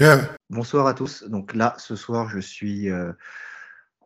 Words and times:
Yeah. 0.00 0.38
Bonsoir 0.48 0.86
à 0.86 0.94
tous. 0.94 1.24
Donc 1.24 1.54
là, 1.54 1.74
ce 1.78 1.96
soir, 1.96 2.28
je 2.28 2.38
suis. 2.38 2.88
euh, 2.88 3.12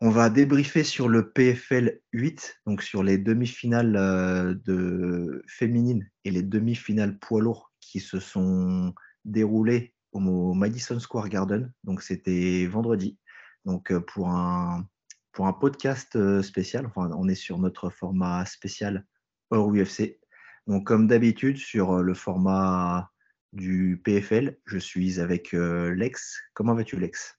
on 0.01 0.11
va 0.11 0.31
débriefer 0.31 0.85
sur 0.85 1.09
le 1.09 1.31
PFL 1.31 2.01
8, 2.13 2.61
donc 2.67 2.83
sur 2.83 3.03
les 3.03 3.19
demi-finales 3.19 3.97
euh, 3.97 4.55
de 4.65 5.43
féminines 5.47 6.09
et 6.25 6.31
les 6.31 6.43
demi-finales 6.43 7.19
poids 7.19 7.43
lourds 7.43 7.73
qui 7.81 8.01
se 8.01 8.21
sont 8.21 8.95
déroulées 9.25 9.95
au 10.13 10.55
Madison 10.55 10.99
Square 10.99 11.29
Garden. 11.29 11.73
Donc 11.85 12.03
c'était 12.03 12.67
vendredi. 12.67 13.19
Donc 13.65 13.93
euh, 13.93 14.01
pour 14.01 14.31
un 14.31 14.87
pour 15.33 15.47
un 15.47 15.53
podcast 15.53 16.43
spécial. 16.43 16.87
Enfin, 16.87 17.11
on 17.17 17.29
est 17.29 17.35
sur 17.35 17.59
notre 17.59 17.91
format 17.91 18.45
spécial 18.47 19.05
hors 19.53 19.71
UFC. 19.73 20.19
Donc 20.67 20.87
comme 20.87 21.07
d'habitude 21.07 21.57
sur 21.59 21.93
euh, 21.99 22.03
le 22.03 22.15
format 22.15 23.11
du 23.53 24.01
PFL. 24.05 24.59
Je 24.65 24.79
suis 24.79 25.21
avec 25.21 25.55
euh, 25.55 25.95
Lex. 25.95 26.41
Comment 26.55 26.75
vas-tu, 26.75 26.97
Lex? 26.99 27.39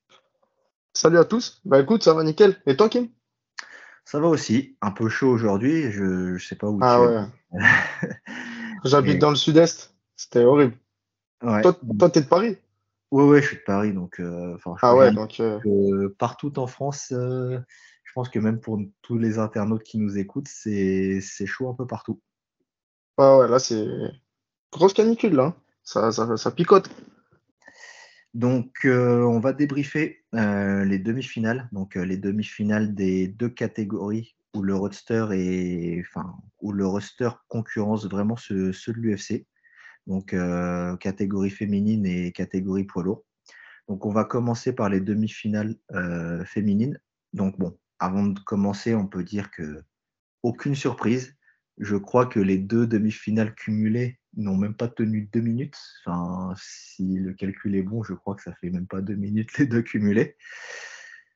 Salut 0.93 1.17
à 1.17 1.25
tous. 1.25 1.59
Bah 1.65 1.79
écoute, 1.79 2.03
ça 2.03 2.13
va 2.13 2.23
nickel. 2.23 2.61
Et 2.67 2.77
toi, 2.77 2.87
Kim? 2.87 3.09
Ça 4.05 4.19
va 4.19 4.27
aussi. 4.27 4.77
Un 4.81 4.91
peu 4.91 5.09
chaud 5.09 5.29
aujourd'hui. 5.29 5.91
Je 5.91 6.33
ne 6.33 6.37
sais 6.37 6.55
pas 6.55 6.67
où 6.67 6.77
Ah 6.81 6.99
tu 7.51 7.57
ouais. 7.57 7.61
J'habite 8.83 9.15
Et- 9.15 9.19
dans 9.19 9.29
le 9.31 9.35
sud-est. 9.35 9.95
C'était 10.15 10.43
horrible. 10.43 10.75
Ouais. 11.41 11.61
Toi, 11.61 11.77
toi, 11.97 12.09
t'es 12.09 12.21
de 12.21 12.27
Paris? 12.27 12.57
Ouais, 13.11 13.23
ouais, 13.25 13.41
je 13.41 13.47
suis 13.47 13.57
de 13.57 13.61
Paris. 13.63 13.93
Donc, 13.93 14.19
euh, 14.19 14.55
je 14.57 14.71
Ah 14.81 14.95
ouais, 14.95 15.11
donc 15.11 15.39
euh, 15.39 16.15
partout 16.19 16.57
en 16.59 16.67
France, 16.67 17.11
je 18.13 18.19
pense 18.19 18.29
que 18.29 18.37
même 18.37 18.59
pour 18.59 18.79
tous 19.01 19.17
les 19.17 19.39
internautes 19.39 19.81
qui 19.81 19.97
nous 19.97 20.19
écoutent, 20.19 20.47
c'est 20.47 21.19
chaud 21.47 21.67
un 21.67 21.73
peu 21.73 21.87
partout. 21.87 22.21
ouais, 23.17 23.37
ouais, 23.39 23.47
là 23.47 23.57
c'est 23.57 23.87
grosse 24.71 24.93
canicule 24.93 25.33
là. 25.33 25.45
hein. 25.45 25.55
Ça, 25.81 26.11
ça, 26.11 26.37
ça 26.37 26.51
picote. 26.51 26.91
Donc, 28.35 28.85
euh, 28.85 29.23
on 29.23 29.39
va 29.39 29.51
débriefer 29.51 30.23
euh, 30.35 30.85
les 30.85 30.99
demi-finales. 30.99 31.67
Donc, 31.71 31.97
euh, 31.97 32.05
les 32.05 32.17
demi-finales 32.17 32.93
des 32.93 33.27
deux 33.29 33.49
catégories 33.49 34.35
où 34.53 34.61
le 34.61 34.75
roster 34.75 35.25
est, 35.31 36.01
enfin, 36.01 36.35
où 36.61 36.71
le 36.71 36.85
roster 36.85 37.31
concurrence 37.47 38.05
vraiment 38.05 38.37
ceux, 38.37 38.73
ceux 38.73 38.93
de 38.93 38.99
l'UFC. 38.99 39.47
Donc, 40.05 40.35
catégorie 40.99 41.49
féminine 41.49 42.05
et 42.05 42.31
catégorie 42.31 42.83
poids 42.83 43.01
lourd. 43.01 43.23
Donc, 43.87 44.05
on 44.05 44.11
va 44.11 44.23
commencer 44.23 44.71
par 44.71 44.89
les 44.89 44.99
demi-finales 44.99 45.77
féminines. 46.45 46.99
Donc, 47.33 47.57
bon, 47.57 47.75
avant 47.99 48.25
de 48.25 48.39
commencer, 48.39 48.95
on 48.95 49.07
peut 49.07 49.23
dire 49.23 49.51
que 49.51 49.83
aucune 50.43 50.75
surprise. 50.75 51.35
Je 51.79 51.95
crois 51.95 52.25
que 52.27 52.39
les 52.39 52.57
deux 52.57 52.85
demi-finales 52.85 53.55
cumulées 53.55 54.19
n'ont 54.35 54.57
même 54.57 54.75
pas 54.75 54.87
tenu 54.87 55.29
deux 55.33 55.41
minutes. 55.41 55.77
Si 56.57 57.17
le 57.17 57.33
calcul 57.33 57.75
est 57.75 57.81
bon, 57.83 58.03
je 58.03 58.13
crois 58.13 58.35
que 58.35 58.43
ça 58.43 58.53
fait 58.55 58.69
même 58.69 58.87
pas 58.87 59.01
deux 59.01 59.15
minutes 59.15 59.57
les 59.57 59.65
deux 59.65 59.81
cumulés. 59.81 60.35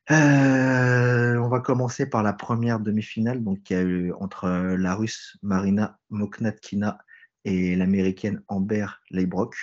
Euh, 0.09 1.35
on 1.37 1.49
va 1.49 1.59
commencer 1.59 2.09
par 2.09 2.23
la 2.23 2.33
première 2.33 2.79
demi-finale, 2.79 3.43
donc 3.43 3.63
qui 3.63 3.73
a 3.75 3.81
eu 3.81 4.13
entre 4.13 4.47
la 4.47 4.95
Russe 4.95 5.37
Marina 5.41 5.99
Moknatkina 6.09 6.99
et 7.43 7.75
l'américaine 7.75 8.41
Amber 8.47 8.87
Leibrock. 9.11 9.55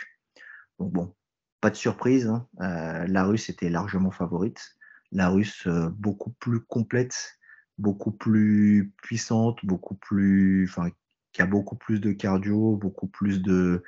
Bon, 0.78 1.14
pas 1.60 1.70
de 1.70 1.76
surprise. 1.76 2.26
hein. 2.26 2.46
Euh, 2.60 3.06
la 3.06 3.24
Russe 3.24 3.48
était 3.48 3.70
largement 3.70 4.10
favorite. 4.10 4.73
La 5.14 5.28
Russe 5.28 5.66
euh, 5.66 5.88
beaucoup 5.90 6.30
plus 6.30 6.60
complète, 6.60 7.38
beaucoup 7.78 8.12
plus 8.12 8.92
puissante, 9.02 9.64
beaucoup 9.64 9.94
plus, 9.94 10.68
enfin, 10.68 10.90
qui 11.32 11.40
a 11.40 11.46
beaucoup 11.46 11.76
plus 11.76 12.00
de 12.00 12.12
cardio, 12.12 12.76
beaucoup 12.76 13.06
plus 13.06 13.40
de, 13.40 13.82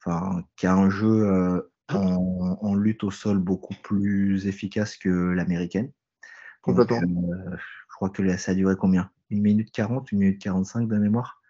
enfin, 0.00 0.42
qui 0.56 0.66
a 0.66 0.74
un 0.74 0.90
jeu 0.90 1.28
euh, 1.30 1.60
en, 1.90 2.58
en 2.60 2.74
lutte 2.74 3.04
au 3.04 3.10
sol 3.10 3.38
beaucoup 3.38 3.74
plus 3.82 4.46
efficace 4.46 4.96
que 4.96 5.08
l'américaine. 5.08 5.92
Complètement. 6.62 7.00
euh, 7.00 7.56
je 7.56 7.94
crois 7.94 8.10
que 8.10 8.36
ça 8.36 8.52
a 8.52 8.54
duré 8.54 8.74
combien? 8.76 9.10
Une 9.30 9.42
minute 9.42 9.70
40, 9.72 10.10
une 10.12 10.20
minute 10.20 10.40
45 10.40 10.88
de 10.88 10.96
mémoire? 10.96 11.42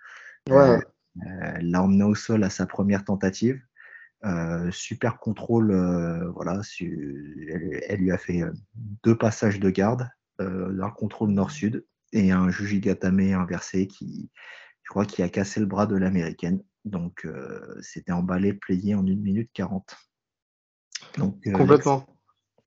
Ouais. 0.48 0.80
Euh, 1.26 1.58
l'a 1.60 1.82
emmené 1.82 2.04
au 2.04 2.14
sol 2.14 2.42
à 2.42 2.50
sa 2.50 2.66
première 2.66 3.04
tentative. 3.04 3.60
Euh, 4.24 4.70
super 4.70 5.18
contrôle, 5.18 5.72
euh, 5.72 6.30
voilà, 6.30 6.62
su- 6.62 7.48
elle, 7.52 7.82
elle 7.88 8.00
lui 8.00 8.12
a 8.12 8.18
fait 8.18 8.42
euh, 8.42 8.52
deux 9.02 9.18
passages 9.18 9.58
de 9.58 9.68
garde, 9.68 10.08
euh, 10.40 10.80
un 10.80 10.90
contrôle 10.90 11.30
nord-sud 11.30 11.84
et 12.12 12.30
un 12.30 12.48
Jujigatame 12.48 13.18
inversé 13.20 13.88
qui, 13.88 14.30
je 14.84 14.90
crois, 14.90 15.06
qui 15.06 15.22
a 15.22 15.28
cassé 15.28 15.58
le 15.58 15.66
bras 15.66 15.86
de 15.86 15.96
l'américaine. 15.96 16.62
Donc, 16.84 17.26
c'était 17.80 18.12
emballé, 18.12 18.52
plié 18.52 18.94
en 18.94 19.06
1 19.06 19.22
minute 19.22 19.50
40. 19.54 19.96
Donc, 21.18 21.46
euh, 21.46 21.56
Complètement. 21.56 22.06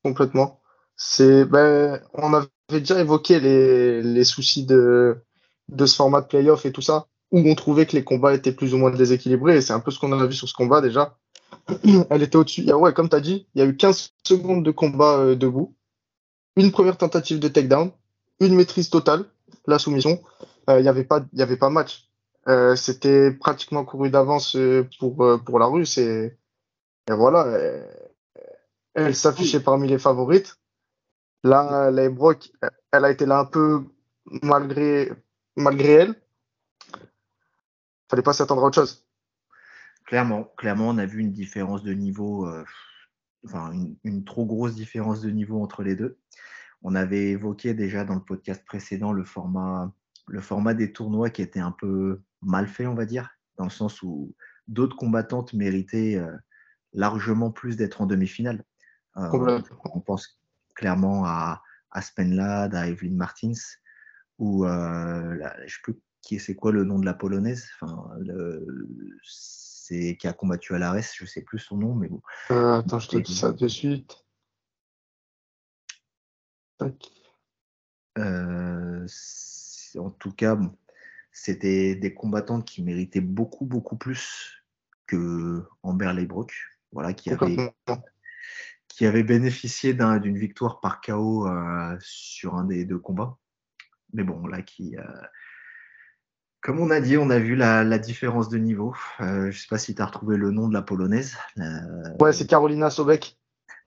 Complètement. 0.03 0.61
C'est, 0.95 1.45
ben, 1.45 2.01
on 2.13 2.33
avait 2.33 2.47
déjà 2.69 2.99
évoqué 2.99 3.39
les, 3.39 4.01
les 4.01 4.23
soucis 4.23 4.65
de, 4.65 5.23
de 5.69 5.85
ce 5.85 5.95
format 5.95 6.21
de 6.21 6.27
playoff 6.27 6.65
et 6.65 6.71
tout 6.71 6.81
ça, 6.81 7.07
où 7.31 7.39
on 7.39 7.55
trouvait 7.55 7.85
que 7.85 7.95
les 7.95 8.03
combats 8.03 8.33
étaient 8.33 8.51
plus 8.53 8.73
ou 8.73 8.77
moins 8.77 8.91
déséquilibrés. 8.91 9.57
Et 9.57 9.61
c'est 9.61 9.73
un 9.73 9.79
peu 9.79 9.91
ce 9.91 9.99
qu'on 9.99 10.11
a 10.17 10.25
vu 10.25 10.33
sur 10.33 10.47
ce 10.47 10.53
combat 10.53 10.81
déjà. 10.81 11.17
Elle 12.09 12.23
était 12.23 12.35
au-dessus. 12.35 12.71
Ouais, 12.73 12.93
comme 12.93 13.09
tu 13.09 13.15
as 13.15 13.21
dit, 13.21 13.47
il 13.55 13.59
y 13.59 13.61
a 13.61 13.67
eu 13.67 13.75
15 13.75 14.13
secondes 14.23 14.63
de 14.63 14.71
combat 14.71 15.17
euh, 15.19 15.35
debout, 15.35 15.75
une 16.55 16.71
première 16.71 16.97
tentative 16.97 17.39
de 17.39 17.47
takedown, 17.47 17.91
une 18.39 18.55
maîtrise 18.55 18.89
totale, 18.89 19.25
la 19.67 19.79
soumission. 19.79 20.21
Euh, 20.69 20.79
Il 20.79 20.83
n'y 20.83 20.89
avait, 20.89 21.03
pas- 21.03 21.25
y 21.33 21.41
avait 21.41 21.57
pas 21.57 21.69
match. 21.69 22.09
Euh, 22.47 22.75
C'était 22.75 23.31
pratiquement 23.31 23.85
couru 23.85 24.09
d'avance 24.09 24.57
pour, 24.99 25.15
pour 25.45 25.59
la 25.59 25.65
Russe. 25.67 25.97
Et, 25.97 26.37
voilà. 27.09 27.45
elle 28.93 29.15
s'affichait 29.15 29.59
parmi 29.59 29.87
les 29.87 29.99
favorites. 29.99 30.57
Là, 31.43 31.91
les 31.91 32.09
elle 32.91 33.05
a 33.05 33.11
été 33.11 33.25
là 33.25 33.39
un 33.39 33.45
peu 33.45 33.83
malgré, 34.41 35.11
malgré 35.55 35.91
elle. 35.91 36.15
Fallait 38.09 38.23
pas 38.23 38.33
s'attendre 38.33 38.63
à 38.63 38.67
autre 38.67 38.75
chose. 38.75 39.04
Clairement, 40.05 40.43
clairement, 40.57 40.89
on 40.89 40.97
a 40.97 41.05
vu 41.05 41.19
une 41.19 41.31
différence 41.31 41.83
de 41.83 41.93
niveau, 41.93 42.47
euh, 42.47 42.63
enfin 43.45 43.71
une, 43.71 43.95
une 44.03 44.23
trop 44.23 44.45
grosse 44.45 44.75
différence 44.75 45.21
de 45.21 45.29
niveau 45.31 45.61
entre 45.61 45.83
les 45.83 45.95
deux. 45.95 46.17
On 46.83 46.93
avait 46.93 47.29
évoqué 47.31 47.73
déjà 47.73 48.05
dans 48.05 48.13
le 48.15 48.23
podcast 48.23 48.63
précédent 48.65 49.11
le 49.11 49.23
format, 49.23 49.91
le 50.27 50.41
format 50.41 50.73
des 50.75 50.93
tournois 50.93 51.29
qui 51.31 51.41
était 51.41 51.59
un 51.59 51.71
peu 51.71 52.21
mal 52.41 52.67
fait, 52.67 52.85
on 52.85 52.93
va 52.93 53.05
dire, 53.05 53.29
dans 53.57 53.63
le 53.63 53.71
sens 53.71 54.03
où 54.03 54.35
d'autres 54.67 54.95
combattantes 54.95 55.53
méritaient 55.53 56.15
euh, 56.17 56.35
largement 56.93 57.49
plus 57.51 57.75
d'être 57.75 58.01
en 58.01 58.05
demi-finale. 58.05 58.63
Euh, 59.17 59.29
on 59.95 60.01
pense 60.01 60.39
clairement 60.75 61.25
à 61.25 61.63
Aspen 61.91 62.35
Ladd, 62.35 62.75
à 62.75 62.87
Evelyn 62.87 63.15
Martins, 63.15 63.53
ou 64.37 64.65
je 64.67 65.47
sais 65.67 65.79
plus 65.81 65.95
qui 66.21 66.39
c'est 66.39 66.55
quoi 66.55 66.71
le 66.71 66.83
nom 66.83 66.99
de 66.99 67.05
la 67.05 67.13
polonaise, 67.13 67.67
enfin, 67.79 68.09
le- 68.19 68.65
c'est 69.87 70.17
qui 70.17 70.27
a 70.27 70.33
combattu 70.33 70.73
à 70.73 70.79
l'ARES, 70.79 71.13
je 71.15 71.25
sais 71.25 71.41
plus 71.41 71.59
son 71.59 71.77
nom, 71.77 71.93
mais 71.93 72.07
bon. 72.07 72.21
Euh, 72.51 72.79
attends, 72.79 72.99
je 72.99 73.09
te 73.09 73.17
dis 73.17 73.35
ça 73.35 73.51
de 73.51 73.67
suite. 73.67 74.25
Euh, 78.17 79.07
en 79.97 80.09
tout 80.09 80.31
cas, 80.31 80.55
bon, 80.55 80.75
c'était 81.31 81.95
des 81.95 82.13
combattantes 82.13 82.65
qui 82.65 82.81
méritaient 82.83 83.21
beaucoup, 83.21 83.65
beaucoup 83.65 83.95
plus 83.95 84.63
que 85.05 85.63
Amber 85.83 86.13
Leibrock, 86.13 86.53
voilà, 86.91 87.13
qui 87.13 87.29
avait, 87.29 87.37
Complètement. 87.37 88.03
qui 88.87 89.05
avait 89.05 89.23
bénéficié 89.23 89.93
d'un- 89.93 90.17
d'une 90.17 90.37
victoire 90.37 90.79
par 90.79 90.99
KO 91.01 91.47
euh, 91.47 91.95
sur 91.99 92.55
un 92.55 92.65
des 92.65 92.85
deux 92.85 92.99
combats. 92.99 93.37
Mais 94.13 94.23
bon, 94.23 94.47
là, 94.47 94.63
qui, 94.63 94.97
euh, 94.97 95.03
comme 96.65 96.79
on 96.79 96.89
a 96.89 96.99
dit, 96.99 97.15
on 97.15 97.29
a 97.29 97.37
vu 97.37 97.55
la, 97.55 97.83
la 97.83 97.99
différence 97.99 98.49
de 98.49 98.57
niveau. 98.57 98.95
Euh, 99.21 99.51
je 99.51 99.61
sais 99.61 99.67
pas 99.69 99.77
si 99.77 99.93
tu 99.93 100.01
as 100.01 100.07
retrouvé 100.07 100.35
le 100.35 100.49
nom 100.49 100.67
de 100.67 100.73
la 100.73 100.81
polonaise. 100.81 101.37
Ouais, 102.19 102.33
c'est 102.33 102.47
Carolina 102.47 102.89
Sobek. 102.89 103.37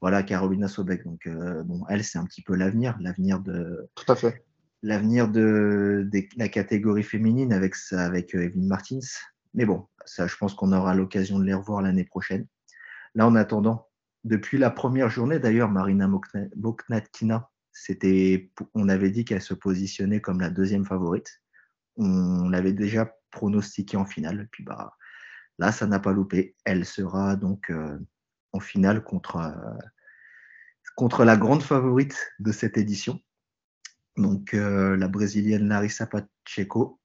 voilà, 0.01 0.23
Carolina 0.23 0.69
Sobek. 0.69 1.03
Donc, 1.03 1.27
euh, 1.27 1.65
bon, 1.65 1.85
elle, 1.89 2.05
c'est 2.05 2.21
un 2.21 2.25
petit 2.25 2.41
peu 2.41 2.55
l'avenir, 2.55 2.97
l'avenir 3.01 3.41
de, 3.41 3.91
Tout 3.97 4.13
à 4.13 4.15
fait. 4.15 4.45
l'avenir 4.85 5.27
de, 5.27 6.09
la 6.37 6.49
catégorie 6.49 7.03
féminine 7.03 7.53
avec, 7.53 7.75
avec 7.91 8.37
euh, 8.37 8.45
Evelyn 8.45 8.69
Martins. 8.69 9.01
Mais 9.55 9.67
bon, 9.67 9.89
ça, 10.05 10.29
je 10.29 10.37
pense 10.37 10.55
qu'on 10.55 10.73
aura 10.73 10.95
l'occasion 10.95 11.41
de 11.41 11.45
les 11.45 11.55
revoir 11.55 11.83
l'année 11.83 12.05
prochaine. 12.05 12.47
Là, 13.17 13.27
en 13.27 13.35
attendant, 13.35 13.89
depuis 14.23 14.57
la 14.57 14.71
première 14.71 15.11
journée, 15.11 15.41
d'ailleurs, 15.41 15.69
Marina 15.69 16.09
Moknatkina, 16.55 17.51
c'était, 17.73 18.53
on 18.75 18.89
avait 18.89 19.11
dit 19.11 19.25
qu'elle 19.25 19.43
se 19.43 19.55
positionnait 19.55 20.21
comme 20.21 20.41
la 20.41 20.51
deuxième 20.51 20.85
favorite. 20.85 21.41
On 21.99 22.49
l'avait 22.49 22.73
déjà 22.73 23.13
pronostiqué 23.31 23.97
en 23.97 24.07
finale. 24.07 24.43
Et 24.43 24.47
puis 24.47 24.65
bah, 24.65 24.97
là, 25.59 25.73
ça 25.73 25.87
n'a 25.87 25.99
pas 25.99 26.13
loupé. 26.13 26.57
Elle 26.65 26.85
sera 26.85 27.37
donc 27.37 27.71
euh, 27.71 27.99
en 28.53 28.61
finale 28.61 29.03
contre, 29.03 29.37
euh, 29.37 29.79
contre 30.97 31.25
la 31.25 31.37
grande 31.37 31.63
favorite 31.63 32.33
de 32.39 32.53
cette 32.53 32.79
édition. 32.79 33.21
Donc 34.17 34.55
euh, 34.55 34.97
la 34.97 35.09
brésilienne 35.09 35.69
Larissa 35.69 36.07
Pacheco. 36.07 37.01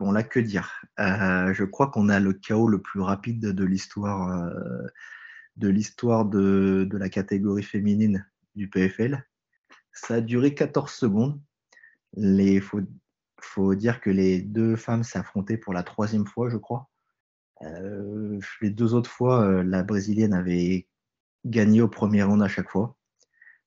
On 0.00 0.10
l'a 0.10 0.24
que 0.24 0.40
dire? 0.40 0.84
je 0.98 1.62
crois 1.62 1.88
qu'on 1.88 2.08
a 2.08 2.18
le 2.18 2.32
chaos 2.32 2.66
le 2.66 2.82
plus 2.82 3.00
rapide 3.00 3.40
de 3.40 3.64
l'histoire 3.64 4.52
de 5.56 5.68
l'histoire 5.68 6.24
de, 6.24 6.88
de, 6.90 6.98
la 6.98 7.08
catégorie 7.08 7.62
féminine 7.62 8.26
du 8.56 8.68
PFL. 8.68 9.24
Ça 9.92 10.14
a 10.14 10.20
duré 10.20 10.54
14 10.54 10.90
secondes. 10.90 11.40
Il 12.16 12.60
faut, 12.60 12.80
faut, 13.44 13.74
dire 13.74 14.00
que 14.00 14.10
les 14.10 14.40
deux 14.40 14.76
femmes 14.76 15.04
s'affrontaient 15.04 15.56
pour 15.56 15.72
la 15.72 15.82
troisième 15.82 16.26
fois, 16.26 16.48
je 16.50 16.56
crois. 16.56 16.88
Euh, 17.62 18.40
les 18.60 18.70
deux 18.70 18.94
autres 18.94 19.10
fois, 19.10 19.42
euh, 19.42 19.62
la 19.62 19.82
brésilienne 19.82 20.34
avait 20.34 20.88
gagné 21.44 21.80
au 21.80 21.88
premier 21.88 22.22
round 22.22 22.42
à 22.42 22.48
chaque 22.48 22.70
fois. 22.70 22.96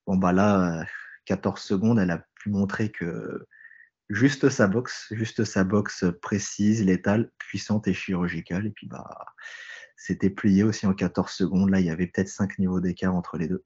Bon, 0.07 0.17
bah 0.17 0.33
là, 0.33 0.85
14 1.25 1.61
secondes, 1.61 1.99
elle 1.99 2.11
a 2.11 2.25
pu 2.35 2.49
montrer 2.49 2.91
que 2.91 3.47
juste 4.09 4.49
sa 4.49 4.67
boxe, 4.67 5.07
juste 5.11 5.43
sa 5.45 5.63
boxe 5.63 6.05
précise, 6.21 6.83
létale, 6.83 7.31
puissante 7.37 7.87
et 7.87 7.93
chirurgicale. 7.93 8.67
Et 8.67 8.71
puis, 8.71 8.87
bah, 8.87 9.07
c'était 9.97 10.29
plié 10.29 10.63
aussi 10.63 10.85
en 10.87 10.93
14 10.93 11.31
secondes. 11.31 11.69
Là, 11.69 11.79
il 11.79 11.85
y 11.85 11.89
avait 11.89 12.07
peut-être 12.07 12.29
5 12.29 12.59
niveaux 12.59 12.81
d'écart 12.81 13.15
entre 13.15 13.37
les 13.37 13.47
deux. 13.47 13.63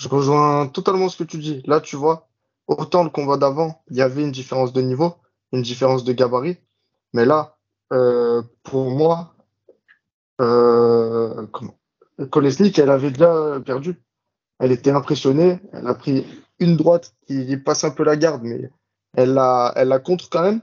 Je 0.00 0.08
rejoins 0.08 0.66
totalement 0.68 1.10
ce 1.10 1.18
que 1.18 1.24
tu 1.24 1.36
dis. 1.36 1.62
Là, 1.66 1.80
tu 1.80 1.96
vois, 1.96 2.29
autant 2.70 3.04
le 3.04 3.10
combat 3.10 3.36
d'avant, 3.36 3.82
il 3.90 3.96
y 3.96 4.02
avait 4.02 4.22
une 4.22 4.30
différence 4.30 4.72
de 4.72 4.80
niveau, 4.80 5.14
une 5.52 5.62
différence 5.62 6.04
de 6.04 6.12
gabarit. 6.12 6.58
Mais 7.12 7.24
là, 7.24 7.56
euh, 7.92 8.42
pour 8.62 8.90
moi, 8.90 9.34
euh, 10.40 11.46
Kolesnik, 12.30 12.78
elle 12.78 12.90
avait 12.90 13.10
déjà 13.10 13.60
perdu. 13.64 14.00
Elle 14.58 14.72
était 14.72 14.92
impressionnée. 14.92 15.58
Elle 15.72 15.86
a 15.86 15.94
pris 15.94 16.24
une 16.58 16.76
droite 16.76 17.14
qui 17.26 17.56
passe 17.56 17.84
un 17.84 17.90
peu 17.90 18.04
la 18.04 18.16
garde, 18.16 18.42
mais 18.42 18.70
elle 19.16 19.34
la, 19.34 19.72
elle 19.74 19.88
la 19.88 19.98
contre 19.98 20.30
quand 20.30 20.42
même. 20.42 20.60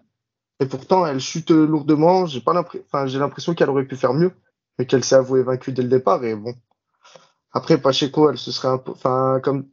Et 0.59 0.65
pourtant, 0.65 1.06
elle 1.06 1.19
chute 1.19 1.51
lourdement. 1.51 2.25
J'ai 2.25 2.42
pas 2.42 2.54
l'impression 2.54 3.54
qu'elle 3.54 3.69
aurait 3.69 3.86
pu 3.86 3.95
faire 3.95 4.13
mieux, 4.13 4.31
mais 4.80 4.86
qu'elle 4.86 5.04
s'est 5.04 5.15
avouée 5.15 5.44
vaincue 5.44 5.74
dès 5.74 5.83
le 5.83 5.89
départ. 5.89 6.24
Et 6.24 6.36
bon, 6.36 6.56
après 7.51 7.77
Pacheco, 7.77 8.30
elle 8.30 8.38
se 8.38 8.51
serait, 8.51 8.80
enfin 8.88 9.39
comme 9.44 9.68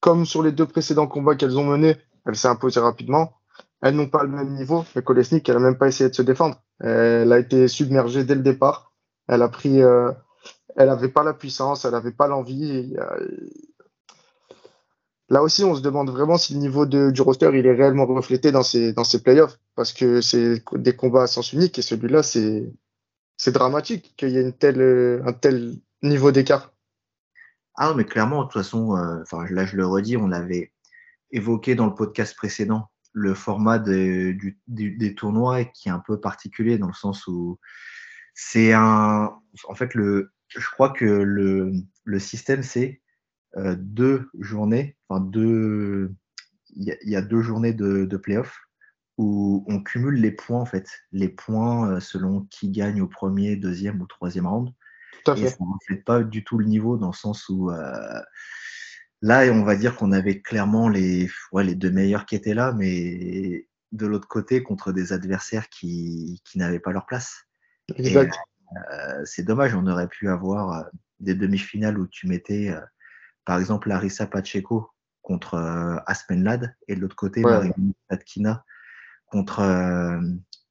comme 0.00 0.26
sur 0.26 0.42
les 0.42 0.52
deux 0.52 0.66
précédents 0.66 1.06
combats 1.06 1.34
qu'elles 1.36 1.58
ont 1.58 1.64
menés, 1.64 1.96
elle 2.26 2.36
s'est 2.36 2.48
imposée 2.48 2.80
rapidement. 2.80 3.32
Elles 3.82 3.94
n'ont 3.94 4.08
pas 4.08 4.22
le 4.22 4.30
même 4.30 4.54
niveau, 4.54 4.84
mais 4.94 5.02
Kolesnik, 5.02 5.48
elle 5.48 5.56
a 5.56 5.60
même 5.60 5.78
pas 5.78 5.88
essayé 5.88 6.08
de 6.10 6.14
se 6.14 6.22
défendre. 6.22 6.62
Elle 6.80 7.32
a 7.32 7.38
été 7.38 7.68
submergée 7.68 8.24
dès 8.24 8.34
le 8.34 8.42
départ. 8.42 8.92
Elle 9.28 9.42
a 9.42 9.48
pris, 9.48 9.82
euh, 9.82 10.10
elle 10.76 10.88
avait 10.88 11.08
pas 11.08 11.24
la 11.24 11.34
puissance, 11.34 11.84
elle 11.84 11.94
avait 11.94 12.12
pas 12.12 12.26
l'envie. 12.26 12.94
Là 15.28 15.42
aussi, 15.42 15.64
on 15.64 15.74
se 15.74 15.80
demande 15.80 16.10
vraiment 16.10 16.38
si 16.38 16.54
le 16.54 16.60
niveau 16.60 16.86
du 16.86 17.20
roster 17.20 17.50
il 17.52 17.66
est 17.66 17.74
réellement 17.74 18.06
reflété 18.06 18.52
dans 18.52 18.62
ces, 18.62 18.92
dans 18.92 19.04
ces 19.04 19.22
playoffs, 19.22 19.58
parce 19.74 19.92
que 19.92 20.20
c'est 20.20 20.62
des 20.74 20.94
combats 20.94 21.24
à 21.24 21.26
sens 21.26 21.52
unique 21.52 21.78
et 21.78 21.82
celui-là, 21.82 22.22
c'est, 22.22 22.72
c'est 23.36 23.52
dramatique 23.52 24.14
qu'il 24.16 24.30
y 24.30 24.38
ait 24.38 24.42
une 24.42 24.52
telle, 24.52 25.22
un 25.26 25.32
tel 25.32 25.74
niveau 26.02 26.30
d'écart. 26.30 26.72
Ah, 27.76 27.94
mais 27.94 28.04
clairement, 28.04 28.40
de 28.40 28.44
toute 28.44 28.54
façon, 28.54 28.96
euh, 28.96 29.22
enfin, 29.22 29.46
là, 29.50 29.66
je 29.66 29.76
le 29.76 29.86
redis, 29.86 30.16
on 30.16 30.28
l'avait 30.28 30.72
évoqué 31.30 31.74
dans 31.74 31.86
le 31.86 31.94
podcast 31.94 32.34
précédent, 32.36 32.90
le 33.12 33.34
format 33.34 33.78
du, 33.78 34.58
des 34.68 35.14
tournois 35.14 35.64
qui 35.64 35.88
est 35.88 35.92
un 35.92 36.02
peu 36.06 36.20
particulier 36.20 36.78
dans 36.78 36.86
le 36.86 36.92
sens 36.94 37.26
où 37.26 37.58
c'est 38.34 38.72
un. 38.72 39.32
En 39.68 39.74
fait, 39.74 39.94
le, 39.94 40.32
je 40.48 40.68
crois 40.70 40.90
que 40.90 41.04
le, 41.04 41.72
le 42.04 42.18
système, 42.18 42.62
c'est 42.62 43.02
euh, 43.56 43.74
deux 43.78 44.30
journées, 44.38 44.96
enfin 45.08 45.20
deux, 45.20 46.14
il 46.76 46.94
y, 47.02 47.16
a 47.16 47.22
deux 47.22 47.40
journées 47.40 47.72
de, 47.72 48.04
de 48.04 48.16
playoff 48.18 48.60
où 49.16 49.64
on 49.66 49.82
cumule 49.82 50.16
les 50.16 50.30
points 50.30 50.60
en 50.60 50.66
fait, 50.66 50.90
les 51.12 51.28
points 51.28 51.90
euh, 51.90 52.00
selon 52.00 52.42
qui 52.50 52.70
gagne 52.70 53.00
au 53.00 53.06
premier, 53.06 53.56
deuxième 53.56 54.02
ou 54.02 54.06
troisième 54.06 54.46
round. 54.46 54.72
Tout 55.26 55.32
à 55.32 55.36
fait. 55.36 55.42
Et 55.42 55.48
ça 55.48 55.56
ne 55.60 55.72
reflète 55.72 56.04
pas 56.04 56.22
du 56.22 56.44
tout 56.44 56.58
le 56.58 56.66
niveau 56.66 56.96
dans 56.96 57.08
le 57.08 57.16
sens 57.16 57.48
où 57.48 57.70
euh, 57.70 58.20
là, 59.22 59.50
on 59.52 59.64
va 59.64 59.76
dire 59.76 59.96
qu'on 59.96 60.12
avait 60.12 60.40
clairement 60.40 60.88
les, 60.88 61.28
ouais, 61.52 61.64
les 61.64 61.74
deux 61.74 61.90
meilleurs 61.90 62.26
qui 62.26 62.34
étaient 62.34 62.54
là, 62.54 62.72
mais 62.72 63.66
de 63.92 64.06
l'autre 64.06 64.28
côté 64.28 64.62
contre 64.62 64.92
des 64.92 65.12
adversaires 65.12 65.68
qui, 65.68 66.42
qui 66.44 66.58
n'avaient 66.58 66.80
pas 66.80 66.92
leur 66.92 67.06
place. 67.06 67.44
Exact. 67.94 68.34
c'est 69.24 69.44
dommage, 69.44 69.74
on 69.74 69.86
aurait 69.86 70.08
pu 70.08 70.28
avoir 70.28 70.86
des 71.20 71.34
demi-finales 71.34 71.98
où 71.98 72.06
tu 72.08 72.26
mettais 72.26 72.74
par 73.44 73.58
exemple 73.58 73.88
Larissa 73.88 74.26
Pacheco 74.26 74.90
contre 75.26 75.54
euh, 75.54 75.96
Aspenlad 76.06 76.76
et 76.86 76.94
de 76.94 77.00
l'autre 77.00 77.16
côté 77.16 77.40
Marina 77.40 77.74
Tatkina 78.08 78.64
contre 79.26 79.58
euh, 79.58 80.20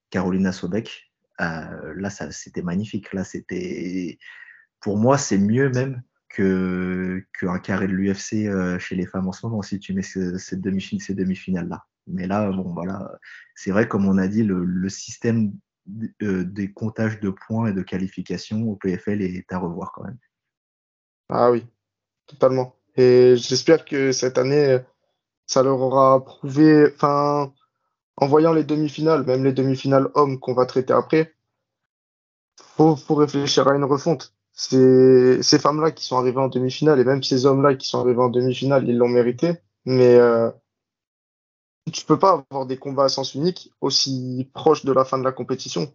Carolina 0.09 0.53
Sobek. 0.53 1.11
Euh, 1.41 1.93
là, 1.97 2.09
c'était 2.09 2.61
magnifique. 2.61 3.11
Là, 3.11 3.25
c'était 3.25 4.17
pour 4.79 4.97
moi, 4.97 5.17
c'est 5.17 5.37
mieux 5.37 5.69
même 5.69 6.01
que 6.29 7.23
qu'un 7.39 7.59
carré 7.59 7.87
de 7.87 7.93
l'UFC 7.93 8.49
chez 8.79 8.95
les 8.95 9.05
femmes 9.05 9.27
en 9.27 9.31
ce 9.31 9.45
moment 9.45 9.61
si 9.61 9.79
tu 9.79 9.93
mets 9.93 10.01
ces 10.01 10.57
demi-finales 10.57 11.69
là. 11.69 11.85
Mais 12.07 12.27
là, 12.27 12.51
bon, 12.51 12.73
voilà, 12.73 13.11
c'est 13.55 13.71
vrai, 13.71 13.87
comme 13.87 14.07
on 14.07 14.17
a 14.17 14.27
dit, 14.27 14.43
le, 14.43 14.89
système 14.89 15.53
des 15.87 16.71
comptages 16.71 17.19
de 17.19 17.29
points 17.29 17.67
et 17.67 17.73
de 17.73 17.81
qualification 17.81 18.63
au 18.69 18.75
PFL 18.75 19.21
est 19.21 19.51
à 19.51 19.57
revoir 19.57 19.91
quand 19.91 20.03
même. 20.03 20.17
Ah 21.29 21.51
oui, 21.51 21.65
totalement. 22.27 22.75
Et 22.95 23.35
j'espère 23.37 23.85
que 23.85 24.11
cette 24.11 24.37
année, 24.37 24.79
ça 25.47 25.63
leur 25.63 25.79
aura 25.79 26.23
prouvé, 26.23 26.91
enfin, 26.93 27.53
en 28.17 28.27
voyant 28.27 28.53
les 28.53 28.63
demi-finales, 28.63 29.25
même 29.25 29.43
les 29.43 29.53
demi-finales 29.53 30.09
hommes 30.13 30.39
qu'on 30.39 30.53
va 30.53 30.65
traiter 30.65 30.93
après, 30.93 31.35
faut, 32.57 32.95
faut 32.95 33.15
réfléchir 33.15 33.67
à 33.67 33.75
une 33.75 33.83
refonte. 33.83 34.34
C'est 34.55 35.43
ces 35.43 35.59
femmes-là 35.59 35.91
qui 35.91 36.05
sont 36.05 36.17
arrivées 36.17 36.39
en 36.39 36.47
demi-finale 36.47 36.99
et 36.99 37.03
même 37.03 37.21
ces 37.21 37.45
hommes-là 37.45 37.75
qui 37.75 37.87
sont 37.87 37.99
arrivés 37.99 38.21
en 38.21 38.29
demi-finale, 38.29 38.87
ils 38.87 38.97
l'ont 38.97 39.09
mérité. 39.09 39.53
Mais 39.85 40.15
euh, 40.15 40.49
tu 41.91 42.05
peux 42.05 42.17
pas 42.17 42.45
avoir 42.49 42.65
des 42.65 42.77
combats 42.77 43.05
à 43.05 43.09
sens 43.09 43.35
unique 43.35 43.71
aussi 43.81 44.49
proches 44.53 44.85
de 44.85 44.93
la 44.93 45.05
fin 45.05 45.17
de 45.17 45.23
la 45.23 45.33
compétition. 45.33 45.93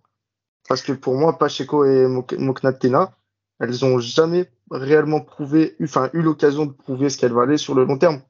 Parce 0.68 0.82
que 0.82 0.92
pour 0.92 1.14
moi, 1.14 1.38
Pacheco 1.38 1.84
et 1.84 2.06
Moknatkina, 2.06 3.16
elles 3.58 3.84
ont 3.84 3.98
jamais 3.98 4.50
réellement 4.70 5.20
prouvé, 5.20 5.76
enfin, 5.82 6.10
eu 6.12 6.22
l'occasion 6.22 6.66
de 6.66 6.72
prouver 6.72 7.08
ce 7.08 7.18
qu'elles 7.18 7.32
valaient 7.32 7.56
sur 7.56 7.74
le 7.74 7.84
long 7.84 7.98
terme. 7.98 8.22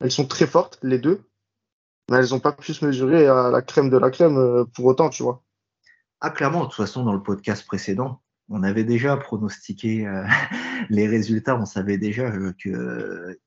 Elles 0.00 0.12
sont 0.12 0.26
très 0.26 0.46
fortes, 0.46 0.78
les 0.82 0.98
deux, 0.98 1.24
mais 2.10 2.18
elles 2.18 2.30
n'ont 2.30 2.40
pas 2.40 2.52
pu 2.52 2.74
se 2.74 2.84
mesurer 2.84 3.26
à 3.26 3.50
la 3.50 3.62
crème 3.62 3.90
de 3.90 3.96
la 3.96 4.10
crème 4.10 4.38
euh, 4.38 4.64
pour 4.74 4.84
autant, 4.84 5.08
tu 5.08 5.22
vois. 5.22 5.42
Ah, 6.20 6.30
clairement, 6.30 6.60
de 6.60 6.66
toute 6.66 6.76
façon, 6.76 7.04
dans 7.04 7.12
le 7.12 7.22
podcast 7.22 7.66
précédent, 7.66 8.20
on 8.48 8.62
avait 8.62 8.84
déjà 8.84 9.16
pronostiqué 9.16 10.06
euh, 10.06 10.24
les 10.90 11.06
résultats, 11.06 11.58
on 11.58 11.66
savait 11.66 11.98
déjà 11.98 12.24
euh, 12.24 12.52
que, 12.58 13.38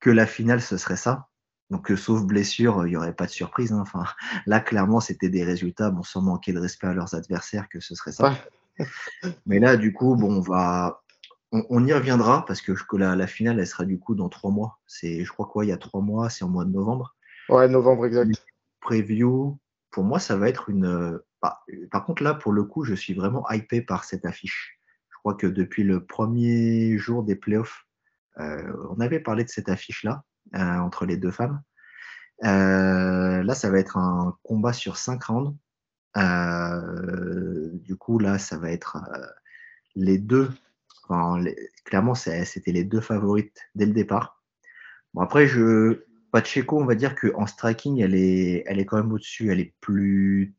que 0.00 0.10
la 0.10 0.26
finale, 0.26 0.60
ce 0.60 0.76
serait 0.76 0.96
ça. 0.96 1.28
Donc, 1.70 1.90
sauf 1.96 2.22
blessure, 2.24 2.86
il 2.86 2.90
n'y 2.90 2.96
aurait 2.96 3.14
pas 3.14 3.26
de 3.26 3.30
surprise. 3.30 3.72
Hein. 3.72 3.80
Enfin, 3.80 4.04
là, 4.46 4.60
clairement, 4.60 5.00
c'était 5.00 5.28
des 5.28 5.44
résultats, 5.44 5.90
bon, 5.90 6.02
sans 6.02 6.22
manquer 6.22 6.52
de 6.52 6.60
respect 6.60 6.86
à 6.86 6.94
leurs 6.94 7.14
adversaires, 7.14 7.68
que 7.68 7.80
ce 7.80 7.94
serait 7.94 8.12
ça. 8.12 8.34
Mais 9.46 9.58
là, 9.60 9.76
du 9.76 9.92
coup, 9.92 10.16
bon, 10.16 10.36
on 10.36 10.40
va, 10.40 11.02
on, 11.52 11.86
y 11.86 11.92
reviendra 11.92 12.44
parce 12.44 12.60
que, 12.60 12.72
la, 12.96 13.14
la, 13.16 13.26
finale, 13.26 13.60
elle 13.60 13.66
sera 13.66 13.84
du 13.84 13.98
coup 13.98 14.14
dans 14.14 14.28
trois 14.28 14.50
mois. 14.50 14.78
C'est, 14.86 15.24
je 15.24 15.30
crois 15.30 15.46
quoi, 15.46 15.64
il 15.64 15.68
y 15.68 15.72
a 15.72 15.76
trois 15.76 16.00
mois, 16.00 16.28
c'est 16.28 16.44
en 16.44 16.48
mois 16.48 16.64
de 16.64 16.70
novembre. 16.70 17.14
Ouais, 17.48 17.68
novembre 17.68 18.06
exact. 18.06 18.30
Preview, 18.80 19.58
pour 19.90 20.04
moi, 20.04 20.18
ça 20.18 20.36
va 20.36 20.48
être 20.48 20.68
une. 20.68 21.20
Bah, 21.44 21.60
par 21.90 22.06
contre, 22.06 22.22
là, 22.22 22.32
pour 22.32 22.52
le 22.52 22.64
coup, 22.64 22.84
je 22.84 22.94
suis 22.94 23.12
vraiment 23.12 23.44
hypé 23.50 23.82
par 23.82 24.04
cette 24.04 24.24
affiche. 24.24 24.80
Je 25.10 25.18
crois 25.18 25.34
que 25.34 25.46
depuis 25.46 25.84
le 25.84 26.02
premier 26.02 26.96
jour 26.96 27.22
des 27.22 27.36
playoffs, 27.36 27.84
euh, 28.40 28.72
on 28.88 28.98
avait 28.98 29.20
parlé 29.20 29.44
de 29.44 29.50
cette 29.50 29.68
affiche-là 29.68 30.24
euh, 30.54 30.78
entre 30.78 31.04
les 31.04 31.18
deux 31.18 31.30
femmes. 31.30 31.60
Euh, 32.44 33.42
là, 33.42 33.54
ça 33.54 33.68
va 33.68 33.78
être 33.78 33.98
un 33.98 34.38
combat 34.42 34.72
sur 34.72 34.96
cinq 34.96 35.24
rounds. 35.24 35.54
du 37.84 37.96
coup, 37.96 38.18
là, 38.18 38.38
ça 38.38 38.56
va 38.56 38.70
être 38.70 38.96
les 39.96 40.16
deux 40.16 40.50
clairement, 41.84 42.14
c'était 42.14 42.72
les 42.72 42.84
deux 42.84 43.02
favorites 43.02 43.60
dès 43.74 43.84
le 43.84 43.92
départ. 43.92 44.42
Bon, 45.12 45.20
après, 45.20 45.46
je, 45.46 46.04
Pacheco, 46.32 46.80
on 46.80 46.86
va 46.86 46.94
dire 46.94 47.14
qu'en 47.14 47.46
striking, 47.46 48.00
elle 48.00 48.14
est, 48.14 48.64
elle 48.66 48.80
est 48.80 48.86
quand 48.86 48.96
même 48.96 49.12
au-dessus. 49.12 49.52
Elle 49.52 49.60
est 49.60 49.74
plus, 49.82 50.54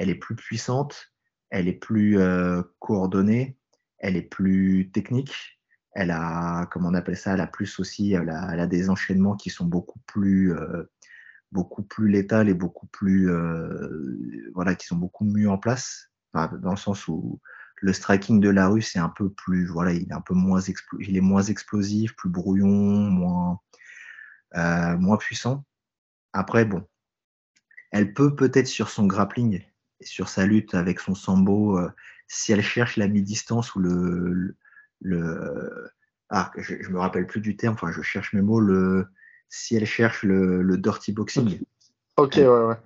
elle 0.00 0.08
est 0.08 0.14
plus 0.14 0.34
puissante, 0.34 1.12
elle 1.50 1.68
est 1.68 1.74
plus 1.74 2.18
euh, 2.18 2.62
coordonnée, 2.78 3.58
elle 3.98 4.16
est 4.16 4.22
plus 4.22 4.90
technique. 4.94 5.60
Elle 5.92 6.10
a, 6.10 6.64
comme 6.72 6.86
on 6.86 6.94
appelle 6.94 7.18
ça, 7.18 7.34
elle 7.34 7.42
a 7.42 7.46
plus 7.46 7.78
aussi, 7.78 8.12
elle 8.14 8.30
a, 8.30 8.66
des 8.66 8.88
enchaînements 8.88 9.36
qui 9.36 9.50
sont 9.50 9.66
beaucoup 9.66 9.98
plus, 10.06 10.54
euh, 10.54 10.90
beaucoup 11.52 11.82
plus 11.82 12.08
létales 12.08 12.48
et 12.48 12.54
beaucoup 12.54 12.86
plus, 12.86 13.30
euh, 13.30 14.50
voilà, 14.54 14.74
qui 14.74 14.86
sont 14.86 14.96
beaucoup 14.96 15.26
mieux 15.26 15.50
en 15.50 15.58
place, 15.58 16.10
dans 16.32 16.70
le 16.70 16.76
sens 16.76 17.06
où 17.06 17.38
le 17.76 17.92
striking 17.92 18.40
de 18.40 18.48
la 18.48 18.68
rue, 18.68 18.82
c'est 18.82 19.00
un 19.00 19.10
peu 19.10 19.28
plus, 19.28 19.66
voilà, 19.66 19.92
il 19.92 20.08
est 20.08 20.14
un 20.14 20.22
peu 20.22 20.32
moins, 20.32 20.60
explosif, 20.60 22.16
plus 22.16 22.30
brouillon, 22.30 22.68
moins, 22.68 23.60
moins 24.54 25.18
puissant. 25.18 25.66
Après, 26.32 26.64
bon, 26.64 26.88
elle 27.90 28.14
peut 28.14 28.34
peut-être 28.34 28.68
sur 28.68 28.88
son 28.88 29.06
grappling 29.06 29.62
et 30.00 30.06
sur 30.06 30.28
sa 30.28 30.46
lutte 30.46 30.74
avec 30.74 31.00
son 31.00 31.14
sambo, 31.14 31.78
euh, 31.78 31.90
si 32.26 32.52
elle 32.52 32.62
cherche 32.62 32.96
la 32.96 33.08
mi-distance 33.08 33.74
ou 33.74 33.80
le, 33.80 34.56
le, 35.00 35.90
ah, 36.30 36.50
je, 36.56 36.76
je, 36.80 36.88
me 36.90 36.98
rappelle 36.98 37.26
plus 37.26 37.40
du 37.40 37.56
terme, 37.56 37.74
enfin, 37.74 37.92
je 37.92 38.02
cherche 38.02 38.32
mes 38.32 38.42
mots, 38.42 38.60
le, 38.60 39.06
si 39.48 39.76
elle 39.76 39.86
cherche 39.86 40.22
le, 40.22 40.62
le 40.62 40.78
dirty 40.78 41.12
boxing. 41.12 41.60
Ok, 42.16 42.34
ouais, 42.36 42.46
ouais. 42.46 42.76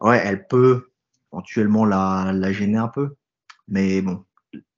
Ouais, 0.00 0.20
elle 0.24 0.46
peut 0.46 0.90
éventuellement 1.32 1.84
la, 1.84 2.32
la 2.34 2.52
gêner 2.52 2.78
un 2.78 2.88
peu. 2.88 3.14
Mais 3.68 4.02
bon, 4.02 4.24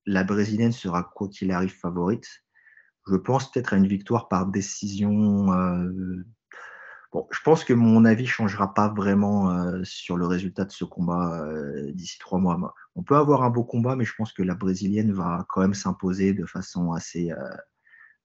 la 0.06 0.24
brésilienne 0.24 0.72
sera 0.72 1.02
quoi 1.02 1.28
qu'il 1.28 1.50
arrive 1.50 1.74
favorite. 1.74 2.44
Je 3.08 3.16
pense 3.16 3.50
peut-être 3.50 3.72
à 3.72 3.76
une 3.76 3.86
victoire 3.86 4.28
par 4.28 4.46
décision. 4.46 5.52
Euh... 5.52 6.24
Bon, 7.14 7.28
je 7.30 7.38
pense 7.44 7.62
que 7.62 7.72
mon 7.72 8.04
avis 8.04 8.26
changera 8.26 8.74
pas 8.74 8.88
vraiment 8.88 9.48
euh, 9.48 9.84
sur 9.84 10.16
le 10.16 10.26
résultat 10.26 10.64
de 10.64 10.72
ce 10.72 10.84
combat 10.84 11.44
euh, 11.44 11.92
d'ici 11.92 12.18
trois 12.18 12.40
mois. 12.40 12.74
On 12.96 13.04
peut 13.04 13.14
avoir 13.14 13.44
un 13.44 13.50
beau 13.50 13.62
combat, 13.62 13.94
mais 13.94 14.04
je 14.04 14.12
pense 14.16 14.32
que 14.32 14.42
la 14.42 14.56
brésilienne 14.56 15.12
va 15.12 15.46
quand 15.48 15.60
même 15.60 15.74
s'imposer 15.74 16.32
de 16.32 16.44
façon 16.44 16.90
assez, 16.90 17.30
euh, 17.30 17.56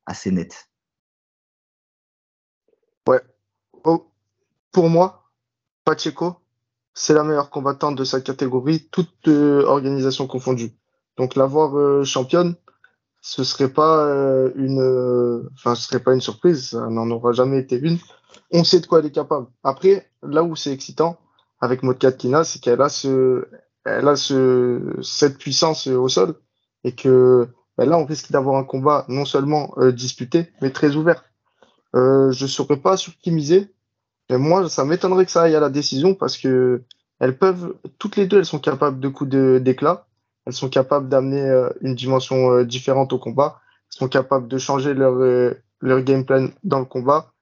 assez 0.08 0.32
nette. 0.32 0.72
Ouais. 3.08 3.22
Oh, 3.84 4.12
pour 4.72 4.90
moi, 4.90 5.32
Pacheco, 5.84 6.38
c'est 6.96 7.14
la 7.14 7.24
meilleure 7.24 7.52
combattante 7.52 7.96
de 7.96 8.04
sa 8.04 8.22
catégorie, 8.22 8.90
toute 8.90 9.28
organisation 9.28 10.26
confondue. 10.26 10.72
Donc 11.16 11.36
l'avoir 11.36 12.04
championne, 12.06 12.56
ce 13.22 13.44
serait 13.44 13.70
pas 13.70 14.06
euh, 14.06 14.52
une, 14.56 15.50
enfin 15.54 15.76
ce 15.76 15.84
serait 15.88 16.00
pas 16.00 16.14
une 16.14 16.22
surprise, 16.22 16.70
ça 16.70 16.88
n'en 16.90 17.10
aura 17.12 17.32
jamais 17.32 17.60
été 17.60 17.78
une. 17.78 17.98
On 18.52 18.64
sait 18.64 18.80
de 18.80 18.86
quoi 18.86 19.00
elle 19.00 19.06
est 19.06 19.12
capable. 19.12 19.48
Après, 19.64 20.10
là 20.24 20.44
où 20.44 20.56
c'est 20.56 20.72
excitant 20.72 21.18
avec 21.62 21.82
Kina, 22.18 22.44
c'est 22.44 22.60
qu'elle 22.60 22.82
a 22.82 22.90
ce, 22.90 23.48
elle 23.86 24.08
a 24.08 24.16
ce, 24.16 24.96
cette 25.02 25.38
puissance 25.38 25.88
au 25.88 26.08
sol 26.08 26.36
et 26.84 26.94
que 26.94 27.48
ben 27.78 27.90
là 27.90 27.98
on 27.98 28.06
risque 28.06 28.32
d'avoir 28.32 28.58
un 28.58 28.64
combat 28.64 29.06
non 29.10 29.26
seulement 29.26 29.74
disputé 29.92 30.52
mais 30.62 30.72
très 30.72 30.96
ouvert. 30.96 31.24
Euh, 31.96 32.32
je 32.32 32.46
saurais 32.46 32.78
pas 32.78 32.98
sur 32.98 33.16
qui 33.18 33.32
miser. 33.32 33.74
Et 34.30 34.38
moi, 34.38 34.70
ça 34.70 34.86
m'étonnerait 34.86 35.26
que 35.26 35.32
ça 35.32 35.44
aille 35.44 35.56
à 35.56 35.60
la 35.60 35.70
décision 35.70 36.14
parce 36.14 36.38
que 36.38 36.84
elles 37.20 37.38
peuvent, 37.38 37.76
toutes 37.98 38.16
les 38.16 38.28
deux, 38.28 38.38
elles 38.38 38.46
sont 38.46 38.60
capables 38.60 39.00
de 39.00 39.08
coups 39.10 39.30
d'éclat. 39.30 40.08
Elles 40.50 40.56
sont 40.56 40.70
capables 40.70 41.10
d'amener 41.10 41.44
euh, 41.44 41.70
une 41.82 41.94
dimension 41.94 42.52
euh, 42.52 42.66
différente 42.66 43.14
au 43.14 43.20
combat. 43.20 43.62
Elles 43.92 44.00
sont 44.00 44.08
capables 44.08 44.48
de 44.48 44.58
changer 44.58 44.96
leur, 44.96 45.14
euh, 45.14 45.54
leur 45.80 46.02
game 46.02 46.26
plan 46.26 46.48
dans 46.64 46.80
le 46.80 46.86
combat. 46.86 47.34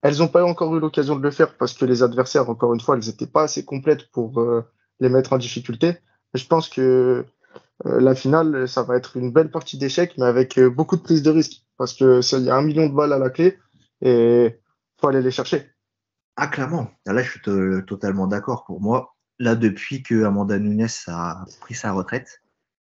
Elles 0.00 0.16
n'ont 0.20 0.28
pas 0.28 0.42
encore 0.42 0.74
eu 0.74 0.80
l'occasion 0.80 1.16
de 1.16 1.22
le 1.22 1.30
faire 1.30 1.58
parce 1.58 1.74
que 1.74 1.84
les 1.84 2.02
adversaires, 2.02 2.48
encore 2.48 2.72
une 2.72 2.80
fois, 2.80 2.96
elles 2.96 3.04
n'étaient 3.04 3.26
pas 3.26 3.42
assez 3.42 3.66
complètes 3.66 4.10
pour 4.10 4.42
les 5.00 5.08
mettre 5.10 5.32
en 5.32 5.38
difficulté. 5.38 5.98
Je 6.32 6.46
pense 6.46 6.68
que 6.68 7.26
la 7.84 8.14
finale, 8.14 8.68
ça 8.68 8.84
va 8.84 8.96
être 8.96 9.16
une 9.16 9.32
belle 9.32 9.50
partie 9.50 9.78
d'échecs, 9.78 10.14
mais 10.16 10.26
avec 10.26 10.60
beaucoup 10.60 10.96
de 10.96 11.02
prise 11.02 11.22
de 11.22 11.30
risque 11.30 11.62
parce 11.76 11.92
que 11.92 12.20
y 12.38 12.50
a 12.50 12.56
un 12.56 12.62
million 12.62 12.88
de 12.88 12.94
balles 12.94 13.12
à 13.12 13.18
la 13.18 13.30
clé 13.30 13.58
et 14.00 14.60
faut 15.00 15.08
aller 15.08 15.22
les 15.22 15.30
chercher. 15.30 15.70
Ah, 16.36 16.46
clairement. 16.46 16.88
Là, 17.04 17.22
je 17.22 17.30
suis 17.30 17.40
totalement 17.86 18.28
d'accord. 18.28 18.64
Pour 18.64 18.80
moi, 18.80 19.16
là, 19.38 19.56
depuis 19.56 20.02
que 20.02 20.24
Amanda 20.24 20.58
Nunes 20.58 20.86
a 21.08 21.44
pris 21.60 21.74
sa 21.74 21.92
retraite, 21.92 22.42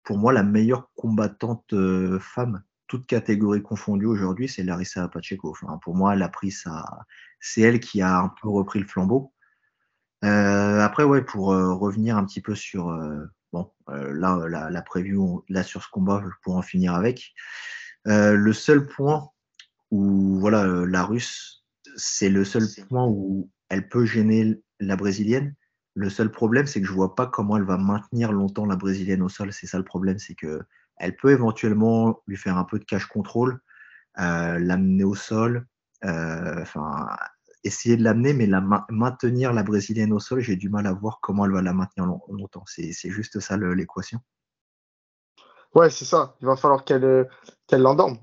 pour 0.08 0.18
moi, 0.18 0.32
la 0.32 0.42
meilleure 0.42 0.90
combattante 0.96 1.74
euh, 1.74 2.18
femme, 2.20 2.64
toute 2.88 3.06
catégorie 3.08 3.62
confondue 3.62 4.06
aujourd'hui, 4.06 4.48
c'est 4.48 4.64
Larissa 4.64 5.06
Pacheco. 5.10 5.50
Enfin, 5.50 5.78
pour 5.84 5.96
moi, 5.96 6.14
elle 6.14 6.24
a 6.24 6.30
pris 6.30 6.50
sa. 6.50 6.86
C'est 7.42 7.60
elle 7.60 7.82
qui 7.82 8.02
a 8.02 8.20
un 8.20 8.30
peu 8.30 8.48
repris 8.48 8.80
le 8.80 8.86
flambeau. 8.86 9.34
Euh, 10.24 10.80
après, 10.80 11.04
ouais, 11.04 11.22
pour 11.22 11.52
euh, 11.52 11.74
revenir 11.74 12.16
un 12.16 12.24
petit 12.24 12.40
peu 12.40 12.56
sur. 12.56 12.98
Bon, 13.52 13.70
là, 13.90 14.48
la, 14.48 14.70
la 14.70 14.82
preview, 14.82 15.44
là, 15.50 15.62
sur 15.64 15.84
ce 15.84 15.90
combat, 15.90 16.24
pour 16.42 16.56
en 16.56 16.62
finir 16.62 16.94
avec. 16.94 17.34
le 18.06 18.54
seul 18.54 18.88
point 18.88 19.30
où, 19.92 20.40
voilà, 20.40 20.66
la 20.86 21.04
russe, 21.04 21.66
c'est 21.98 22.30
le 22.30 22.46
seul 22.46 22.64
point 22.88 23.06
où 23.06 23.50
elle 23.68 23.90
peut 23.90 24.06
gêner 24.06 24.62
la 24.80 24.96
brésilienne 24.96 25.54
le 25.98 26.12
seul 26.12 26.32
problème, 26.32 26.68
c'est 26.68 26.80
que 26.80 26.86
je 26.86 26.94
vois 26.94 27.16
pas 27.16 27.26
comment 27.26 27.58
elle 27.58 27.64
va 27.64 27.78
maintenir 27.78 28.32
longtemps 28.32 28.68
la 28.68 28.76
brésilienne 28.76 29.24
au 29.24 29.30
sol. 29.30 29.52
C'est 29.52 29.66
ça 29.66 29.80
le 29.80 29.84
problème, 29.84 30.20
c'est 30.20 30.36
que 30.36 30.62
elle 30.98 31.16
peut 31.16 31.32
éventuellement 31.32 32.22
lui 32.28 32.38
faire 32.38 32.56
un 32.56 32.66
peu 32.66 32.78
de 32.78 32.84
cash 32.84 33.08
control, 33.08 33.60
euh, 34.20 34.60
l'amener 34.60 35.04
au 35.04 35.16
sol, 35.16 35.66
euh, 36.06 36.62
enfin 36.62 37.08
essayer 37.64 37.98
de 37.98 38.04
l'amener, 38.04 38.34
mais 38.34 38.48
maintenir 38.90 39.54
la 39.54 39.64
brésilienne 39.64 40.14
au 40.14 40.20
sol, 40.20 40.40
j'ai 40.40 40.56
du 40.56 40.70
mal 40.70 40.86
à 40.86 40.94
voir 40.94 41.20
comment 41.20 41.46
elle 41.46 41.52
va 41.52 41.64
la 41.64 41.74
maintenir 41.74 42.06
long 42.06 42.22
longtemps. 42.30 42.64
C'est 42.68 42.94
juste 43.10 43.40
ça 43.40 43.58
l'équation. 43.58 44.20
Ouais, 45.74 45.90
c'est 45.90 46.06
ça. 46.06 46.36
Il 46.42 46.46
va 46.46 46.56
falloir 46.56 46.86
qu'elle 46.86 47.28
qu'elle 47.66 47.82
l'endorme. 47.82 48.20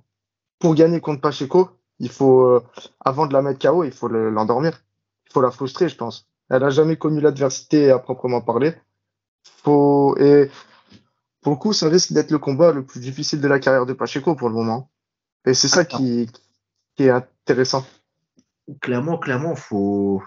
Pour 0.60 0.76
gagner 0.76 1.00
contre 1.00 1.20
Pacheco, 1.20 1.70
il 1.98 2.08
faut, 2.08 2.44
euh, 2.46 2.64
avant 3.04 3.26
de 3.26 3.32
la 3.32 3.42
mettre 3.42 3.58
KO, 3.58 3.82
il 3.82 3.92
faut 3.92 4.08
l'endormir. 4.08 4.80
il 5.26 5.32
faut 5.32 5.42
la 5.42 5.50
frustrer, 5.50 5.88
je 5.88 5.96
pense. 5.96 6.28
Elle 6.50 6.62
n'a 6.62 6.70
jamais 6.70 6.96
connu 6.96 7.20
l'adversité 7.20 7.90
à 7.90 7.98
proprement 7.98 8.40
parler. 8.40 8.74
Faut... 9.62 10.16
Et 10.18 10.50
pour 11.40 11.52
le 11.52 11.58
coup, 11.58 11.72
ça 11.72 11.88
risque 11.88 12.12
d'être 12.12 12.30
le 12.30 12.38
combat 12.38 12.72
le 12.72 12.84
plus 12.84 13.00
difficile 13.00 13.40
de 13.40 13.48
la 13.48 13.58
carrière 13.58 13.86
de 13.86 13.92
Pacheco 13.92 14.34
pour 14.34 14.48
le 14.48 14.54
moment. 14.54 14.90
Et 15.46 15.54
c'est 15.54 15.68
ça 15.68 15.84
qui, 15.84 16.30
qui, 16.96 17.04
est 17.04 17.10
intéressant. 17.10 17.86
Clairement, 18.80 19.18
clairement, 19.18 19.54
faut 19.54 20.22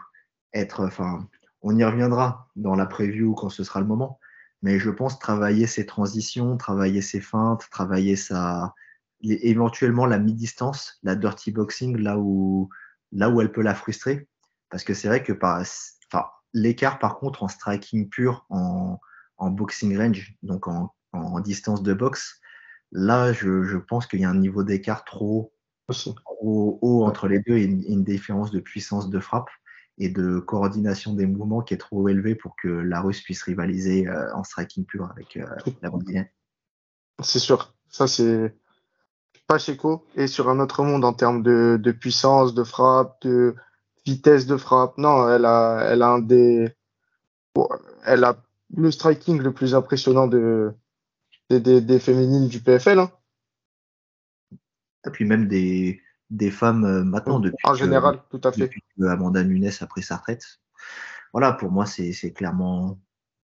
être. 0.53 0.85
Enfin, 0.85 1.27
on 1.61 1.75
y 1.77 1.83
reviendra 1.83 2.49
dans 2.55 2.75
la 2.75 2.85
preview 2.85 3.33
quand 3.33 3.49
ce 3.49 3.63
sera 3.63 3.79
le 3.79 3.87
moment. 3.87 4.19
Mais 4.61 4.79
je 4.79 4.89
pense 4.89 5.19
travailler 5.19 5.67
ses 5.67 5.85
transitions, 5.85 6.57
travailler 6.57 7.01
ses 7.01 7.21
feintes, 7.21 7.67
travailler 7.71 8.15
sa 8.15 8.73
éventuellement 9.21 10.05
la 10.05 10.19
mi-distance, 10.19 10.99
la 11.01 11.15
dirty 11.15 11.51
boxing, 11.51 11.97
là 11.97 12.19
où 12.19 12.69
là 13.11 13.29
où 13.29 13.41
elle 13.41 13.51
peut 13.51 13.61
la 13.61 13.73
frustrer. 13.73 14.27
Parce 14.69 14.83
que 14.83 14.93
c'est 14.93 15.07
vrai 15.07 15.23
que 15.23 15.33
par, 15.33 15.63
Enfin, 15.63 15.96
l'écart, 16.53 16.99
par 16.99 17.17
contre, 17.17 17.43
en 17.43 17.47
striking 17.47 18.09
pur, 18.09 18.45
en, 18.49 18.99
en 19.37 19.49
boxing 19.49 19.97
range, 19.97 20.35
donc 20.43 20.67
en, 20.67 20.93
en, 21.13 21.39
distance 21.39 21.83
de 21.83 21.93
boxe, 21.93 22.39
là, 22.91 23.33
je, 23.33 23.63
je 23.63 23.77
pense 23.77 24.07
qu'il 24.07 24.21
y 24.21 24.25
a 24.25 24.29
un 24.29 24.37
niveau 24.37 24.63
d'écart 24.63 25.05
trop, 25.05 25.53
trop, 25.87 26.79
haut 26.81 27.05
entre 27.05 27.27
les 27.27 27.39
deux 27.39 27.57
et 27.57 27.63
une, 27.63 27.83
une, 27.83 28.03
différence 28.03 28.51
de 28.51 28.59
puissance 28.59 29.09
de 29.09 29.19
frappe 29.19 29.49
et 29.97 30.09
de 30.09 30.39
coordination 30.39 31.13
des 31.13 31.25
mouvements 31.25 31.61
qui 31.61 31.73
est 31.73 31.77
trop 31.77 32.07
élevée 32.07 32.35
pour 32.35 32.55
que 32.55 32.67
la 32.67 33.01
Russe 33.01 33.21
puisse 33.21 33.43
rivaliser 33.43 34.07
euh, 34.07 34.33
en 34.35 34.43
striking 34.43 34.85
pur 34.85 35.09
avec 35.09 35.37
euh, 35.37 35.45
la 35.81 35.89
brésilienne. 35.89 36.29
C'est 37.21 37.39
sûr. 37.39 37.73
Ça, 37.89 38.07
c'est 38.07 38.55
Pacheco 39.47 40.05
est 40.15 40.27
sur 40.27 40.49
un 40.49 40.59
autre 40.59 40.83
monde 40.83 41.05
en 41.05 41.13
termes 41.13 41.41
de, 41.41 41.79
de 41.81 41.91
puissance, 41.91 42.53
de 42.53 42.63
frappe, 42.63 43.21
de, 43.21 43.55
vitesse 44.07 44.45
de 44.45 44.57
frappe. 44.57 44.97
Non, 44.97 45.29
elle 45.29 45.45
a, 45.45 45.89
elle 45.89 46.01
a 46.01 46.09
un 46.09 46.19
des, 46.19 46.73
elle 48.05 48.23
a 48.23 48.37
le 48.75 48.91
striking 48.91 49.41
le 49.41 49.53
plus 49.53 49.75
impressionnant 49.75 50.27
de, 50.27 50.73
des, 51.49 51.59
des, 51.59 51.81
des 51.81 51.99
féminines 51.99 52.47
du 52.47 52.61
PFL. 52.61 52.99
Hein. 52.99 53.11
Et 55.05 55.09
puis 55.09 55.25
même 55.25 55.47
des, 55.47 56.01
des 56.29 56.51
femmes 56.51 56.85
euh, 56.85 57.03
maintenant 57.03 57.39
depuis. 57.39 57.57
En 57.63 57.73
général, 57.73 58.21
que, 58.29 58.37
tout 58.37 58.47
à 58.47 58.51
fait. 58.51 58.61
Depuis 58.61 58.81
que 58.97 59.05
Amanda 59.05 59.43
Nunes 59.43 59.69
a 59.79 59.85
pris 59.87 60.03
sa 60.03 60.17
retraite. 60.17 60.59
Voilà, 61.33 61.53
pour 61.53 61.71
moi, 61.71 61.85
c'est 61.85 62.33
clairement 62.33 62.97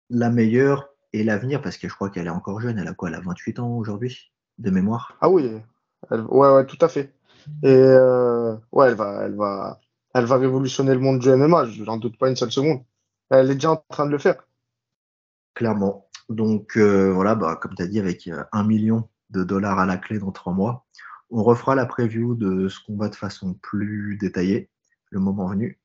la 0.08 0.30
meilleure 0.30 0.88
et 1.12 1.25
l'avenir 1.25 1.61
parce 1.61 1.76
que 1.76 1.88
je 1.88 1.94
crois 1.94 2.11
qu'elle 2.11 2.26
est 2.26 2.30
encore 2.30 2.61
jeune. 2.61 2.78
Elle 2.78 2.88
a 2.88 2.94
quoi 2.94 3.08
Elle 3.08 3.16
a 3.16 3.20
28 3.20 3.58
ans 3.58 3.76
aujourd'hui, 3.76 4.32
de 4.58 4.70
mémoire? 4.70 5.16
Ah 5.20 5.28
oui, 5.28 5.50
elle, 6.11 6.20
ouais, 6.23 6.50
ouais, 6.50 6.66
tout 6.66 6.78
à 6.80 6.88
fait. 6.88 7.12
Et 7.62 7.68
euh, 7.68 8.56
ouais, 8.73 8.88
elle 8.88 8.94
va, 8.94 9.25
elle 9.25 9.34
va, 9.34 9.80
elle 10.14 10.25
va 10.26 10.37
révolutionner 10.37 10.94
le 10.94 11.00
monde 11.00 11.18
du 11.18 11.28
MMA, 11.28 11.66
je 11.66 11.83
n'en 11.83 11.97
doute 11.97 12.16
pas 12.16 12.28
une 12.28 12.37
seule 12.37 12.52
seconde. 12.52 12.85
Elle 13.30 13.50
est 13.50 13.54
déjà 13.54 13.73
en 13.73 13.85
train 13.88 14.06
de 14.06 14.12
le 14.12 14.18
faire. 14.18 14.47
Clairement. 15.54 16.09
Donc 16.28 16.76
euh, 16.76 17.12
voilà, 17.12 17.35
bah, 17.35 17.56
comme 17.61 17.75
tu 17.75 17.83
as 17.83 17.87
dit, 17.87 17.99
avec 17.99 18.28
euh, 18.28 18.44
un 18.52 18.64
million 18.64 19.09
de 19.30 19.44
dollars 19.44 19.78
à 19.78 19.87
la 19.87 19.97
clé 19.97 20.18
dans 20.18 20.33
trois 20.33 20.52
mois, 20.52 20.87
on 21.30 21.42
refera 21.42 21.75
la 21.75 21.87
preview 21.87 22.35
de 22.35 22.68
ce 22.68 22.78
combat 22.87 23.09
de 23.09 23.16
façon 23.16 23.54
plus 23.54 24.16
détaillée, 24.16 24.71
le 25.11 25.21
moment 25.21 25.49
venu. 25.49 25.80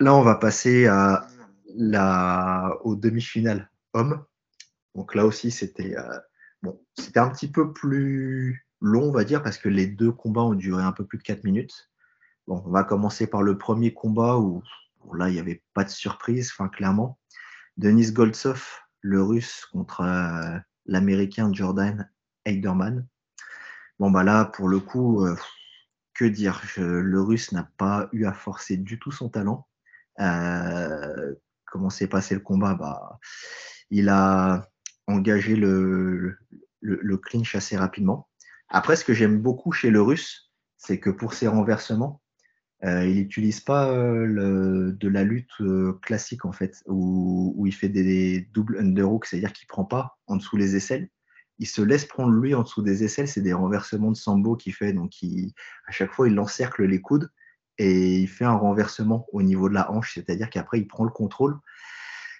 là, 0.00 0.14
on 0.14 0.22
va 0.22 0.36
passer 0.36 0.86
à 0.86 1.26
demi-finales 1.76 3.70
hommes. 3.92 4.24
Donc 4.94 5.14
là 5.14 5.26
aussi, 5.26 5.50
c'était 5.50 5.96
euh, 5.96 6.72
c'était 6.96 7.20
un 7.20 7.28
petit 7.28 7.50
peu 7.50 7.72
plus 7.72 8.66
long, 8.80 9.04
on 9.04 9.12
va 9.12 9.24
dire, 9.24 9.42
parce 9.42 9.58
que 9.58 9.68
les 9.68 9.86
deux 9.86 10.12
combats 10.12 10.42
ont 10.42 10.54
duré 10.54 10.82
un 10.82 10.92
peu 10.92 11.04
plus 11.04 11.18
de 11.18 11.22
4 11.22 11.44
minutes. 11.44 11.90
Bon, 12.48 12.62
on 12.64 12.70
va 12.70 12.82
commencer 12.82 13.26
par 13.26 13.42
le 13.42 13.58
premier 13.58 13.92
combat 13.92 14.38
où 14.38 14.62
là, 15.12 15.28
il 15.28 15.34
n'y 15.34 15.38
avait 15.38 15.62
pas 15.74 15.84
de 15.84 15.90
surprise, 15.90 16.50
enfin, 16.50 16.70
clairement. 16.70 17.18
Denis 17.76 18.10
Goltsov, 18.10 18.66
le 19.02 19.22
russe, 19.22 19.66
contre 19.70 20.00
euh, 20.00 20.58
l'américain 20.86 21.52
Jordan 21.52 22.10
Heiderman. 22.46 23.06
Bon, 23.98 24.10
bah 24.10 24.24
là, 24.24 24.46
pour 24.46 24.68
le 24.68 24.80
coup, 24.80 25.26
euh, 25.26 25.36
que 26.14 26.24
dire 26.24 26.62
Le 26.78 27.20
russe 27.20 27.52
n'a 27.52 27.68
pas 27.76 28.08
eu 28.12 28.24
à 28.24 28.32
forcer 28.32 28.78
du 28.78 28.98
tout 28.98 29.12
son 29.12 29.28
talent. 29.28 29.68
Euh, 30.18 31.34
comment 31.66 31.90
s'est 31.90 32.06
passé 32.06 32.34
le 32.34 32.40
combat? 32.40 32.72
Bah, 32.72 33.20
Il 33.90 34.08
a 34.08 34.66
engagé 35.06 35.54
le, 35.54 36.38
le, 36.80 37.16
clinch 37.18 37.54
assez 37.54 37.76
rapidement. 37.76 38.26
Après, 38.70 38.96
ce 38.96 39.04
que 39.04 39.12
j'aime 39.12 39.38
beaucoup 39.38 39.70
chez 39.70 39.90
le 39.90 40.00
russe, 40.00 40.50
c'est 40.78 40.98
que 40.98 41.10
pour 41.10 41.34
ses 41.34 41.46
renversements, 41.46 42.22
euh, 42.84 43.06
il 43.06 43.16
n'utilise 43.16 43.60
pas 43.60 43.92
le, 43.92 44.92
de 44.92 45.08
la 45.08 45.24
lutte 45.24 45.62
classique 46.02 46.44
en 46.44 46.52
fait, 46.52 46.82
où, 46.86 47.54
où 47.56 47.66
il 47.66 47.74
fait 47.74 47.88
des, 47.88 48.48
doubles 48.52 48.78
underhooks, 48.78 49.26
c'est-à-dire 49.26 49.52
qu'il 49.52 49.66
prend 49.66 49.84
pas 49.84 50.18
en 50.26 50.36
dessous 50.36 50.56
les 50.56 50.76
aisselles, 50.76 51.08
il 51.58 51.66
se 51.66 51.82
laisse 51.82 52.04
prendre 52.04 52.32
lui 52.32 52.54
en 52.54 52.62
dessous 52.62 52.82
des 52.82 53.04
aisselles. 53.04 53.28
C'est 53.28 53.40
des 53.40 53.52
renversements 53.52 54.10
de 54.10 54.16
sambo 54.16 54.56
qu'il 54.56 54.74
fait. 54.74 54.92
Donc, 54.92 55.12
à 55.86 55.92
chaque 55.92 56.12
fois, 56.12 56.28
il 56.28 56.38
encercle 56.38 56.84
les 56.84 57.00
coudes 57.00 57.30
et 57.78 58.18
il 58.18 58.28
fait 58.28 58.44
un 58.44 58.56
renversement 58.56 59.26
au 59.32 59.42
niveau 59.42 59.68
de 59.68 59.74
la 59.74 59.90
hanche. 59.90 60.14
C'est-à-dire 60.14 60.50
qu'après, 60.50 60.78
il 60.78 60.86
prend 60.86 61.04
le 61.04 61.10
contrôle. 61.10 61.58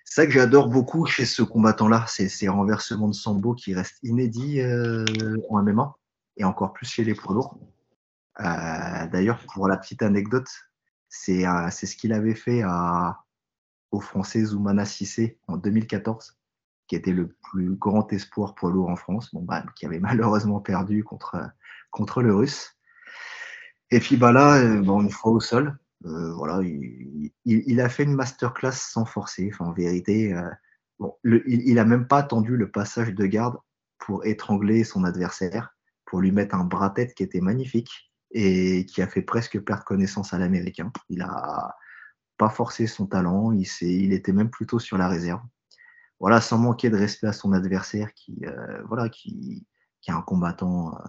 C'est 0.05 0.23
ça 0.23 0.27
que 0.27 0.33
j'adore 0.33 0.69
beaucoup 0.69 1.05
chez 1.07 1.27
ce 1.27 1.43
combattant-là. 1.43 2.05
C'est 2.09 2.29
ces 2.29 2.49
renversements 2.49 3.09
de 3.09 3.15
sambo 3.15 3.55
qui 3.55 3.75
restent 3.75 3.99
inédits 4.03 4.61
euh, 4.61 5.05
en 5.51 5.63
MMA 5.63 5.97
et 6.37 6.45
encore 6.45 6.73
plus 6.73 6.87
chez 6.87 7.05
les 7.05 7.15
poids 7.15 7.35
lourds. 7.35 7.59
Euh, 8.41 9.07
d'ailleurs, 9.09 9.41
pour 9.53 9.69
la 9.69 9.77
petite 9.77 10.03
anecdote, 10.03 10.49
c'est 11.09 11.47
euh, 11.47 11.71
ce 11.71 11.97
qu'il 11.97 12.13
avait 12.13 12.35
fait 12.35 12.63
à, 12.63 13.25
au 13.91 14.01
Français 14.01 14.45
Zoumana 14.45 14.85
Sissé 14.85 15.39
en 15.49 15.57
2014 15.57 16.35
qui 16.87 16.97
était 16.97 17.13
le 17.13 17.37
plus 17.43 17.75
grand 17.75 18.11
espoir 18.15 18.55
poids 18.55 18.71
lourd 18.71 18.89
en 18.89 18.97
France, 18.97 19.29
bon, 19.35 19.43
bah, 19.43 19.63
qui 19.77 19.85
avait 19.85 19.99
malheureusement 20.01 20.61
perdu 20.61 21.05
contre, 21.05 22.23
le 22.23 22.35
Russe. 22.35 22.75
Et 23.91 24.01
puis 24.01 24.17
bah 24.17 24.33
là, 24.33 24.57
euh, 24.57 24.81
bon, 24.81 25.03
une 25.03 25.11
fois 25.11 25.33
au 25.33 25.41
sol, 25.41 25.79
voilà, 26.01 26.61
il, 27.45 27.81
a 27.81 27.89
fait 27.89 28.05
une 28.05 28.15
masterclass 28.15 28.73
sans 28.73 29.05
forcer. 29.05 29.51
En 29.59 29.73
vérité, 29.73 30.35
il 31.25 31.75
n'a 31.75 31.85
même 31.85 32.07
pas 32.07 32.19
attendu 32.19 32.57
le 32.57 32.71
passage 32.71 33.13
de 33.15 33.27
garde 33.27 33.59
pour 33.99 34.25
étrangler 34.25 34.85
son 34.85 35.05
adversaire, 35.05 35.77
pour 36.07 36.21
lui 36.21 36.31
mettre 36.31 36.55
un 36.55 36.65
bras-tête 36.65 37.15
qui 37.15 37.25
était 37.25 37.41
magnifique 37.41 38.08
et 38.31 38.87
qui 38.87 39.03
a 39.03 39.09
fait 39.09 39.23
presque 39.23 39.61
perdre 39.61 39.85
connaissance 39.85 40.35
à 40.35 40.39
l'américain. 40.39 40.93
Il 41.09 41.23
a 41.23 41.77
pas 42.37 42.51
forcé 42.51 42.87
son 42.87 43.07
talent, 43.07 43.53
il, 43.53 43.67
il 43.83 44.13
était 44.13 44.33
même 44.33 44.51
plutôt 44.51 44.79
sur 44.79 44.99
la 44.99 45.09
réserve 45.09 45.41
voilà, 46.21 46.41
sans 46.41 46.59
manquer 46.59 46.91
de 46.91 46.97
respect 46.97 47.29
à 47.29 47.33
son 47.33 47.53
adversaire 47.53 48.13
qui, 48.15 48.45
euh, 48.45 48.83
voilà, 48.87 49.09
qui, 49.09 49.67
qui, 50.01 50.11
est 50.11 50.15
un 50.15 50.23
combattant 50.23 50.95
euh, 50.95 51.09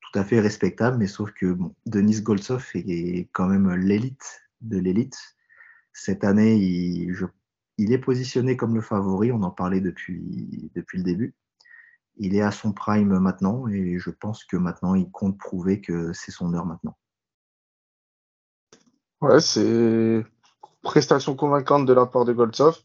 tout 0.00 0.18
à 0.18 0.24
fait 0.24 0.40
respectable, 0.40 0.98
mais 0.98 1.06
sauf 1.06 1.32
que 1.32 1.52
bon, 1.52 1.74
Denis 1.86 2.22
Goltsov 2.22 2.70
est 2.74 3.28
quand 3.32 3.46
même 3.46 3.72
l'élite 3.74 4.42
de 4.60 4.78
l'élite. 4.78 5.18
Cette 5.92 6.24
année, 6.24 6.56
il, 6.56 7.14
il, 7.78 7.92
est 7.92 7.98
positionné 7.98 8.56
comme 8.56 8.74
le 8.74 8.80
favori, 8.80 9.32
on 9.32 9.42
en 9.42 9.50
parlait 9.50 9.80
depuis, 9.80 10.70
depuis 10.74 10.98
le 10.98 11.04
début. 11.04 11.34
Il 12.16 12.36
est 12.36 12.42
à 12.42 12.50
son 12.50 12.72
prime 12.72 13.18
maintenant 13.18 13.66
et 13.68 13.98
je 13.98 14.10
pense 14.10 14.44
que 14.44 14.56
maintenant, 14.56 14.94
il 14.94 15.10
compte 15.10 15.38
prouver 15.38 15.80
que 15.80 16.12
c'est 16.12 16.30
son 16.30 16.52
heure 16.54 16.66
maintenant. 16.66 16.96
Ouais, 19.20 19.40
c'est 19.40 20.24
prestation 20.82 21.36
convaincante 21.36 21.86
de 21.86 21.92
la 21.92 22.06
part 22.06 22.24
de 22.24 22.32
Goltsov. 22.32 22.76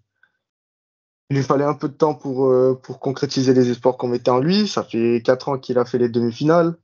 Il 1.30 1.38
lui 1.38 1.44
fallait 1.44 1.66
un 1.66 1.74
peu 1.74 1.90
de 1.90 1.94
temps 1.94 2.16
pour, 2.16 2.46
euh, 2.46 2.80
pour 2.82 3.00
concrétiser 3.00 3.54
les 3.54 3.70
espoirs 3.70 3.98
qu'on 3.98 4.08
mettait 4.08 4.32
en 4.32 4.40
lui. 4.40 4.68
Ça 4.68 4.84
fait 4.84 5.22
quatre 5.26 5.50
ans 5.50 5.58
qu'il 5.58 5.78
a 5.78 5.84
fait 5.84 5.98
les 5.98 6.08
demi-finales 6.08 6.78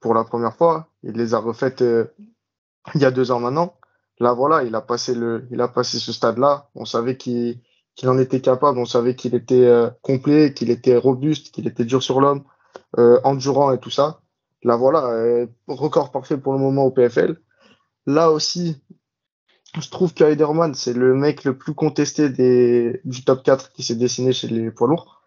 pour 0.00 0.14
la 0.14 0.24
première 0.24 0.56
fois. 0.56 0.88
Il 1.02 1.12
les 1.12 1.34
a 1.34 1.38
refaites 1.38 1.82
euh, 1.82 2.06
il 2.94 3.00
y 3.00 3.04
a 3.04 3.10
deux 3.10 3.30
ans 3.30 3.40
maintenant. 3.40 3.74
Là, 4.18 4.32
voilà, 4.32 4.62
il 4.62 4.74
a 4.74 4.80
passé, 4.80 5.14
le, 5.14 5.46
il 5.50 5.60
a 5.60 5.68
passé 5.68 5.98
ce 5.98 6.12
stade-là. 6.12 6.70
On 6.74 6.84
savait 6.84 7.16
qu'il 7.16 7.60
en 8.04 8.18
était 8.18 8.40
capable. 8.40 8.78
On 8.78 8.84
savait 8.84 9.14
qu'il 9.14 9.34
était 9.34 9.66
euh, 9.66 9.90
complet, 10.02 10.54
qu'il 10.54 10.70
était 10.70 10.96
robuste, 10.96 11.54
qu'il 11.54 11.66
était 11.66 11.84
dur 11.84 12.02
sur 12.02 12.20
l'homme, 12.20 12.44
endurant 13.24 13.72
et 13.72 13.78
tout 13.78 13.90
ça. 13.90 14.20
Là, 14.64 14.76
voilà, 14.76 15.46
record 15.66 16.12
parfait 16.12 16.36
pour 16.36 16.52
le 16.52 16.58
moment 16.58 16.84
au 16.84 16.90
PFL. 16.90 17.36
Là 18.06 18.30
aussi, 18.30 18.80
je 19.80 19.88
trouve 19.88 20.12
qu'Aiderman, 20.12 20.74
c'est 20.74 20.92
le 20.92 21.14
mec 21.14 21.44
le 21.44 21.56
plus 21.56 21.74
contesté 21.74 22.28
du 22.28 23.24
top 23.24 23.42
4 23.42 23.72
qui 23.72 23.82
s'est 23.82 23.94
dessiné 23.94 24.32
chez 24.32 24.48
les 24.48 24.70
poids 24.70 24.88
lourds. 24.88 25.22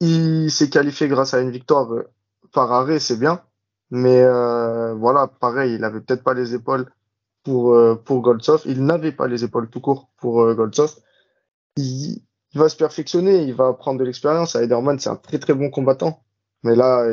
Il 0.00 0.50
s'est 0.50 0.68
qualifié 0.68 1.08
grâce 1.08 1.32
à 1.32 1.40
une 1.40 1.50
victoire 1.50 1.92
euh, 1.92 2.10
par 2.52 2.72
arrêt, 2.72 2.98
c'est 2.98 3.18
bien. 3.18 3.42
Mais 3.90 4.22
euh, 4.22 4.94
voilà, 4.94 5.28
pareil, 5.28 5.74
il 5.74 5.84
avait 5.84 6.00
peut-être 6.00 6.24
pas 6.24 6.34
les 6.34 6.54
épaules 6.54 6.90
pour, 7.44 7.74
euh, 7.74 7.94
pour. 7.94 8.22
Il 8.66 8.84
n'avait 8.84 9.12
pas 9.12 9.28
les 9.28 9.44
épaules 9.44 9.70
tout 9.70 9.80
court 9.80 10.10
pour 10.18 10.42
euh, 10.42 10.54
Goldsov. 10.54 10.94
Il, 11.76 12.22
va 12.54 12.68
se 12.68 12.76
perfectionner, 12.76 13.42
il 13.42 13.54
va 13.54 13.72
prendre 13.72 13.98
de 13.98 14.04
l'expérience. 14.04 14.54
Aiderman, 14.56 14.98
c'est 14.98 15.10
un 15.10 15.16
très 15.16 15.38
très 15.38 15.54
bon 15.54 15.70
combattant. 15.70 16.22
Mais 16.62 16.76
là, 16.76 17.08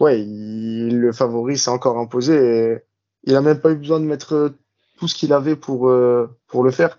ouais, 0.00 0.24
le 0.24 1.12
favori 1.12 1.56
s'est 1.58 1.70
encore 1.70 1.98
imposé. 1.98 2.82
Il 3.24 3.36
a 3.36 3.40
même 3.40 3.60
pas 3.60 3.70
eu 3.70 3.76
besoin 3.76 4.00
de 4.00 4.04
mettre 4.04 4.54
tout 4.98 5.08
ce 5.08 5.14
qu'il 5.14 5.32
avait 5.32 5.56
pour, 5.56 5.88
euh, 5.88 6.28
pour 6.46 6.64
le 6.64 6.70
faire. 6.70 6.98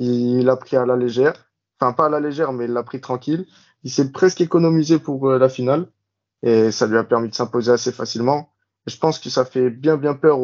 Il 0.00 0.44
l'a 0.44 0.56
pris 0.56 0.76
à 0.76 0.86
la 0.86 0.96
légère. 0.96 1.50
Enfin, 1.80 1.92
pas 1.92 2.06
à 2.06 2.08
la 2.08 2.20
légère, 2.20 2.52
mais 2.52 2.64
il 2.66 2.72
l'a 2.72 2.82
pris 2.82 3.00
tranquille. 3.00 3.46
Il 3.84 3.90
s'est 3.90 4.12
presque 4.12 4.40
économisé 4.40 4.98
pour 4.98 5.30
euh, 5.30 5.38
la 5.38 5.48
finale. 5.48 5.88
Et 6.42 6.72
ça 6.72 6.86
lui 6.86 6.98
a 6.98 7.04
permis 7.04 7.28
de 7.28 7.34
s'imposer 7.34 7.72
assez 7.72 7.92
facilement. 7.92 8.50
je 8.86 8.96
pense 8.96 9.18
que 9.20 9.30
ça 9.30 9.44
fait 9.44 9.70
bien, 9.70 9.96
bien 9.96 10.14
peur 10.14 10.38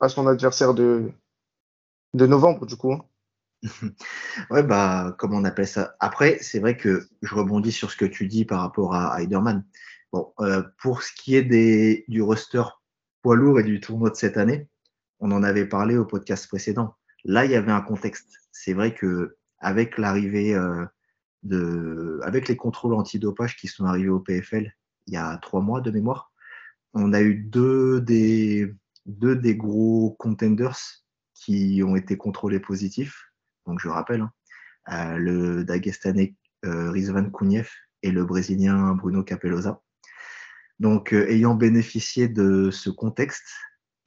à 0.00 0.08
son 0.08 0.26
adversaire 0.26 0.74
de, 0.74 1.12
de 2.14 2.26
novembre, 2.26 2.66
du 2.66 2.76
coup. 2.76 3.00
Ouais, 4.50 4.62
bah, 4.62 5.14
comme 5.18 5.34
on 5.34 5.44
appelle 5.44 5.66
ça? 5.66 5.96
Après, 6.00 6.38
c'est 6.40 6.60
vrai 6.60 6.76
que 6.76 7.06
je 7.22 7.34
rebondis 7.34 7.72
sur 7.72 7.90
ce 7.90 7.96
que 7.96 8.04
tu 8.04 8.26
dis 8.26 8.44
par 8.44 8.60
rapport 8.60 8.94
à 8.94 9.20
Heiderman. 9.20 9.64
Bon, 10.12 10.32
euh, 10.40 10.62
pour 10.78 11.02
ce 11.02 11.12
qui 11.12 11.34
est 11.36 11.42
des, 11.42 12.04
du 12.08 12.22
roster 12.22 12.62
poids 13.22 13.36
lourd 13.36 13.60
et 13.60 13.64
du 13.64 13.80
tournoi 13.80 14.10
de 14.10 14.16
cette 14.16 14.36
année, 14.36 14.68
on 15.20 15.32
en 15.32 15.42
avait 15.42 15.66
parlé 15.66 15.96
au 15.96 16.04
podcast 16.04 16.46
précédent. 16.46 16.94
Là, 17.24 17.44
il 17.44 17.50
y 17.50 17.56
avait 17.56 17.72
un 17.72 17.80
contexte. 17.80 18.28
C'est 18.52 18.74
vrai 18.74 18.94
que 18.94 19.36
avec 19.58 19.98
l'arrivée 19.98 20.54
euh, 20.54 20.84
de, 21.42 22.20
avec 22.22 22.48
les 22.48 22.56
contrôles 22.56 22.94
antidopage 22.94 23.56
qui 23.56 23.66
sont 23.66 23.86
arrivés 23.86 24.10
au 24.10 24.20
PFL 24.20 24.72
il 25.06 25.14
y 25.14 25.16
a 25.16 25.36
trois 25.38 25.60
mois 25.60 25.80
de 25.80 25.90
mémoire, 25.90 26.32
on 26.94 27.12
a 27.12 27.20
eu 27.20 27.34
deux 27.34 28.00
des, 28.00 28.72
deux 29.06 29.36
des 29.36 29.56
gros 29.56 30.16
contenders 30.18 30.78
qui 31.34 31.82
ont 31.84 31.96
été 31.96 32.16
contrôlés 32.16 32.60
positifs. 32.60 33.33
Donc, 33.66 33.80
je 33.80 33.88
rappelle, 33.88 34.22
hein, 34.22 34.32
euh, 34.92 35.16
le 35.16 35.64
Dagestanais 35.64 36.34
euh, 36.64 36.90
Rizvan 36.90 37.30
Kouniev 37.30 37.70
et 38.02 38.10
le 38.10 38.24
Brésilien 38.24 38.94
Bruno 38.94 39.22
Capellosa. 39.22 39.82
Donc, 40.80 41.12
ayant 41.12 41.54
bénéficié 41.54 42.28
de 42.28 42.70
ce 42.70 42.90
contexte, 42.90 43.46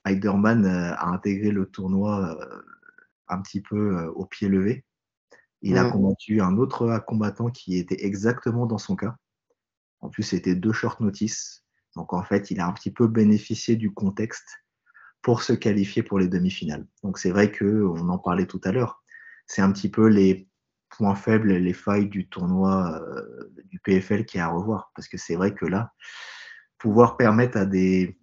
Heiderman 0.07 0.65
euh, 0.65 0.93
a 0.95 1.07
intégré 1.07 1.51
le 1.51 1.65
tournoi 1.65 2.37
euh, 2.39 2.61
un 3.27 3.41
petit 3.41 3.61
peu 3.61 3.97
euh, 3.97 4.11
au 4.11 4.25
pied 4.25 4.47
levé. 4.47 4.85
Il 5.61 5.77
a 5.77 5.89
combattu 5.89 6.39
un 6.39 6.55
autre 6.57 6.99
combattant 7.07 7.49
qui 7.49 7.77
était 7.77 8.05
exactement 8.05 8.67
dans 8.67 8.77
son 8.77 8.95
cas. 8.95 9.15
En 10.01 10.09
plus, 10.09 10.21
c'était 10.21 10.53
deux 10.53 10.71
short 10.71 10.99
notice. 10.99 11.65
Donc, 11.95 12.13
en 12.13 12.23
fait, 12.23 12.51
il 12.51 12.59
a 12.59 12.67
un 12.67 12.73
petit 12.73 12.91
peu 12.91 13.07
bénéficié 13.07 13.75
du 13.75 13.91
contexte 13.91 14.63
pour 15.23 15.41
se 15.41 15.53
qualifier 15.53 16.03
pour 16.03 16.19
les 16.19 16.27
demi-finales. 16.27 16.85
Donc, 17.01 17.17
c'est 17.17 17.31
vrai 17.31 17.51
qu'on 17.51 18.07
en 18.07 18.19
parlait 18.19 18.45
tout 18.45 18.61
à 18.63 18.71
l'heure. 18.71 19.03
C'est 19.47 19.61
un 19.61 19.71
petit 19.71 19.89
peu 19.89 20.07
les 20.07 20.47
points 20.89 21.15
faibles, 21.15 21.53
les 21.53 21.73
failles 21.73 22.07
du 22.07 22.27
tournoi 22.29 23.01
du 23.65 23.79
PFL 23.79 24.25
qui 24.25 24.37
est 24.37 24.41
à 24.41 24.49
revoir. 24.49 24.91
Parce 24.95 25.07
que 25.07 25.17
c'est 25.17 25.35
vrai 25.35 25.53
que 25.53 25.65
là, 25.65 25.93
pouvoir 26.77 27.17
permettre 27.17 27.57
à 27.57 27.65
des, 27.65 28.17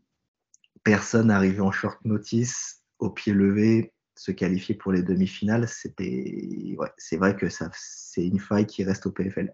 personne 0.85 1.31
arrivé 1.31 1.61
en 1.61 1.73
short 1.73 1.99
notice, 2.05 2.83
au 2.99 3.11
pied 3.11 3.33
levé, 3.33 3.93
se 4.15 4.31
qualifier 4.31 4.75
pour 4.75 4.93
les 4.93 5.03
demi-finales, 5.03 5.67
c'était, 5.67 6.77
c'est 6.97 7.17
vrai 7.17 7.35
que 7.35 7.49
ça, 7.49 7.69
c'est 7.75 8.25
une 8.25 8.39
faille 8.39 8.67
qui 8.67 8.85
reste 8.85 9.07
au 9.07 9.11
PFL. 9.11 9.53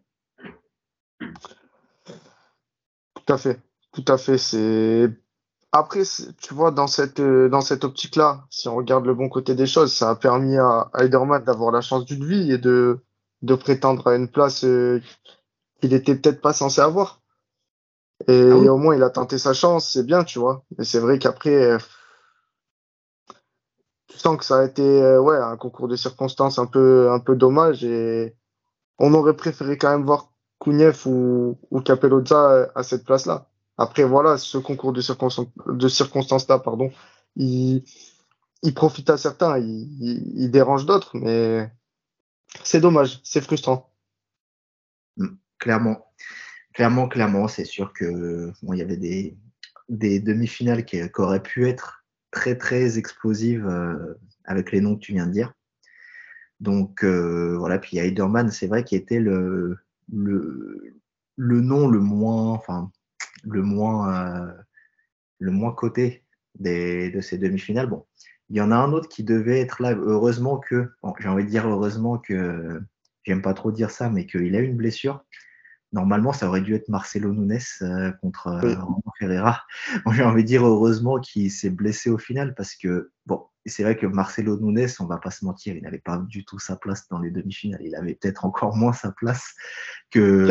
Tout 3.14 3.32
à 3.32 3.38
fait, 3.38 3.60
tout 3.92 4.04
à 4.08 4.18
fait. 4.18 4.38
C'est 4.38 5.08
après, 5.72 6.02
tu 6.40 6.54
vois, 6.54 6.72
dans 6.72 6.88
cette, 6.88 7.20
euh, 7.20 7.48
dans 7.48 7.60
cette 7.60 7.84
optique-là, 7.84 8.44
si 8.50 8.68
on 8.68 8.74
regarde 8.74 9.06
le 9.06 9.14
bon 9.14 9.28
côté 9.28 9.54
des 9.54 9.66
choses, 9.66 9.92
ça 9.92 10.10
a 10.10 10.16
permis 10.16 10.56
à 10.56 10.90
Heiderman 10.94 11.44
d'avoir 11.44 11.70
la 11.70 11.80
chance 11.80 12.04
d'une 12.04 12.24
vie 12.24 12.50
et 12.50 12.58
de, 12.58 12.98
de 13.42 13.54
prétendre 13.54 14.08
à 14.08 14.16
une 14.16 14.28
place 14.28 14.64
euh, 14.64 15.00
qu'il 15.80 15.94
était 15.94 16.16
peut-être 16.16 16.40
pas 16.40 16.52
censé 16.52 16.80
avoir. 16.80 17.20
Et, 18.26 18.50
ah 18.50 18.56
au 18.56 18.78
moins, 18.78 18.96
il 18.96 19.02
a 19.02 19.10
tenté 19.10 19.38
sa 19.38 19.54
chance, 19.54 19.88
c'est 19.92 20.04
bien, 20.04 20.24
tu 20.24 20.40
vois. 20.40 20.64
Mais 20.76 20.84
c'est 20.84 20.98
vrai 20.98 21.18
qu'après, 21.20 21.54
euh, 21.54 21.78
tu 24.08 24.18
sens 24.18 24.36
que 24.36 24.44
ça 24.44 24.58
a 24.58 24.64
été 24.64 25.18
ouais, 25.18 25.36
un 25.36 25.56
concours 25.56 25.86
de 25.88 25.96
circonstances 25.96 26.58
un 26.58 26.66
peu, 26.66 27.10
un 27.12 27.20
peu 27.20 27.36
dommage 27.36 27.84
et 27.84 28.36
on 28.98 29.14
aurait 29.14 29.36
préféré 29.36 29.78
quand 29.78 29.90
même 29.90 30.04
voir 30.04 30.32
Kouniev 30.58 31.06
ou, 31.06 31.58
ou 31.70 31.80
Capelloza 31.80 32.70
à 32.74 32.82
cette 32.82 33.04
place-là. 33.04 33.49
Après, 33.80 34.04
voilà, 34.04 34.36
ce 34.36 34.58
concours 34.58 34.92
de, 34.92 35.00
circonstances-là, 35.00 36.58
pardon, 36.58 36.92
il, 37.34 37.82
profite 38.74 39.08
à 39.08 39.16
certains, 39.16 39.58
il, 39.58 40.50
dérange 40.50 40.84
d'autres, 40.84 41.16
mais 41.16 41.66
c'est 42.62 42.82
dommage, 42.82 43.20
c'est 43.24 43.40
frustrant. 43.40 43.90
Mm, 45.16 45.28
clairement, 45.58 46.12
clairement, 46.74 47.08
clairement, 47.08 47.48
c'est 47.48 47.64
sûr 47.64 47.94
que 47.94 48.52
il 48.70 48.76
y 48.76 48.82
avait 48.82 48.98
des, 48.98 50.20
demi-finales 50.20 50.84
qui, 50.84 51.00
auraient 51.16 51.42
pu 51.42 51.66
être 51.66 52.04
très, 52.30 52.58
très 52.58 52.98
explosives 52.98 53.66
euh, 53.66 54.20
avec 54.44 54.72
les 54.72 54.82
noms 54.82 54.96
que 54.96 55.00
tu 55.00 55.12
viens 55.14 55.26
de 55.26 55.32
dire. 55.32 55.54
Donc 56.60 57.02
euh, 57.02 57.56
voilà, 57.56 57.78
puis 57.78 57.96
Heiderman, 57.96 58.50
c'est 58.50 58.66
vrai 58.66 58.84
qu'il 58.84 58.98
était 58.98 59.20
le, 59.20 59.78
le, 60.12 60.96
le 61.36 61.60
nom 61.62 61.88
le 61.88 62.00
moins, 62.00 62.52
enfin, 62.52 62.92
le 63.44 63.62
moins, 63.62 64.14
euh, 64.14 64.52
le 65.38 65.50
moins 65.50 65.72
coté 65.72 66.24
des, 66.58 67.10
de 67.10 67.20
ces 67.20 67.38
demi-finales. 67.38 67.86
Bon, 67.86 68.06
il 68.48 68.56
y 68.56 68.60
en 68.60 68.70
a 68.72 68.76
un 68.76 68.92
autre 68.92 69.08
qui 69.08 69.24
devait 69.24 69.60
être 69.60 69.82
là. 69.82 69.94
Heureusement 69.94 70.58
que, 70.58 70.90
j'ai 71.20 71.28
envie 71.28 71.44
de 71.44 71.48
dire 71.48 71.68
heureusement 71.68 72.18
que, 72.18 72.80
j'aime 73.24 73.42
pas 73.42 73.54
trop 73.54 73.70
dire 73.70 73.90
ça, 73.90 74.10
mais 74.10 74.26
qu'il 74.26 74.54
a 74.56 74.60
une 74.60 74.76
blessure. 74.76 75.24
Normalement, 75.92 76.32
ça 76.32 76.46
aurait 76.48 76.60
dû 76.60 76.74
être 76.74 76.88
Marcelo 76.88 77.32
Nunes 77.32 77.58
euh, 77.82 78.12
contre 78.22 78.46
euh, 78.46 78.76
Ferreira. 79.18 79.62
j'ai 80.12 80.22
envie 80.22 80.42
de 80.42 80.46
dire 80.46 80.64
heureusement 80.64 81.18
qu'il 81.18 81.50
s'est 81.50 81.70
blessé 81.70 82.10
au 82.10 82.18
final 82.18 82.54
parce 82.54 82.76
que, 82.76 83.10
bon, 83.26 83.44
c'est 83.66 83.82
vrai 83.82 83.96
que 83.96 84.06
Marcelo 84.06 84.58
Nunes, 84.60 84.86
on 85.00 85.06
va 85.06 85.18
pas 85.18 85.32
se 85.32 85.44
mentir, 85.44 85.74
il 85.74 85.82
n'avait 85.82 85.98
pas 85.98 86.18
du 86.18 86.44
tout 86.44 86.60
sa 86.60 86.76
place 86.76 87.08
dans 87.08 87.18
les 87.18 87.30
demi-finales. 87.30 87.82
Il 87.82 87.96
avait 87.96 88.14
peut-être 88.14 88.44
encore 88.44 88.76
moins 88.76 88.92
sa 88.92 89.10
place 89.10 89.54
que 90.10 90.46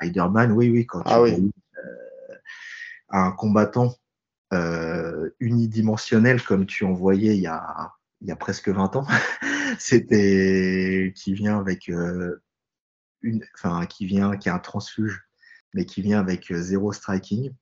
Heiderman. 0.00 0.52
oui, 0.52 0.70
oui, 0.70 0.86
quand 0.86 1.02
ah, 1.06 1.22
oui 1.22 1.50
un 3.10 3.32
combattant 3.32 3.94
euh, 4.54 5.28
unidimensionnel 5.40 6.42
comme 6.42 6.64
tu 6.64 6.84
en 6.84 6.94
voyais 6.94 7.36
il 7.36 7.42
y 7.42 7.46
a, 7.46 8.36
presque 8.36 8.68
20 8.68 8.96
ans. 8.96 9.06
C'était 9.78 11.12
qui 11.14 11.34
vient 11.34 11.58
avec 11.58 11.90
euh, 11.90 12.42
une, 13.20 13.44
enfin 13.54 13.84
qui 13.86 14.06
vient, 14.06 14.36
qui 14.38 14.48
a 14.48 14.54
un 14.54 14.58
transfuge, 14.58 15.22
mais 15.74 15.84
qui 15.84 16.00
vient 16.00 16.18
avec 16.18 16.50
euh, 16.50 16.60
zéro 16.62 16.92
striking. 16.92 17.52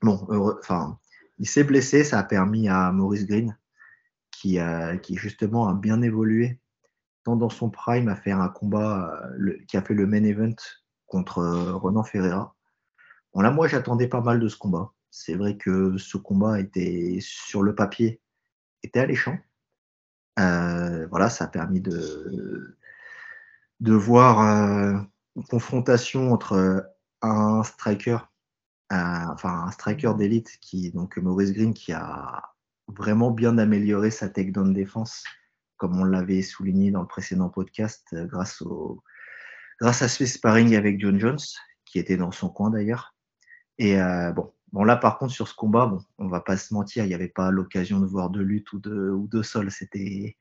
Bon, 0.00 0.26
enfin, 0.58 0.98
il 1.38 1.48
s'est 1.48 1.64
blessé, 1.64 2.02
ça 2.02 2.18
a 2.18 2.24
permis 2.24 2.68
à 2.68 2.92
Maurice 2.92 3.26
Green, 3.26 3.56
qui, 4.30 4.58
qui 5.02 5.16
justement 5.16 5.68
a 5.68 5.74
bien 5.74 6.02
évolué, 6.02 6.60
tant 7.24 7.36
dans 7.36 7.48
son 7.48 7.70
prime 7.70 8.08
à 8.08 8.16
faire 8.16 8.40
un 8.40 8.48
combat 8.48 9.22
qui 9.68 9.76
a 9.76 9.82
fait 9.82 9.94
le 9.94 10.06
main 10.06 10.22
event 10.22 10.54
contre 11.06 11.42
Ronan 11.72 12.04
Ferreira, 12.04 12.55
Là, 13.42 13.50
moi, 13.50 13.68
j'attendais 13.68 14.08
pas 14.08 14.20
mal 14.20 14.40
de 14.40 14.48
ce 14.48 14.56
combat. 14.56 14.92
C'est 15.10 15.34
vrai 15.34 15.56
que 15.56 15.96
ce 15.98 16.16
combat 16.16 16.60
était 16.60 17.18
sur 17.20 17.62
le 17.62 17.74
papier, 17.74 18.20
était 18.82 19.00
alléchant. 19.00 19.38
Euh, 20.38 21.06
voilà, 21.08 21.30
ça 21.30 21.44
a 21.44 21.48
permis 21.48 21.80
de, 21.80 22.76
de 23.80 23.92
voir 23.94 24.40
euh, 24.40 25.00
une 25.36 25.44
confrontation 25.44 26.32
entre 26.32 26.86
un 27.22 27.62
striker, 27.62 28.18
enfin 28.90 29.64
un 29.66 29.70
striker 29.70 30.12
d'élite 30.16 30.58
qui, 30.60 30.90
donc 30.90 31.16
Maurice 31.16 31.52
Green, 31.52 31.74
qui 31.74 31.92
a 31.92 32.42
vraiment 32.88 33.30
bien 33.30 33.58
amélioré 33.58 34.10
sa 34.10 34.28
takedown 34.28 34.72
défense, 34.72 35.24
comme 35.76 35.98
on 35.98 36.04
l'avait 36.04 36.42
souligné 36.42 36.90
dans 36.90 37.00
le 37.00 37.06
précédent 37.06 37.48
podcast, 37.48 38.06
euh, 38.12 38.26
grâce 38.26 38.62
au 38.62 39.02
grâce 39.80 40.00
à 40.02 40.08
ce 40.08 40.24
sparring 40.24 40.74
avec 40.74 41.00
John 41.00 41.18
Jones, 41.18 41.38
qui 41.84 41.98
était 41.98 42.16
dans 42.16 42.32
son 42.32 42.48
coin 42.48 42.70
d'ailleurs. 42.70 43.15
Et 43.78 44.00
euh, 44.00 44.32
bon, 44.32 44.52
bon, 44.72 44.84
là, 44.84 44.96
par 44.96 45.18
contre, 45.18 45.32
sur 45.32 45.48
ce 45.48 45.54
combat, 45.54 45.86
bon, 45.86 45.98
on 46.18 46.28
va 46.28 46.40
pas 46.40 46.56
se 46.56 46.72
mentir, 46.72 47.04
il 47.04 47.08
n'y 47.08 47.14
avait 47.14 47.28
pas 47.28 47.50
l'occasion 47.50 48.00
de 48.00 48.06
voir 48.06 48.30
de 48.30 48.40
lutte 48.40 48.72
ou 48.72 48.78
de, 48.78 49.10
ou 49.10 49.28
de 49.28 49.42
sol. 49.42 49.70
C'était 49.70 50.36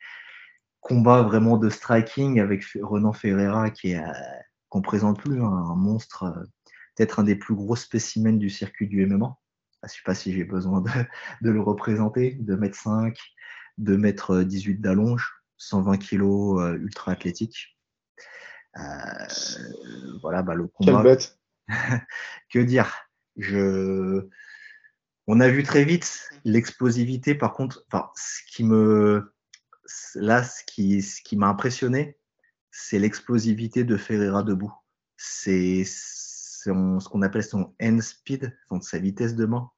combat 0.80 1.24
vraiment 1.24 1.58
de 1.58 1.70
striking 1.70 2.40
avec 2.40 2.64
Renan 2.82 3.12
Ferreira 3.12 3.72
qui 3.72 3.92
est, 3.92 4.04
qu'on 4.70 4.82
présente 4.82 5.20
plus, 5.20 5.42
hein, 5.42 5.48
un 5.48 5.76
monstre, 5.76 6.24
euh, 6.24 6.44
peut-être 6.96 7.20
un 7.20 7.24
des 7.24 7.36
plus 7.36 7.56
gros 7.56 7.76
spécimens 7.76 8.38
du 8.38 8.50
circuit 8.50 8.88
du 8.88 9.06
MMA. 9.06 9.38
Je 9.84 9.88
ne 9.88 9.90
sais 9.90 10.02
pas 10.06 10.16
si 10.16 10.34
j'ai 10.34 10.44
besoin 10.44 10.82
de, 10.82 10.90
de, 11.42 11.50
le 11.50 11.62
représenter, 11.62 12.38
2m5, 12.42 13.16
2m18 13.80 14.82
d'allonge, 14.82 15.34
120 15.58 15.98
kg 15.98 16.80
ultra 16.82 17.12
athlétique. 17.12 17.78
Euh, 18.78 18.82
voilà, 20.22 20.42
bah, 20.42 20.56
le 20.56 20.68
combat. 20.68 20.92
Quelle 20.92 21.04
bête. 21.04 21.40
que 22.52 22.60
dire 22.60 23.05
je... 23.38 24.28
On 25.28 25.40
a 25.40 25.50
vu 25.50 25.64
très 25.64 25.86
vite 25.86 26.30
l'explosivité, 26.44 27.34
par 27.34 27.54
contre, 27.54 27.84
enfin, 27.88 28.10
ce 28.16 28.42
qui 28.52 28.64
me. 28.64 29.34
Là, 30.16 30.44
ce 30.44 30.64
qui, 30.66 31.02
ce 31.02 31.22
qui 31.22 31.36
m'a 31.36 31.48
impressionné, 31.48 32.18
c'est 32.72 33.00
l'explosivité 33.00 33.84
de 33.84 33.98
Ferreira 33.98 34.44
debout. 34.44 34.74
C'est 35.18 35.84
ce 35.86 36.70
qu'on 37.10 37.22
appelle 37.22 37.44
son 37.44 37.76
end 37.82 38.00
speed, 38.02 38.56
donc 38.70 38.84
sa 38.84 39.00
vitesse 39.00 39.36
de 39.36 39.46
main. 39.46 39.70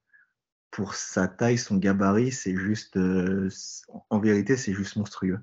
Pour 0.70 0.94
sa 0.94 1.28
taille, 1.28 1.58
son 1.58 1.76
gabarit, 1.76 2.32
c'est 2.32 2.56
juste. 2.56 2.96
Euh, 2.96 3.48
en 4.10 4.20
vérité, 4.20 4.56
c'est 4.56 4.74
juste 4.74 4.96
monstrueux. 4.96 5.40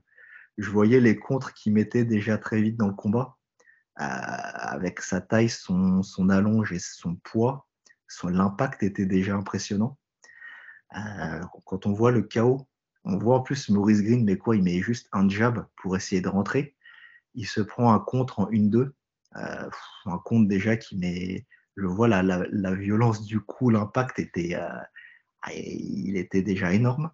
Je 0.58 0.70
voyais 0.70 1.00
les 1.00 1.18
contres 1.18 1.54
qu'il 1.54 1.74
mettait 1.74 2.06
déjà 2.06 2.38
très 2.38 2.62
vite 2.62 2.78
dans 2.78 2.88
le 2.88 2.94
combat. 2.94 3.38
Euh, 4.00 4.04
avec 4.04 5.00
sa 5.02 5.22
taille, 5.22 5.50
son, 5.50 6.04
son 6.04 6.30
allonge 6.30 6.74
et 6.74 6.80
son 6.80 7.16
poids, 7.16 7.68
l'impact 8.24 8.84
était 8.84 9.06
déjà 9.06 9.36
impressionnant. 9.36 9.98
Euh, 10.96 11.42
quand 11.66 11.86
on 11.86 11.94
voit 11.94 12.12
le 12.12 12.22
chaos, 12.22 12.68
on 13.04 13.18
voit 13.18 13.38
en 13.38 13.42
plus 13.42 13.70
Maurice 13.70 14.02
Green, 14.02 14.24
mais 14.24 14.38
quoi, 14.38 14.56
il 14.56 14.64
met 14.64 14.80
juste 14.82 15.08
un 15.12 15.28
jab 15.30 15.66
pour 15.78 15.96
essayer 15.96 16.22
de 16.22 16.30
rentrer. 16.30 16.76
Il 17.34 17.48
se 17.48 17.62
prend 17.62 17.94
un 17.94 18.00
contre 18.00 18.40
en 18.40 18.50
1-2, 18.50 18.92
euh, 19.36 19.70
un 20.06 20.18
contre 20.20 20.48
déjà 20.48 20.78
qui 20.78 20.98
met, 20.98 21.46
je 21.76 21.86
vois 21.86 22.08
la, 22.08 22.24
la, 22.24 22.74
violence 22.74 23.26
du 23.26 23.42
coup, 23.42 23.70
l'impact 23.70 24.20
était, 24.20 24.56
euh, 24.56 25.52
il 25.54 26.18
était 26.18 26.42
déjà 26.42 26.74
énorme. 26.74 27.12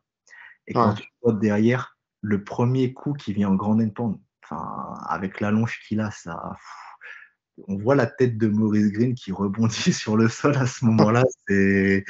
Et 0.68 0.74
quand 0.74 0.94
tu 0.94 1.04
vois 1.22 1.34
derrière 1.34 1.98
le 2.22 2.44
premier 2.44 2.94
coup 2.94 3.14
qui 3.14 3.34
vient 3.34 3.50
en 3.50 3.56
grande 3.56 3.82
endpoint, 3.82 4.20
enfin, 4.44 4.94
avec 5.08 5.42
l'allonge 5.42 5.80
qu'il 5.88 6.00
a, 6.00 6.12
ça, 6.12 6.56
on 7.68 7.78
voit 7.78 7.96
la 7.96 8.08
tête 8.08 8.38
de 8.38 8.48
Maurice 8.48 8.92
Green 8.92 9.16
qui 9.16 9.32
rebondit 9.32 9.94
sur 9.94 10.18
le 10.18 10.28
sol 10.28 10.56
à 10.58 10.66
ce 10.66 10.86
moment-là. 10.86 11.24
C'est, 11.48 12.04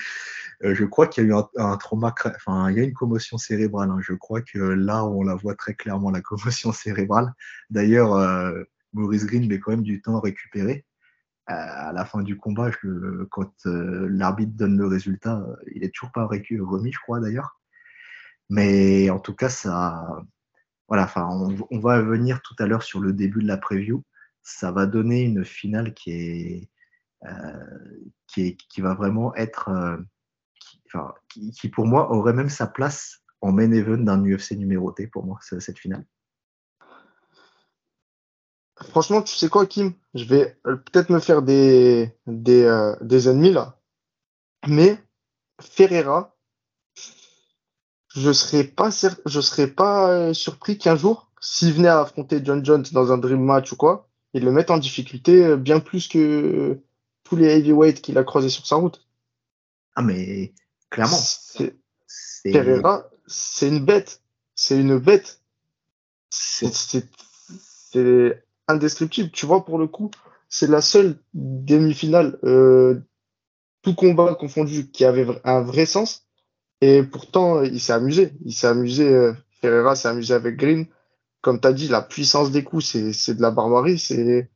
euh, 0.64 0.76
je 0.76 0.86
crois 0.86 1.08
qu'il 1.08 1.24
y 1.24 1.28
a 1.28 1.30
eu 1.30 1.44
un, 1.58 1.78
trauma, 1.78 2.14
enfin, 2.26 2.70
il 2.70 2.78
y 2.78 2.80
a 2.80 2.84
une 2.84 2.94
commotion 2.94 3.38
cérébrale. 3.38 3.90
Hein. 3.90 4.00
Je 4.02 4.14
crois 4.14 4.42
que 4.42 4.60
là, 4.60 5.06
on 5.06 5.24
la 5.24 5.36
voit 5.36 5.56
très 5.56 5.74
clairement, 5.74 6.12
la 6.12 6.22
commotion 6.22 6.72
cérébrale. 6.72 7.34
D'ailleurs, 7.70 8.14
euh, 8.16 8.64
Maurice 8.94 9.26
Green 9.26 9.48
met 9.48 9.60
quand 9.60 9.72
même 9.72 9.84
du 9.84 10.02
temps 10.02 10.18
à 10.18 10.22
récupérer. 10.22 10.86
Euh, 11.50 11.54
à 11.54 11.92
la 11.92 12.06
fin 12.06 12.22
du 12.22 12.38
combat, 12.38 12.70
quand 13.30 13.52
l'arbitre 13.66 14.54
donne 14.56 14.78
le 14.78 14.88
résultat, 14.88 15.46
il 15.74 15.84
est 15.84 15.94
toujours 15.94 16.12
pas 16.12 16.26
remis, 16.26 16.92
je 16.94 17.00
crois 17.00 17.20
d'ailleurs. 17.20 17.60
Mais 18.50 19.10
en 19.10 19.20
tout 19.20 19.34
cas, 19.34 19.50
ça, 19.50 20.08
voilà, 20.88 21.12
on, 21.16 21.56
on 21.72 21.80
va 21.80 22.02
venir 22.02 22.42
tout 22.42 22.56
à 22.60 22.68
l'heure 22.68 22.84
sur 22.84 23.00
le 23.00 23.14
début 23.14 23.42
de 23.42 23.48
la 23.48 23.58
preview 23.58 24.04
ça 24.44 24.72
va 24.72 24.86
donner 24.86 25.22
une 25.22 25.46
finale 25.46 25.94
qui 25.94 26.70
euh, 27.26 28.54
va 28.80 28.94
vraiment 28.94 29.34
être, 29.36 29.70
euh, 29.70 29.98
qui, 31.54 31.70
pour 31.70 31.86
moi 31.86 32.12
aurait 32.12 32.34
même 32.34 32.50
sa 32.50 32.68
place 32.68 33.24
en 33.42 33.52
main 33.52 33.72
event 33.72 33.98
d'un 33.98 34.24
UFC 34.24 34.52
numéroté 34.52 35.08
pour 35.08 35.26
moi, 35.26 35.40
cette 35.42 35.80
finale. 35.80 36.06
Franchement, 38.90 39.22
tu 39.22 39.36
sais 39.36 39.50
quoi, 39.50 39.68
Kim? 39.68 39.94
Je 40.16 40.24
vais 40.24 40.60
euh, 40.66 40.76
peut-être 40.76 41.10
me 41.10 41.20
faire 41.20 41.44
des 41.44 42.12
ennemis 42.28 43.52
là. 43.52 43.80
Mais 44.68 44.98
Ferreira, 45.60 46.36
je 48.16 48.32
serais 48.32 48.64
pas, 48.64 48.90
je 49.26 49.42
serais 49.42 49.68
pas 49.68 50.34
surpris 50.34 50.78
qu'un 50.78 50.96
jour, 50.96 51.32
s'il 51.40 51.74
venait 51.74 51.88
à 51.88 52.02
affronter 52.02 52.42
John 52.44 52.66
Jones 52.66 52.86
dans 52.92 53.12
un 53.12 53.18
dream 53.18 53.44
match 53.44 53.72
ou 53.72 53.76
quoi, 53.76 54.11
et 54.34 54.40
le 54.40 54.52
mettre 54.52 54.74
en 54.74 54.78
difficulté 54.78 55.46
euh, 55.46 55.58
bien 55.58 55.80
plus 55.80 56.08
que 56.08 56.80
tous 57.24 57.36
les 57.36 57.48
heavyweights 57.48 58.02
qu'il 58.02 58.18
a 58.18 58.24
croisés 58.24 58.50
sur 58.50 58.66
sa 58.66 58.78
route. 58.78 59.06
Ah, 59.96 60.02
mais 60.02 60.54
Clairement. 60.92 61.18
Pereira, 62.44 63.10
c'est 63.26 63.70
une 63.70 63.84
bête. 63.84 64.22
C'est 64.56 64.80
une 64.80 65.00
bête. 65.00 65.42
C'est 66.30 67.08
indescriptible. 68.68 69.32
Tu 69.32 69.46
vois, 69.46 69.66
pour 69.66 69.80
le 69.80 69.88
coup, 69.88 70.12
c'est 70.50 70.68
la 70.68 70.82
seule 70.82 71.18
demi-finale, 71.34 72.38
euh, 72.44 73.00
tout 73.82 73.96
combat 73.96 74.36
confondu, 74.36 74.92
qui 74.92 75.06
avait 75.06 75.26
un 75.46 75.62
vrai 75.62 75.86
sens. 75.86 76.28
Et 76.82 77.04
pourtant, 77.04 77.64
il 77.64 77.80
s'est 77.80 77.94
amusé. 77.94 78.34
Il 78.46 78.54
s'est 78.54 78.68
amusé. 78.68 79.08
euh, 79.08 79.34
Ferreira 79.62 79.96
s'est 79.96 80.10
amusé 80.10 80.34
avec 80.34 80.58
Green. 80.58 80.88
Comme 81.42 81.60
tu 81.60 81.68
as 81.68 81.74
dit, 81.74 81.88
la 81.88 82.02
puissance 82.02 82.52
des 82.52 82.64
coups, 82.64 82.86
c'est 82.86 83.34
de 83.34 83.42
la 83.42 83.52
barbarie. 83.52 84.00
C'est 84.00 84.50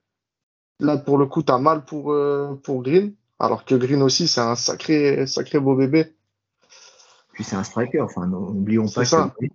Là, 0.80 0.98
pour 0.98 1.18
le 1.18 1.26
coup, 1.26 1.42
tu 1.42 1.52
as 1.52 1.58
mal 1.58 1.86
pour, 1.86 2.12
euh, 2.12 2.60
pour 2.64 2.84
Green. 2.84 3.16
Alors 3.40 3.66
que 3.66 3.76
Green 3.76 4.02
aussi, 4.02 4.28
c'est 4.28 4.42
un 4.42 4.56
sacré, 4.56 5.26
sacré 5.26 5.60
beau 5.60 5.76
bébé. 5.76 6.16
Puis 7.34 7.44
c'est 7.44 7.56
un 7.56 7.64
striker. 7.64 8.02
Enfin, 8.02 8.28
n'oublions 8.28 8.88
pas 8.88 9.06
ça. 9.06 9.34
que 9.40 9.46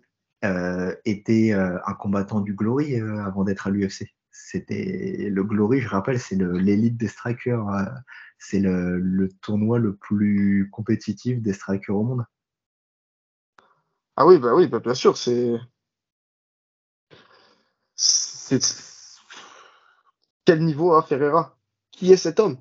euh, 0.42 0.94
était 1.04 1.52
euh, 1.52 1.78
un 1.84 1.92
combattant 1.92 2.40
du 2.40 2.54
Glory 2.54 2.98
euh, 2.98 3.22
avant 3.24 3.44
d'être 3.44 3.66
à 3.66 3.70
l'UFC. 3.70 4.06
C'était 4.30 5.28
le 5.30 5.44
Glory, 5.44 5.80
je 5.80 5.88
rappelle, 5.88 6.18
c'est 6.18 6.36
l'élite 6.36 6.96
des 6.96 7.08
strikers. 7.08 7.66
c'est 8.38 8.58
le, 8.58 8.98
le 8.98 9.28
tournoi 9.28 9.78
le 9.78 9.96
plus 9.96 10.70
compétitif 10.72 11.42
des 11.42 11.52
strikers 11.52 11.94
au 11.94 12.02
monde. 12.02 12.24
Ah 14.16 14.26
oui, 14.26 14.38
bah 14.38 14.54
oui, 14.54 14.66
bah 14.66 14.80
bien 14.80 14.94
sûr, 14.94 15.16
c'est. 15.16 15.56
C'est. 18.00 18.60
Quel 20.46 20.64
niveau 20.64 20.94
a 20.94 21.02
Ferreira? 21.02 21.58
Qui 21.90 22.12
est 22.12 22.16
cet 22.16 22.40
homme? 22.40 22.56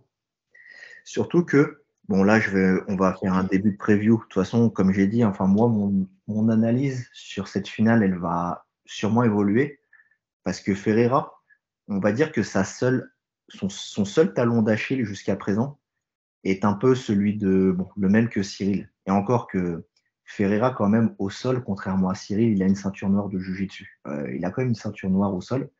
Surtout 1.05 1.45
que, 1.45 1.83
bon 2.09 2.23
là, 2.23 2.41
je 2.41 2.49
vais, 2.51 2.83
on 2.89 2.97
va 2.97 3.15
faire 3.15 3.33
un 3.33 3.45
début 3.45 3.71
de 3.71 3.77
preview. 3.77 4.17
De 4.17 4.21
toute 4.23 4.33
façon, 4.33 4.69
comme 4.69 4.91
j'ai 4.91 5.07
dit, 5.07 5.23
enfin 5.23 5.47
moi, 5.47 5.69
mon, 5.69 6.07
mon 6.27 6.49
analyse 6.49 7.07
sur 7.13 7.47
cette 7.47 7.69
finale, 7.69 8.03
elle 8.03 8.17
va 8.17 8.65
sûrement 8.85 9.23
évoluer 9.23 9.79
parce 10.43 10.59
que 10.59 10.75
Ferreira, 10.75 11.41
on 11.87 11.99
va 11.99 12.11
dire 12.11 12.33
que 12.33 12.43
sa 12.43 12.65
seule, 12.65 13.09
son, 13.47 13.69
son 13.69 14.03
seul 14.03 14.33
talon 14.33 14.61
d'Achille 14.61 15.05
jusqu'à 15.05 15.37
présent 15.37 15.79
est 16.43 16.65
un 16.65 16.73
peu 16.73 16.95
celui 16.95 17.37
de, 17.37 17.71
bon, 17.71 17.87
le 17.95 18.09
même 18.09 18.27
que 18.27 18.43
Cyril. 18.43 18.91
Et 19.05 19.11
encore 19.11 19.47
que 19.47 19.85
Ferreira, 20.31 20.69
quand 20.71 20.87
même, 20.89 21.15
au 21.17 21.31
sol, 21.31 21.63
contrairement 21.63 22.09
à 22.09 22.15
Cyril, 22.15 22.51
il 22.51 22.61
a 22.61 22.67
une 22.67 22.75
ceinture 22.75 23.09
noire 23.09 23.29
de 23.29 23.39
Jiu-Jitsu. 23.39 23.99
Euh, 24.05 24.31
il 24.35 24.45
a 24.45 24.51
quand 24.51 24.61
même 24.61 24.69
une 24.69 24.75
ceinture 24.75 25.09
noire 25.09 25.33
au 25.33 25.41
sol. 25.41 25.71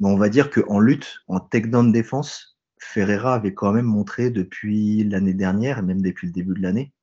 Mais 0.00 0.08
on 0.08 0.16
va 0.16 0.30
dire 0.30 0.50
qu'en 0.50 0.80
lutte, 0.80 1.20
en 1.28 1.38
takedown 1.38 1.92
défense, 1.92 2.58
Ferreira 2.78 3.34
avait 3.34 3.52
quand 3.52 3.72
même 3.72 3.84
montré 3.84 4.30
depuis 4.30 5.04
l'année 5.04 5.34
dernière, 5.34 5.78
et 5.78 5.82
même 5.82 6.00
depuis 6.00 6.26
le 6.26 6.32
début 6.32 6.54
de 6.54 6.62
l'année, 6.62 6.94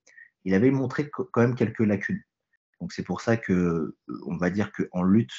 il 0.43 0.55
avait 0.55 0.71
montré 0.71 1.07
quand 1.09 1.41
même 1.41 1.53
quelques 1.53 1.79
lacunes. 1.81 2.23
Donc 2.79 2.93
c'est 2.93 3.03
pour 3.03 3.21
ça 3.21 3.37
que, 3.37 3.95
on 4.25 4.37
va 4.37 4.49
dire 4.49 4.71
qu'en 4.71 5.03
lutte, 5.03 5.35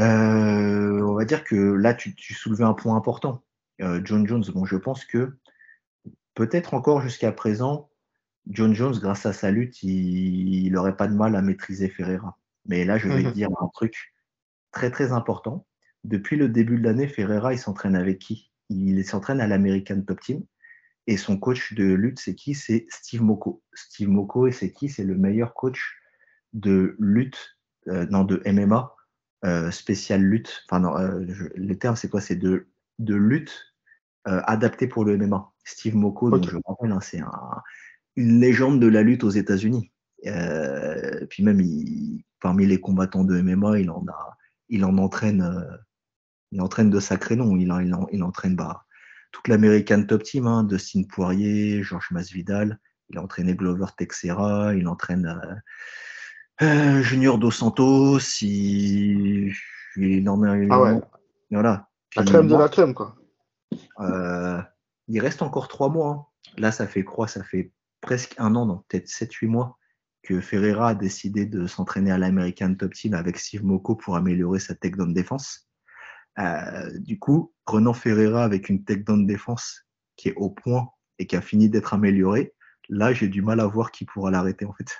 euh, 0.00 1.00
on 1.00 1.14
va 1.14 1.24
dire 1.24 1.44
que 1.44 1.56
là, 1.56 1.94
tu, 1.94 2.14
tu 2.14 2.34
soulevais 2.34 2.64
un 2.64 2.74
point 2.74 2.94
important. 2.94 3.42
Euh, 3.80 4.02
John 4.04 4.26
Jones, 4.26 4.44
bon, 4.52 4.66
je 4.66 4.76
pense 4.76 5.06
que 5.06 5.38
peut-être 6.34 6.74
encore 6.74 7.00
jusqu'à 7.00 7.32
présent, 7.32 7.88
John 8.48 8.74
Jones, 8.74 8.98
grâce 9.00 9.26
à 9.26 9.32
sa 9.32 9.50
lutte, 9.50 9.82
il 9.82 10.70
n'aurait 10.72 10.96
pas 10.96 11.08
de 11.08 11.14
mal 11.14 11.34
à 11.36 11.42
maîtriser 11.42 11.88
Ferreira. 11.88 12.38
Mais 12.66 12.84
là, 12.84 12.98
je 12.98 13.08
vais 13.08 13.22
Mhm. 13.22 13.30
te 13.30 13.34
dire 13.34 13.48
un 13.60 13.68
truc 13.68 14.14
très 14.72 14.90
très 14.90 15.12
important. 15.12 15.66
Depuis 16.04 16.36
le 16.36 16.48
début 16.48 16.78
de 16.78 16.84
l'année, 16.84 17.08
Ferreira, 17.08 17.52
il 17.54 17.58
s'entraîne 17.58 17.96
avec 17.96 18.18
qui? 18.18 18.50
Il 18.70 19.02
s'entraîne 19.04 19.40
à 19.40 19.46
l'American 19.46 20.02
Top 20.02 20.20
Team. 20.20 20.42
Et 21.06 21.16
son 21.16 21.38
coach 21.38 21.74
de 21.74 21.84
lutte, 21.84 22.18
c'est 22.18 22.34
qui? 22.34 22.54
C'est 22.54 22.86
Steve 22.90 23.22
Moko. 23.22 23.62
Steve 23.74 24.08
Moko, 24.08 24.46
et 24.46 24.52
c'est 24.52 24.72
qui? 24.72 24.88
C'est 24.88 25.04
le 25.04 25.16
meilleur 25.16 25.54
coach 25.54 25.94
de 26.52 26.96
lutte, 26.98 27.58
euh, 27.88 28.06
non, 28.10 28.24
de 28.24 28.42
MMA, 28.44 28.94
euh, 29.44 29.70
spécial 29.70 30.22
lutte. 30.22 30.64
Enfin, 30.68 30.80
non, 30.80 30.96
euh, 30.98 31.24
je- 31.28 31.44
le 31.54 31.78
terme, 31.78 31.96
c'est 31.96 32.08
quoi? 32.08 32.20
C'est 32.20 32.36
de, 32.36 32.68
de 32.98 33.14
lutte 33.14 33.74
euh, 34.28 34.40
adaptée 34.44 34.86
pour 34.88 35.04
le 35.04 35.14
MMA. 35.14 35.52
Steve 35.64 35.96
Moko, 35.96 36.30
donc 36.30 36.44
Ok. 36.44 36.50
je 36.50 36.56
rappelle, 36.66 36.92
hein, 36.92 37.00
c'est 37.00 37.20
un, 37.20 37.62
une 38.16 38.40
légende 38.40 38.80
de 38.80 38.86
la 38.86 39.02
lutte 39.02 39.24
aux 39.24 39.30
États-Unis. 39.30 39.90
Euh, 40.26 41.26
puis 41.28 41.42
même, 41.42 41.60
il- 41.60 42.24
parmi 42.40 42.66
les 42.66 42.80
combattants 42.80 43.24
de 43.24 43.40
MMA, 43.40 43.78
il 43.80 43.90
en 43.90 44.04
a, 44.08 44.36
il 44.68 44.84
en 44.84 44.96
entraîne, 44.98 45.42
euh, 45.42 45.76
il 46.52 46.60
entraîne 46.60 46.90
de 46.90 47.00
sacrés 47.00 47.36
noms. 47.36 47.56
Il, 47.56 47.72
en- 47.72 47.80
il, 47.80 47.94
en- 47.94 48.06
il 48.12 48.22
entraîne 48.22 48.54
bah, 48.56 48.84
toute 49.32 49.48
l'American 49.48 50.04
Top 50.04 50.22
Team, 50.22 50.46
hein, 50.46 50.62
Dustin 50.64 51.02
Poirier, 51.08 51.82
Georges 51.82 52.10
Masvidal. 52.10 52.78
Il 53.10 53.18
a 53.18 53.22
entraîné 53.22 53.54
Glover 53.54 53.86
Texera, 53.98 54.74
il 54.74 54.86
entraîne 54.88 55.26
euh, 56.62 56.64
euh, 56.66 57.02
Junior 57.02 57.38
Dos 57.38 57.50
Santos. 57.50 58.18
Il, 58.42 59.52
il 59.96 60.28
en 60.28 60.42
a, 60.42 60.56
il 60.56 60.68
Ah 60.70 60.80
ouais. 60.80 61.00
voilà. 61.50 61.88
La 62.16 62.22
crème 62.24 62.46
de 62.48 62.54
la 62.56 62.68
crème, 62.68 62.94
quoi. 62.94 63.16
euh, 64.00 64.60
il 65.08 65.20
reste 65.20 65.42
encore 65.42 65.68
trois 65.68 65.88
mois. 65.88 66.10
hein. 66.10 66.26
Là, 66.56 66.70
ça 66.72 66.86
fait 66.86 67.02
quoi? 67.04 67.26
Ça 67.26 67.42
fait 67.42 67.72
presque 68.04 68.34
un 68.38 68.54
an, 68.54 68.66
non, 68.66 68.84
peut-être 68.88 69.08
7-8 69.08 69.46
mois 69.48 69.78
que 70.22 70.40
Ferreira 70.40 70.90
a 70.90 70.94
décidé 70.94 71.46
de 71.46 71.66
s'entraîner 71.66 72.10
à 72.10 72.18
l'American 72.18 72.74
Top 72.74 72.94
Team 72.94 73.14
avec 73.14 73.38
Steve 73.38 73.64
Moko 73.64 73.94
pour 73.94 74.16
améliorer 74.16 74.58
sa 74.58 74.74
takedown 74.74 75.12
défense. 75.12 75.68
Euh, 76.38 76.98
du 76.98 77.18
coup, 77.18 77.52
prenant 77.64 77.92
Ferreira 77.92 78.42
avec 78.42 78.68
une 78.68 78.84
takedown 78.84 79.26
défense 79.26 79.86
qui 80.16 80.28
est 80.28 80.34
au 80.34 80.50
point 80.50 80.88
et 81.18 81.26
qui 81.26 81.36
a 81.36 81.40
fini 81.40 81.68
d'être 81.68 81.94
améliorée, 81.94 82.54
là, 82.88 83.12
j'ai 83.12 83.28
du 83.28 83.42
mal 83.42 83.60
à 83.60 83.66
voir 83.66 83.90
qui 83.90 84.04
pourra 84.04 84.30
l'arrêter 84.30 84.64
en 84.64 84.72
fait. 84.72 84.96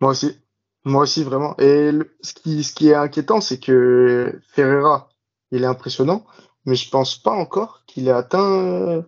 Moi 0.00 0.10
aussi. 0.10 0.40
Moi 0.84 1.02
aussi, 1.02 1.24
vraiment. 1.24 1.56
Et 1.58 1.92
ce 2.20 2.34
qui, 2.34 2.62
ce 2.62 2.74
qui 2.74 2.90
est 2.90 2.94
inquiétant, 2.94 3.40
c'est 3.40 3.58
que 3.58 4.38
Ferreira, 4.48 5.08
il 5.50 5.62
est 5.62 5.66
impressionnant, 5.66 6.26
mais 6.66 6.74
je 6.74 6.90
pense 6.90 7.16
pas 7.16 7.32
encore 7.32 7.84
qu'il 7.86 8.08
ait 8.08 8.10
atteint 8.10 9.06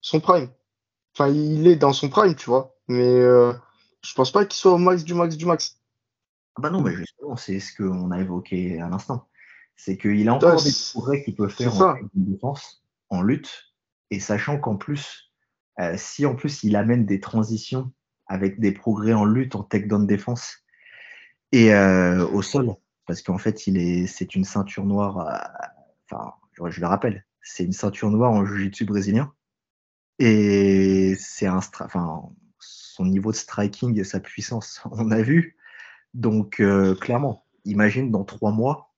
son 0.00 0.20
prime. 0.20 0.48
Enfin, 1.18 1.32
il 1.32 1.66
est 1.66 1.74
dans 1.74 1.92
son 1.92 2.08
prime, 2.08 2.36
tu 2.36 2.48
vois, 2.48 2.76
mais 2.86 3.02
euh, 3.02 3.52
je 4.04 4.14
pense 4.14 4.30
pas 4.30 4.44
qu'il 4.44 4.56
soit 4.56 4.74
au 4.74 4.78
max 4.78 5.02
du 5.02 5.14
max 5.14 5.36
du 5.36 5.46
max. 5.46 5.80
Ah 6.54 6.60
bah 6.60 6.70
non, 6.70 6.80
mais 6.80 6.94
justement, 6.94 7.34
c'est 7.34 7.58
ce 7.58 7.76
qu'on 7.76 8.12
a 8.12 8.20
évoqué 8.20 8.80
à 8.80 8.88
l'instant. 8.88 9.26
C'est 9.74 9.96
qu'il 9.96 10.28
a 10.28 10.34
encore 10.34 10.62
des 10.62 10.70
progrès 10.92 11.24
qu'il 11.24 11.34
peut 11.34 11.48
faire 11.48 11.74
en 11.76 11.96
défense, 12.14 12.84
en 13.10 13.22
lutte, 13.22 13.74
et 14.12 14.20
sachant 14.20 14.60
qu'en 14.60 14.76
plus, 14.76 15.32
euh, 15.80 15.94
si 15.96 16.24
en 16.24 16.36
plus 16.36 16.62
il 16.62 16.76
amène 16.76 17.04
des 17.04 17.18
transitions 17.18 17.90
avec 18.28 18.60
des 18.60 18.70
progrès 18.70 19.12
en 19.12 19.24
lutte, 19.24 19.56
en 19.56 19.64
takedown 19.64 20.06
défense 20.06 20.58
et 21.50 21.74
euh, 21.74 22.28
au 22.28 22.42
sol, 22.42 22.76
parce 23.06 23.22
qu'en 23.22 23.38
fait, 23.38 23.66
il 23.66 23.76
est, 23.76 24.06
c'est 24.06 24.36
une 24.36 24.44
ceinture 24.44 24.84
noire, 24.84 25.16
enfin, 26.04 26.32
je, 26.52 26.70
je 26.70 26.80
le 26.80 26.86
rappelle, 26.86 27.26
c'est 27.42 27.64
une 27.64 27.72
ceinture 27.72 28.10
noire 28.10 28.30
en 28.30 28.44
jiu-jitsu 28.44 28.84
brésilien, 28.84 29.32
et 30.18 31.14
c'est 31.18 31.46
un, 31.46 31.58
enfin, 31.58 32.22
son 32.58 33.04
niveau 33.04 33.30
de 33.30 33.36
striking 33.36 33.98
et 33.98 34.04
sa 34.04 34.20
puissance, 34.20 34.82
on 34.90 35.10
a 35.10 35.22
vu. 35.22 35.56
Donc, 36.14 36.60
euh, 36.60 36.94
clairement, 36.94 37.44
imagine 37.64 38.10
dans 38.10 38.24
trois 38.24 38.50
mois. 38.50 38.94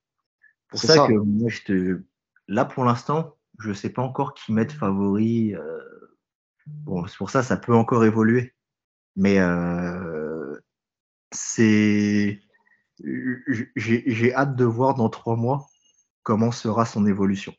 Pour 0.69 0.79
ça, 0.79 0.95
ça. 0.95 1.07
que 1.07 1.13
moi, 1.13 1.51
je 1.51 1.63
te. 1.63 2.03
Là, 2.49 2.65
pour 2.65 2.85
l'instant, 2.85 3.37
je 3.59 3.71
ne 3.71 3.75
sais 3.75 3.91
pas 3.91 4.03
encore 4.03 4.35
qui 4.35 4.53
mettre 4.53 4.75
favori. 4.75 5.55
euh, 5.55 5.79
Bon, 6.67 7.07
c'est 7.07 7.17
pour 7.17 7.31
ça, 7.31 7.43
ça 7.43 7.57
peut 7.57 7.75
encore 7.75 8.05
évoluer. 8.05 8.55
Mais 9.17 9.39
euh, 9.41 10.57
c'est. 11.33 12.41
J'ai 13.77 14.35
hâte 14.35 14.57
de 14.57 14.65
voir 14.65 14.95
dans 14.95 15.09
trois 15.09 15.37
mois 15.37 15.67
comment 16.23 16.53
sera 16.53 16.85
son 16.85 17.07
évolution. 17.07 17.55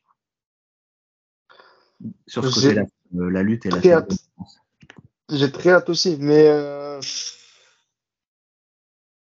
Sur 2.28 2.46
ce 2.46 2.54
côté-là, 2.54 2.86
la 3.14 3.44
lutte 3.44 3.66
et 3.66 3.70
la 3.70 3.80
très 3.80 3.92
hâte. 3.94 4.10
défense. 4.10 4.30
J'ai 5.30 5.52
très 5.52 5.72
hâte 5.72 5.90
aussi, 5.90 6.18
mais 6.20 6.48
euh, 6.48 7.00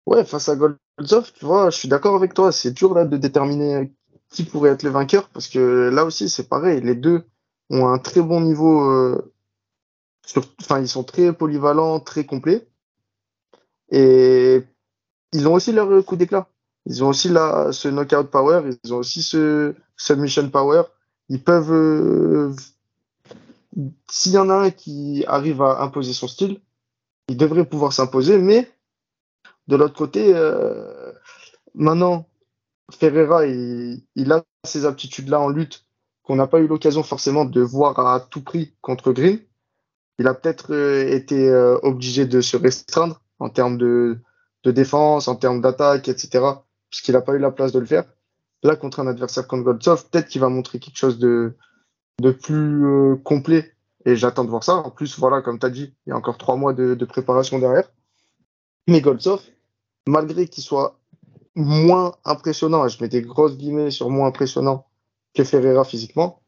ouais, 0.07 0.25
face 0.25 0.49
à 0.49 0.57
Golzov, 0.57 1.33
tu 1.35 1.45
vois, 1.45 1.71
je 1.71 1.77
suis 1.77 1.89
d'accord 1.89 2.15
avec 2.17 2.35
toi. 2.35 2.53
C'est 2.53 2.73
dur 2.73 2.95
là 2.95 3.05
de 3.05 3.17
déterminer 3.17 3.93
qui 4.31 4.45
pourrait 4.45 4.71
être 4.71 4.83
le 4.83 4.91
vainqueur 4.91 5.29
parce 5.31 5.49
que 5.49 5.91
là 5.93 6.05
aussi, 6.05 6.29
c'est 6.29 6.49
pareil. 6.49 6.81
Les 6.81 6.95
deux 6.95 7.25
ont 7.71 7.87
un 7.89 7.99
très 7.99 8.21
bon 8.23 8.41
niveau. 8.41 8.83
euh, 8.91 9.33
sur- 10.27 10.45
Enfin, 10.61 10.81
ils 10.81 10.89
sont 10.89 11.05
très 11.05 11.33
polyvalents, 11.33 12.01
très 12.01 12.25
complets, 12.27 12.69
et 13.91 14.63
ils 15.33 15.49
ont 15.49 15.55
aussi 15.55 15.73
leur 15.73 16.05
coup 16.05 16.17
d'éclat. 16.17 16.49
Ils 16.87 17.05
ont 17.05 17.09
aussi 17.09 17.29
la, 17.31 17.73
ce 17.73 17.89
knockout 17.89 18.31
power, 18.31 18.63
ils 18.85 18.95
ont 18.95 18.99
aussi 18.99 19.23
ce 19.23 19.75
submission 19.97 20.51
power. 20.51 20.85
Ils 21.29 21.43
peuvent, 21.43 21.73
euh, 21.73 22.55
s'il 24.09 24.33
y 24.33 24.39
en 24.39 24.51
a 24.51 24.55
un 24.55 24.71
qui 24.71 25.25
arrive 25.27 25.63
à 25.63 25.83
imposer 25.83 26.13
son 26.13 26.29
style, 26.29 26.61
il 27.29 27.37
devrait 27.37 27.65
pouvoir 27.65 27.93
s'imposer, 27.93 28.39
mais 28.39 28.71
de 29.69 29.77
l'autre 29.77 29.97
côté, 29.97 30.33
euh, 30.35 31.13
maintenant, 31.75 32.29
Ferreira, 32.93 33.47
il, 33.47 34.33
a 34.33 34.45
ces 34.65 34.85
aptitudes-là 34.85 35.41
en 35.41 35.49
lutte 35.49 35.87
qu'on 36.23 36.37
n'a 36.37 36.47
pas 36.47 36.61
eu 36.61 36.67
l'occasion 36.67 37.03
forcément 37.03 37.45
de 37.45 37.61
voir 37.61 37.99
à 37.99 38.21
tout 38.21 38.43
prix 38.43 38.75
contre 38.81 39.13
Green. 39.13 39.41
il 40.19 40.27
a 40.27 40.35
peut-être 40.35 40.73
euh, 40.73 41.09
été 41.11 41.49
euh, 41.49 41.79
obligé 41.83 42.27
de 42.27 42.41
se 42.41 42.57
restreindre 42.57 43.23
en 43.39 43.51
termes 43.51 43.79
de, 43.79 44.21
défense, 44.65 45.29
en 45.29 45.37
termes 45.37 45.61
d'attaque, 45.61 46.09
etc. 46.09 46.45
Puisqu'il 46.89 47.13
n'a 47.13 47.21
pas 47.21 47.35
eu 47.35 47.39
la 47.39 47.51
place 47.51 47.73
de 47.73 47.79
le 47.79 47.87
faire. 47.87 48.05
Là, 48.63 48.77
contre 48.77 49.01
un 49.01 49.07
adversaire 49.07 49.47
comme 49.47 49.63
Goldsov, 49.63 50.09
peut-être 50.09 50.29
qu'il 50.29 50.41
va 50.41 50.49
montrer 50.49 50.79
quelque 50.79 50.97
chose 50.97 51.19
de, 51.19 51.55
de 52.21 52.31
plus 52.31 52.85
euh, 52.85 53.17
complet. 53.17 53.73
Et 54.07 54.17
j'attends 54.17 54.45
de 54.45 54.51
voir 54.51 54.65
ça. 54.65 54.77
En 54.77 54.91
plus, 54.91 55.19
voilà, 55.19 55.41
comme 55.41 55.59
tu 55.59 55.67
as 55.67 55.71
dit, 55.71 55.95
il 56.07 56.11
y 56.11 56.13
a 56.13 56.17
encore 56.17 56.39
trois 56.39 56.57
mois 56.57 56.75
de, 56.75 57.05
préparation 57.05 57.59
derrière. 57.59 57.91
Mais 58.87 59.01
Goldsov, 59.01 59.41
malgré 60.07 60.47
qu'il 60.47 60.63
soit 60.63 61.01
moins 61.55 62.15
impressionnant, 62.25 62.85
et 62.85 62.91
je 62.91 63.03
mets 63.03 63.09
des 63.09 63.23
grosses 63.23 63.57
guillemets 63.57 63.91
sur 63.91 64.11
moins 64.11 64.27
impressionnant 64.29 64.87
que 65.33 65.45
Ferreira 65.45 65.85
physiquement, 65.85 66.43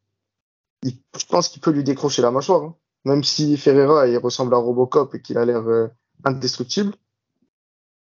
je 0.85 1.27
pense 1.29 1.49
qu'il 1.49 1.63
peut 1.63 1.71
lui 1.71 1.85
décrocher 1.85 2.21
la 2.21 2.31
mâchoire. 2.31 2.63
Hein. 2.63 2.77
Même 3.05 3.25
si 3.25 3.57
Ferreira 3.57 4.07
il 4.09 4.19
ressemble 4.19 4.55
à 4.55 4.59
Robocop 4.59 5.15
et 5.15 5.23
qu'il 5.23 5.39
a 5.39 5.45
l'air 5.45 5.67
euh, 5.69 5.89
indestructible, 6.25 6.93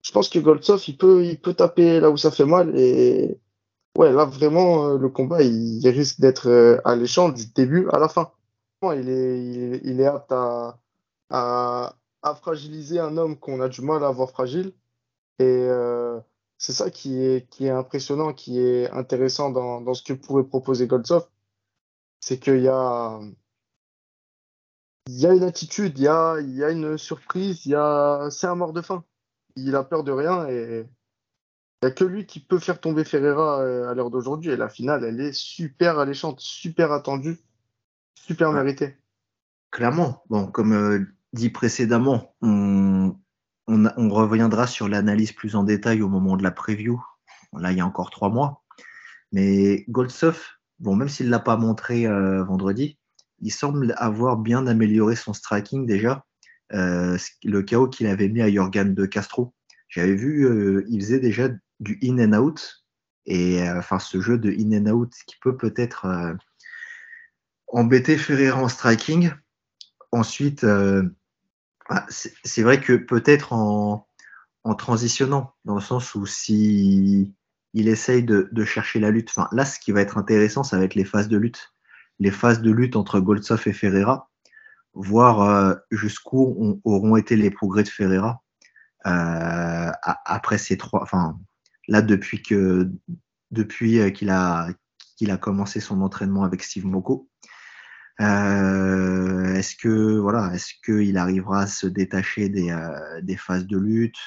je 0.03 0.13
pense 0.13 0.29
que 0.29 0.39
Goldsov 0.39 0.83
il 0.89 0.97
peut, 0.97 1.25
il 1.25 1.41
peut 1.41 1.55
taper 1.55 2.01
là 2.01 2.11
où 2.11 2.17
ça 2.17 2.31
fait 2.31 2.45
mal. 2.45 2.79
Et 2.79 3.41
ouais, 3.99 4.13
là 4.13 4.25
vraiment, 4.25 4.89
euh, 4.91 4.99
le 4.99 5.09
combat 5.11 5.43
il, 5.43 5.87
risque 5.89 6.21
d'être 6.21 6.49
euh, 6.49 6.81
alléchant 6.85 7.29
du 7.31 7.47
début 7.47 7.89
à 7.91 7.99
la 7.99 8.09
fin. 8.09 8.33
Il 8.83 9.09
est, 9.09 9.81
il, 9.85 10.03
apte 10.05 10.33
à, 10.33 10.79
à, 11.31 12.35
fragiliser 12.37 13.01
un 13.01 13.17
homme 13.17 13.37
qu'on 13.39 13.61
a 13.61 13.69
du 13.69 13.83
mal 13.83 14.05
à 14.05 14.11
voir 14.11 14.31
fragile. 14.31 14.73
Et 15.41 15.45
euh, 15.45 16.21
c'est 16.59 16.73
ça 16.73 16.91
qui 16.91 17.19
est, 17.25 17.49
qui 17.51 17.67
est 17.67 17.71
impressionnant, 17.71 18.33
qui 18.35 18.61
est 18.61 18.91
intéressant 18.91 19.51
dans, 19.51 19.81
dans 19.81 19.95
ce 19.95 20.03
que 20.05 20.13
pourrait 20.13 20.45
proposer 20.45 20.87
Goldsov. 20.87 21.29
C'est 22.21 22.39
qu'il 22.39 22.61
y 22.63 22.69
a, 22.69 23.21
y 25.09 25.27
a 25.27 25.35
une 25.35 25.45
attitude, 25.45 25.99
il 25.99 26.05
y 26.05 26.09
a, 26.09 26.41
y 26.41 26.65
a 26.65 26.71
une 26.71 26.99
surprise, 26.99 27.63
c'est 27.63 28.47
un 28.47 28.55
mort 28.55 28.73
de 28.73 28.83
faim. 28.83 29.05
Il 29.57 29.75
a 29.77 29.85
peur 29.85 30.05
de 30.05 30.13
rien 30.13 30.49
et 30.49 30.87
n'y 31.83 31.89
a 31.89 31.91
que 31.93 32.05
lui 32.05 32.27
qui 32.27 32.41
peut 32.41 32.59
faire 32.59 32.81
tomber 32.81 33.05
Ferreira 33.05 33.61
euh, 33.61 33.89
à 33.89 33.95
l'heure 33.95 34.11
d'aujourd'hui. 34.11 34.51
Et 34.51 34.57
la 34.57 34.69
finale, 34.69 35.05
elle 35.05 35.21
est 35.21 35.33
super 35.33 35.99
alléchante, 35.99 36.41
super 36.41 36.93
attendue, 36.93 37.39
super 38.15 38.53
méritée. 38.53 38.97
Clairement. 39.71 40.23
Bon, 40.29 40.47
comme 40.47 40.73
euh, 40.73 41.07
dit 41.33 41.51
précédemment, 41.51 42.35
on, 42.43 43.17
on, 43.67 43.87
on 43.97 44.09
reviendra 44.09 44.67
sur 44.67 44.89
l'analyse 44.89 45.33
plus 45.33 45.57
en 45.57 45.63
détail 45.63 46.03
au 46.03 46.09
moment 46.09 46.37
de 46.37 46.43
la 46.43 46.51
preview. 46.51 47.01
Là, 47.53 47.73
il 47.73 47.79
y 47.79 47.81
a 47.81 47.87
encore 47.87 48.11
trois 48.11 48.29
mois. 48.29 48.63
Mais 49.33 49.85
Goldsov, 49.89 50.43
bon, 50.79 50.97
même 50.97 51.09
s'il 51.09 51.27
ne 51.27 51.31
l'a 51.31 51.39
pas 51.39 51.57
montré 51.57 52.07
euh, 52.07 52.43
vendredi, 52.45 52.99
il 53.41 53.53
semble 53.53 53.95
avoir 53.99 54.37
bien 54.37 54.67
amélioré 54.67 55.17
son 55.17 55.33
striking 55.33 55.87
déjà. 55.87 56.25
Euh, 56.73 57.17
le 57.45 57.63
chaos 57.63 57.89
qu'il 57.89 58.07
avait 58.07 58.29
mis 58.29 58.43
à 58.43 58.51
Jorgan 58.51 58.95
de 58.95 59.07
Castro. 59.07 59.55
J'avais 59.89 60.15
vu, 60.15 60.45
euh, 60.45 60.85
il 60.89 61.01
faisait 61.01 61.21
déjà 61.21 61.49
du 61.81 61.99
in 62.03 62.19
and 62.19 62.39
out. 62.39 62.85
Et 63.27 63.63
euh, 63.63 63.79
enfin, 63.79 63.99
ce 63.99 64.21
jeu 64.21 64.39
de 64.39 64.51
in 64.51 64.87
and 64.87 64.91
out 64.91 65.13
qui 65.27 65.37
peut 65.41 65.57
peut-être 65.57 66.07
euh, 66.07 66.35
embêter 67.69 68.17
Ferreira 68.17 68.61
en 68.61 68.69
striking. 68.69 69.31
Ensuite, 70.11 70.65
ah, 71.91 72.07
c'est 72.09 72.63
vrai 72.63 72.81
que 72.81 72.95
peut-être 72.95 73.53
en, 73.53 74.09
en, 74.65 74.75
transitionnant, 74.75 75.55
dans 75.67 75.75
le 75.75 75.83
sens 75.83 76.15
où 76.15 76.25
si 76.25 77.35
il 77.75 77.89
essaye 77.89 78.23
de, 78.23 78.65
chercher 78.65 79.01
la 79.01 79.11
lutte, 79.11 79.29
enfin 79.29 79.49
là, 79.53 79.67
ce 79.67 79.79
qui 79.79 79.93
va 79.93 80.01
être 80.01 80.17
intéressant, 80.17 80.63
ça 80.63 80.79
va 80.79 80.85
être 80.85 80.95
les 80.95 81.05
phases 81.05 81.29
de 81.29 81.37
lutte 81.37 81.75
les 82.19 82.31
phases 82.31 82.61
de 82.61 82.71
lutte 82.71 82.97
entre 82.97 83.21
Goldsov 83.21 83.63
et 83.67 83.73
Ferreira, 83.73 84.31
voir 84.95 85.43
euh, 85.43 85.75
jusqu'où 85.91 86.81
auront 86.85 87.17
été 87.17 87.37
les 87.37 87.51
progrès 87.51 87.83
de 87.83 87.89
Ferreira 87.89 88.43
euh, 89.07 89.91
après 90.03 90.59
ces 90.59 90.77
trois. 90.77 91.03
Enfin, 91.03 91.39
là, 91.89 92.03
depuis 92.03 92.43
que 92.43 92.91
depuis 93.51 93.99
euh, 93.99 94.11
qu'il 94.11 94.31
a 94.31 94.69
qu'il 95.17 95.31
a 95.31 95.37
commencé 95.37 95.81
son 95.81 96.01
entraînement 96.03 96.45
avec 96.45 96.63
Steve 96.63 96.87
Moko. 96.87 97.29
Euh, 98.21 99.55
est-ce 99.55 99.75
que 99.77 100.19
voilà, 100.19 100.53
est-ce 100.55 100.75
qu'il 100.85 101.17
arrivera 101.17 101.63
à 101.63 101.67
se 101.67 101.87
détacher 101.87 102.49
des, 102.49 102.71
euh, 102.71 103.21
des 103.23 103.37
phases 103.37 103.67
de 103.67 103.79
lutte 103.79 104.19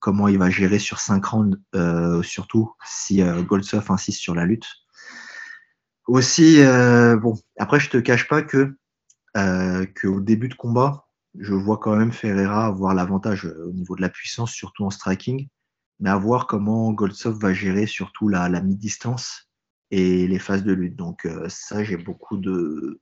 Comment 0.00 0.26
il 0.26 0.38
va 0.38 0.50
gérer 0.50 0.80
sur 0.80 0.98
cinq 0.98 1.26
rounds, 1.26 1.56
surtout 2.24 2.72
si 2.84 3.22
Goldsov 3.46 3.88
insiste 3.88 4.18
sur 4.18 4.34
la 4.34 4.46
lutte? 4.46 4.66
Aussi, 6.08 6.60
bon, 7.22 7.38
après, 7.56 7.78
je 7.78 7.88
te 7.88 7.98
cache 7.98 8.26
pas 8.26 8.42
que 8.42 8.76
qu'au 9.34 10.20
début 10.20 10.48
de 10.48 10.54
combat, 10.54 11.06
je 11.38 11.54
vois 11.54 11.78
quand 11.78 11.94
même 11.94 12.10
Ferreira 12.10 12.66
avoir 12.66 12.94
l'avantage 12.94 13.44
au 13.44 13.70
niveau 13.70 13.94
de 13.94 14.02
la 14.02 14.08
puissance, 14.08 14.50
surtout 14.50 14.84
en 14.84 14.90
striking, 14.90 15.48
mais 16.00 16.10
à 16.10 16.16
voir 16.16 16.46
comment 16.46 16.92
Goldsov 16.92 17.38
va 17.38 17.52
gérer 17.52 17.86
surtout 17.86 18.28
la, 18.28 18.48
la 18.48 18.60
mi-distance 18.60 19.50
et 19.90 20.26
les 20.26 20.38
phases 20.38 20.64
de 20.64 20.72
lutte. 20.72 20.96
Donc 20.96 21.26
euh, 21.26 21.48
ça, 21.48 21.84
j'ai 21.84 21.96
beaucoup 21.96 22.36
de... 22.36 23.00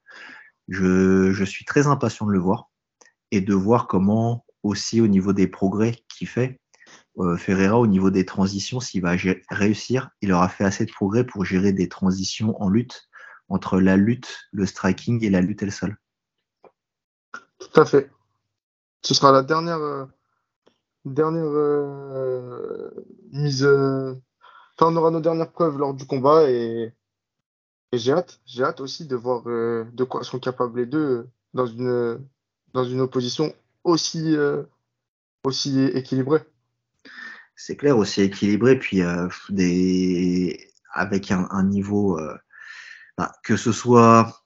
Je, 0.69 1.33
je 1.33 1.45
suis 1.45 1.65
très 1.65 1.87
impatient 1.87 2.27
de 2.27 2.33
le 2.33 2.39
voir 2.39 2.71
et 3.31 3.41
de 3.41 3.55
voir 3.55 3.87
comment 3.87 4.45
aussi 4.63 5.01
au 5.01 5.09
niveau 5.09 5.33
des 5.33 5.49
progrès 5.49 5.97
qu'il 6.09 6.29
fait, 6.29 6.61
euh, 7.19 7.37
Ferreira, 7.37 7.79
au 7.79 7.87
niveau 7.87 8.11
des 8.11 8.25
transitions, 8.25 8.81
s'il 8.81 9.03
va 9.03 9.17
réussir, 9.51 10.11
il 10.21 10.33
aura 10.33 10.49
fait 10.49 10.65
assez 10.65 10.87
de 10.87 10.93
progrès 10.93 11.25
pour 11.25 11.45
gérer 11.45 11.73
des 11.73 11.89
transitions 11.89 12.61
en 12.63 12.69
lutte 12.69 13.09
entre 13.49 13.81
la 13.81 13.97
lutte, 13.97 14.49
le 14.53 14.67
striking 14.67 15.25
et 15.25 15.31
la 15.31 15.41
lutte 15.41 15.63
et 15.63 15.67
le 15.67 15.73
sol. 15.73 15.97
Tout 17.59 17.81
à 17.81 17.85
fait. 17.85 18.11
Ce 19.03 19.15
sera 19.15 19.33
la 19.33 19.43
dernière, 19.43 19.79
euh, 19.79 20.07
dernière 21.05 21.45
euh, 21.45 22.91
mise. 23.33 23.65
Euh, 23.65 24.15
enfin, 24.77 24.93
on 24.93 24.97
aura 24.97 25.11
nos 25.11 25.21
dernières 25.21 25.53
preuves 25.53 25.79
lors 25.79 25.95
du 25.95 26.07
combat 26.07 26.51
et, 26.51 26.93
j'ai 27.93 28.13
hâte. 28.13 28.41
J'ai 28.47 28.65
hâte 28.65 28.81
aussi 28.81 29.07
de 29.07 29.17
voir 29.17 29.43
euh, 29.47 29.85
de 29.93 30.05
quoi 30.05 30.25
sont 30.25 30.39
capables 30.39 30.81
les 30.81 30.87
deux 30.87 31.29
dans 31.55 31.67
une, 31.67 32.19
dans 32.73 32.85
une 32.85 33.01
opposition 33.01 33.55
aussi, 33.85 34.35
aussi 35.45 35.81
équilibrée 35.81 36.43
c'est 37.63 37.77
clair, 37.77 37.97
aussi 37.97 38.23
équilibré, 38.23 38.79
puis 38.79 39.03
euh, 39.03 39.29
avec 40.93 41.31
un, 41.31 41.63
niveau, 41.63 42.19
euh, 42.19 42.37
bah, 43.17 43.33
que 43.45 43.57
ce 43.57 43.71
soit 43.71 44.45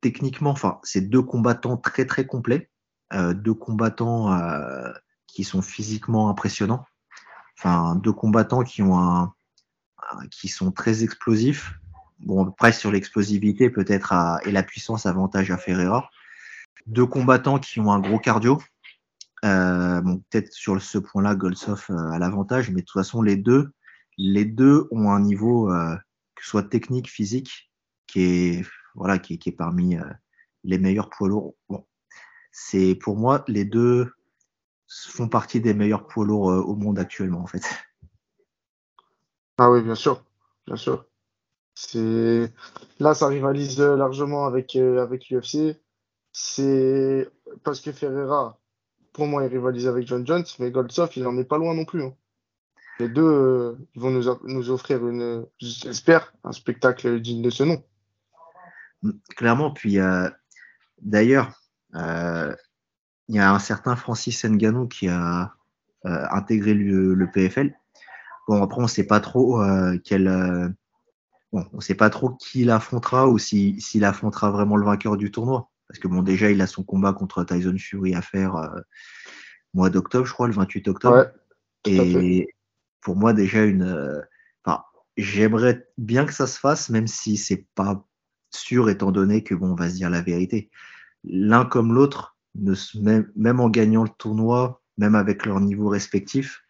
techniquement, 0.00 0.50
enfin, 0.50 0.80
c'est 0.82 1.02
deux 1.02 1.22
combattants 1.22 1.76
très 1.76 2.06
très 2.06 2.26
complets, 2.26 2.70
euh, 3.12 3.34
deux 3.34 3.54
combattants 3.54 4.32
euh, 4.32 4.92
qui 5.26 5.44
sont 5.44 5.62
physiquement 5.62 6.28
impressionnants, 6.28 6.84
enfin, 7.58 7.96
deux 7.96 8.12
combattants 8.12 8.62
qui 8.62 8.82
ont 8.82 8.98
un, 8.98 9.34
qui 10.30 10.48
sont 10.48 10.72
très 10.72 11.02
explosifs. 11.02 11.74
Bon, 12.20 12.46
après, 12.46 12.72
sur 12.72 12.90
l'explosivité, 12.90 13.70
peut-être, 13.70 14.14
et 14.44 14.52
la 14.52 14.62
puissance, 14.62 15.06
avantage 15.06 15.50
à 15.50 15.58
Ferreira. 15.58 16.08
Deux 16.86 17.06
combattants 17.06 17.58
qui 17.58 17.80
ont 17.80 17.92
un 17.92 18.00
gros 18.00 18.18
cardio, 18.18 18.62
euh, 19.44 20.00
bon, 20.00 20.22
peut-être 20.30 20.52
sur 20.52 20.80
ce 20.80 20.98
point-là, 20.98 21.34
Goldsov 21.34 21.86
euh, 21.90 22.10
a 22.10 22.18
l'avantage, 22.18 22.70
mais 22.70 22.80
de 22.80 22.86
toute 22.86 23.00
façon, 23.00 23.22
les 23.22 23.36
deux, 23.36 23.72
les 24.16 24.44
deux 24.44 24.88
ont 24.90 25.10
un 25.10 25.20
niveau, 25.20 25.70
euh, 25.70 25.94
que 26.34 26.42
ce 26.42 26.50
soit 26.50 26.62
technique, 26.62 27.10
physique, 27.10 27.70
qui 28.06 28.22
est, 28.22 28.66
voilà, 28.94 29.18
qui, 29.18 29.38
qui 29.38 29.50
est 29.50 29.52
parmi 29.52 29.96
euh, 29.96 30.04
les 30.64 30.78
meilleurs 30.78 31.10
poids 31.10 31.28
lourds. 31.28 31.54
Bon, 31.68 31.86
c'est 32.50 32.94
pour 32.94 33.16
moi, 33.16 33.44
les 33.46 33.64
deux 33.64 34.10
font 34.88 35.28
partie 35.28 35.60
des 35.60 35.74
meilleurs 35.74 36.06
poids 36.06 36.24
lourds 36.24 36.50
euh, 36.50 36.60
au 36.60 36.74
monde 36.76 36.98
actuellement, 36.98 37.40
en 37.40 37.46
fait. 37.46 37.62
Ah 39.58 39.70
oui, 39.70 39.82
bien 39.82 39.94
sûr, 39.94 40.24
bien 40.66 40.76
sûr. 40.76 41.06
C'est 41.74 42.52
là, 43.00 43.14
ça 43.14 43.26
rivalise 43.26 43.78
largement 43.80 44.46
avec 44.46 44.76
avec 44.76 45.28
l'UFC. 45.28 45.76
C'est 46.32 47.30
parce 47.62 47.80
que 47.80 47.92
Ferreira 47.92 48.58
pour 49.16 49.26
moi, 49.26 49.44
il 49.44 49.48
rivalise 49.48 49.88
avec 49.88 50.06
John 50.06 50.26
Jones, 50.26 50.44
mais 50.58 50.70
Goldsov, 50.70 51.10
il 51.16 51.22
n'en 51.22 51.38
est 51.38 51.44
pas 51.44 51.56
loin 51.56 51.74
non 51.74 51.86
plus. 51.86 52.04
Hein. 52.04 52.14
Les 52.98 53.08
deux 53.08 53.22
euh, 53.22 53.72
vont 53.94 54.10
nous, 54.10 54.24
nous, 54.44 54.70
offrir, 54.70 55.06
une, 55.08 55.46
j'espère, 55.58 56.34
un 56.44 56.52
spectacle 56.52 57.18
digne 57.20 57.40
de 57.40 57.48
ce 57.48 57.62
nom. 57.62 57.82
Clairement, 59.34 59.70
puis 59.70 59.98
euh, 59.98 60.28
d'ailleurs, 61.00 61.62
euh, 61.94 62.54
il 63.28 63.36
y 63.36 63.38
a 63.38 63.52
un 63.52 63.58
certain 63.58 63.96
Francis 63.96 64.44
Ngannou 64.44 64.86
qui 64.86 65.08
a 65.08 65.54
euh, 66.04 66.26
intégré 66.30 66.74
le, 66.74 67.14
le, 67.14 67.30
PFL. 67.30 67.74
Bon, 68.48 68.62
après, 68.62 68.78
on 68.78 68.84
ne 68.84 68.88
sait 68.88 69.06
pas 69.06 69.20
trop 69.20 69.60
euh, 69.62 69.98
quel. 70.04 70.74
bon, 71.52 71.66
on 71.72 71.80
sait 71.80 71.94
pas 71.94 72.10
trop 72.10 72.30
qui 72.30 72.64
l'affrontera 72.64 73.28
ou 73.28 73.38
s'il 73.38 73.80
si, 73.80 74.04
affrontera 74.04 74.50
vraiment 74.50 74.76
le 74.76 74.84
vainqueur 74.84 75.16
du 75.16 75.30
tournoi. 75.30 75.70
Parce 75.88 76.00
que 76.00 76.08
bon, 76.08 76.22
déjà, 76.22 76.50
il 76.50 76.60
a 76.60 76.66
son 76.66 76.82
combat 76.82 77.12
contre 77.12 77.44
Tyson 77.44 77.76
Fury 77.78 78.14
à 78.14 78.22
faire 78.22 78.56
euh, 78.56 78.80
mois 79.74 79.90
d'octobre, 79.90 80.26
je 80.26 80.32
crois, 80.32 80.48
le 80.48 80.54
28 80.54 80.88
octobre. 80.88 81.16
Ouais, 81.16 81.30
et 81.84 82.48
pour 83.00 83.16
moi, 83.16 83.32
déjà, 83.32 83.64
une. 83.64 83.82
Euh, 83.82 84.20
enfin, 84.64 84.82
j'aimerais 85.16 85.86
bien 85.96 86.24
que 86.24 86.32
ça 86.32 86.46
se 86.46 86.58
fasse, 86.58 86.90
même 86.90 87.06
si 87.06 87.36
c'est 87.36 87.66
pas 87.74 88.04
sûr, 88.50 88.90
étant 88.90 89.12
donné 89.12 89.44
que 89.44 89.54
bon, 89.54 89.72
on 89.72 89.74
va 89.74 89.90
se 89.90 89.94
dire 89.94 90.10
la 90.10 90.22
vérité. 90.22 90.70
l'un 91.24 91.64
comme 91.64 91.92
l'autre, 91.92 92.35
même, 92.94 93.30
même 93.36 93.60
en 93.60 93.68
gagnant 93.68 94.02
le 94.04 94.10
tournoi, 94.10 94.82
même 94.98 95.14
avec 95.14 95.46
leur 95.46 95.60
niveau 95.60 95.88
respectif, 95.88 96.62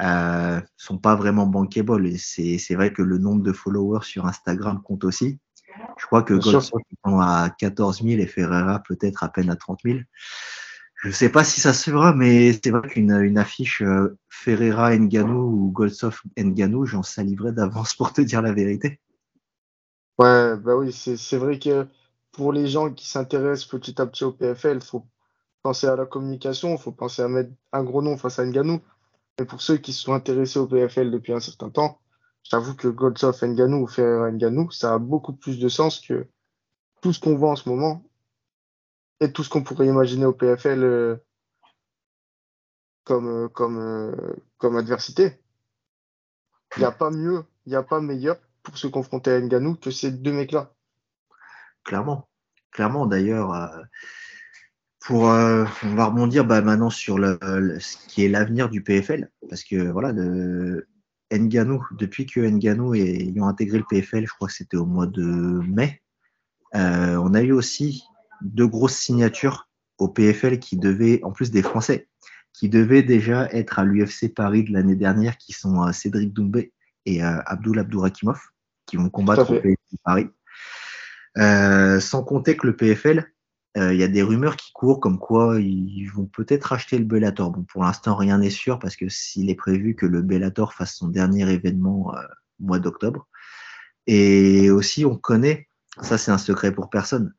euh, 0.00 0.60
sont 0.76 0.98
pas 0.98 1.14
vraiment 1.14 1.46
bankable. 1.46 2.06
Et 2.06 2.18
c'est 2.18 2.74
vrai 2.74 2.92
que 2.92 3.02
le 3.02 3.18
nombre 3.18 3.42
de 3.42 3.52
followers 3.52 4.04
sur 4.04 4.26
Instagram 4.26 4.82
compte 4.82 5.04
aussi. 5.04 5.38
Je 5.98 6.06
crois 6.06 6.22
que 6.22 6.34
Goldsoft 6.34 6.84
est 6.90 7.10
à 7.20 7.54
14 7.58 8.02
000 8.02 8.20
et 8.20 8.26
Ferreira 8.26 8.82
peut-être 8.86 9.24
à 9.24 9.28
peine 9.28 9.50
à 9.50 9.56
30 9.56 9.80
000. 9.84 9.98
Je 10.96 11.08
ne 11.08 11.12
sais 11.12 11.28
pas 11.28 11.44
si 11.44 11.60
ça 11.60 11.72
se 11.72 11.90
fera, 11.90 12.14
mais 12.14 12.52
c'est 12.52 12.70
vrai 12.70 12.88
qu'une 12.88 13.10
une 13.10 13.38
affiche 13.38 13.82
euh, 13.82 14.16
Ferreira 14.28 14.96
Nganou 14.96 15.66
ou 15.66 15.70
Goldsoft 15.70 16.22
Nganou, 16.38 16.86
j'en 16.86 17.02
saliverais 17.02 17.52
d'avance 17.52 17.94
pour 17.94 18.12
te 18.12 18.20
dire 18.20 18.40
la 18.40 18.52
vérité. 18.52 19.00
Ouais, 20.18 20.56
bah 20.56 20.76
oui, 20.76 20.92
c'est 20.92 21.36
vrai 21.36 21.58
que 21.58 21.86
pour 22.34 22.52
les 22.52 22.66
gens 22.66 22.92
qui 22.92 23.08
s'intéressent 23.08 23.68
petit 23.68 24.00
à 24.00 24.06
petit 24.06 24.24
au 24.24 24.32
PFL, 24.32 24.78
il 24.78 24.84
faut 24.84 25.06
penser 25.62 25.86
à 25.86 25.96
la 25.96 26.04
communication, 26.04 26.72
il 26.72 26.78
faut 26.78 26.92
penser 26.92 27.22
à 27.22 27.28
mettre 27.28 27.50
un 27.72 27.84
gros 27.84 28.02
nom 28.02 28.16
face 28.16 28.38
à 28.38 28.44
Nganou. 28.44 28.82
Mais 29.38 29.46
pour 29.46 29.62
ceux 29.62 29.78
qui 29.78 29.92
se 29.92 30.02
sont 30.02 30.12
intéressés 30.12 30.58
au 30.58 30.66
PFL 30.66 31.10
depuis 31.10 31.32
un 31.32 31.40
certain 31.40 31.70
temps, 31.70 32.00
j'avoue 32.42 32.74
que 32.74 32.88
Goldsoft 32.88 33.42
Nganou 33.44 33.84
ou 33.84 33.86
Ferreira 33.86 34.30
Nganou, 34.32 34.70
ça 34.72 34.94
a 34.94 34.98
beaucoup 34.98 35.32
plus 35.32 35.58
de 35.58 35.68
sens 35.68 36.00
que 36.00 36.28
tout 37.00 37.12
ce 37.12 37.20
qu'on 37.20 37.36
voit 37.36 37.50
en 37.52 37.56
ce 37.56 37.68
moment 37.68 38.04
et 39.20 39.32
tout 39.32 39.44
ce 39.44 39.48
qu'on 39.48 39.62
pourrait 39.62 39.86
imaginer 39.86 40.26
au 40.26 40.32
PFL 40.32 40.82
euh, 40.82 41.16
comme, 43.04 43.28
euh, 43.28 43.48
comme, 43.48 43.78
euh, 43.78 44.34
comme 44.58 44.76
adversité. 44.76 45.40
Il 46.76 46.80
n'y 46.80 46.84
a 46.84 46.92
pas 46.92 47.10
mieux, 47.10 47.44
il 47.66 47.70
n'y 47.70 47.76
a 47.76 47.84
pas 47.84 48.00
meilleur 48.00 48.36
pour 48.64 48.76
se 48.76 48.88
confronter 48.88 49.30
à 49.30 49.40
Nganou 49.40 49.76
que 49.76 49.92
ces 49.92 50.10
deux 50.10 50.32
mecs-là. 50.32 50.74
Clairement. 51.84 52.28
Clairement, 52.72 53.06
d'ailleurs, 53.06 53.70
pour, 55.00 55.22
on 55.22 55.94
va 55.94 56.06
rebondir 56.06 56.44
bah, 56.44 56.60
maintenant 56.60 56.90
sur 56.90 57.18
le, 57.18 57.38
ce 57.78 57.96
qui 58.08 58.24
est 58.24 58.28
l'avenir 58.28 58.68
du 58.68 58.82
PFL, 58.82 59.30
parce 59.48 59.62
que 59.62 59.90
voilà, 59.92 60.12
de, 60.12 60.88
Nganou, 61.32 61.84
depuis 61.92 62.26
que 62.26 62.40
Nganou 62.40 62.94
ayant 62.94 63.46
intégré 63.46 63.78
le 63.78 63.84
PFL, 63.88 64.26
je 64.26 64.32
crois 64.34 64.48
que 64.48 64.54
c'était 64.54 64.76
au 64.76 64.86
mois 64.86 65.06
de 65.06 65.22
mai, 65.22 66.02
on 66.72 67.34
a 67.34 67.42
eu 67.42 67.52
aussi 67.52 68.02
deux 68.42 68.66
grosses 68.66 68.96
signatures 68.96 69.68
au 69.98 70.08
PFL 70.08 70.58
qui 70.58 70.76
devaient, 70.76 71.20
en 71.22 71.32
plus 71.32 71.50
des 71.50 71.62
Français, 71.62 72.08
qui 72.52 72.68
devaient 72.68 73.02
déjà 73.02 73.48
être 73.52 73.78
à 73.78 73.84
l'UFC 73.84 74.32
Paris 74.34 74.64
de 74.64 74.72
l'année 74.72 74.96
dernière, 74.96 75.36
qui 75.38 75.52
sont 75.52 75.82
euh, 75.82 75.92
Cédric 75.92 76.32
Doumbé 76.32 76.72
et 77.06 77.22
euh, 77.22 77.38
Abdul 77.46 77.78
Abdourakimov, 77.78 78.40
qui 78.86 78.96
vont 78.96 79.10
combattre 79.10 79.50
au 79.50 79.60
PFL 79.60 79.76
Paris. 80.04 80.28
Euh, 81.38 82.00
sans 82.00 82.22
compter 82.22 82.56
que 82.56 82.66
le 82.66 82.76
PFL, 82.76 83.30
il 83.76 83.96
y 83.96 84.04
a 84.04 84.08
des 84.08 84.22
rumeurs 84.22 84.54
qui 84.54 84.70
courent 84.72 85.00
comme 85.00 85.18
quoi 85.18 85.60
ils 85.60 86.06
vont 86.06 86.26
peut-être 86.26 86.72
acheter 86.72 86.96
le 86.96 87.04
Bellator. 87.04 87.50
Bon, 87.50 87.64
pour 87.64 87.82
l'instant, 87.82 88.14
rien 88.14 88.38
n'est 88.38 88.48
sûr 88.48 88.78
parce 88.78 88.94
que 88.94 89.08
s'il 89.08 89.50
est 89.50 89.56
prévu 89.56 89.96
que 89.96 90.06
le 90.06 90.22
Bellator 90.22 90.74
fasse 90.74 90.94
son 90.94 91.08
dernier 91.08 91.50
événement 91.50 92.14
au 92.60 92.64
mois 92.64 92.78
d'octobre. 92.78 93.26
Et 94.06 94.70
aussi, 94.70 95.04
on 95.04 95.16
connaît, 95.16 95.66
ça 96.02 96.18
c'est 96.18 96.30
un 96.30 96.38
secret 96.38 96.72
pour 96.72 96.88
personne, 96.88 97.34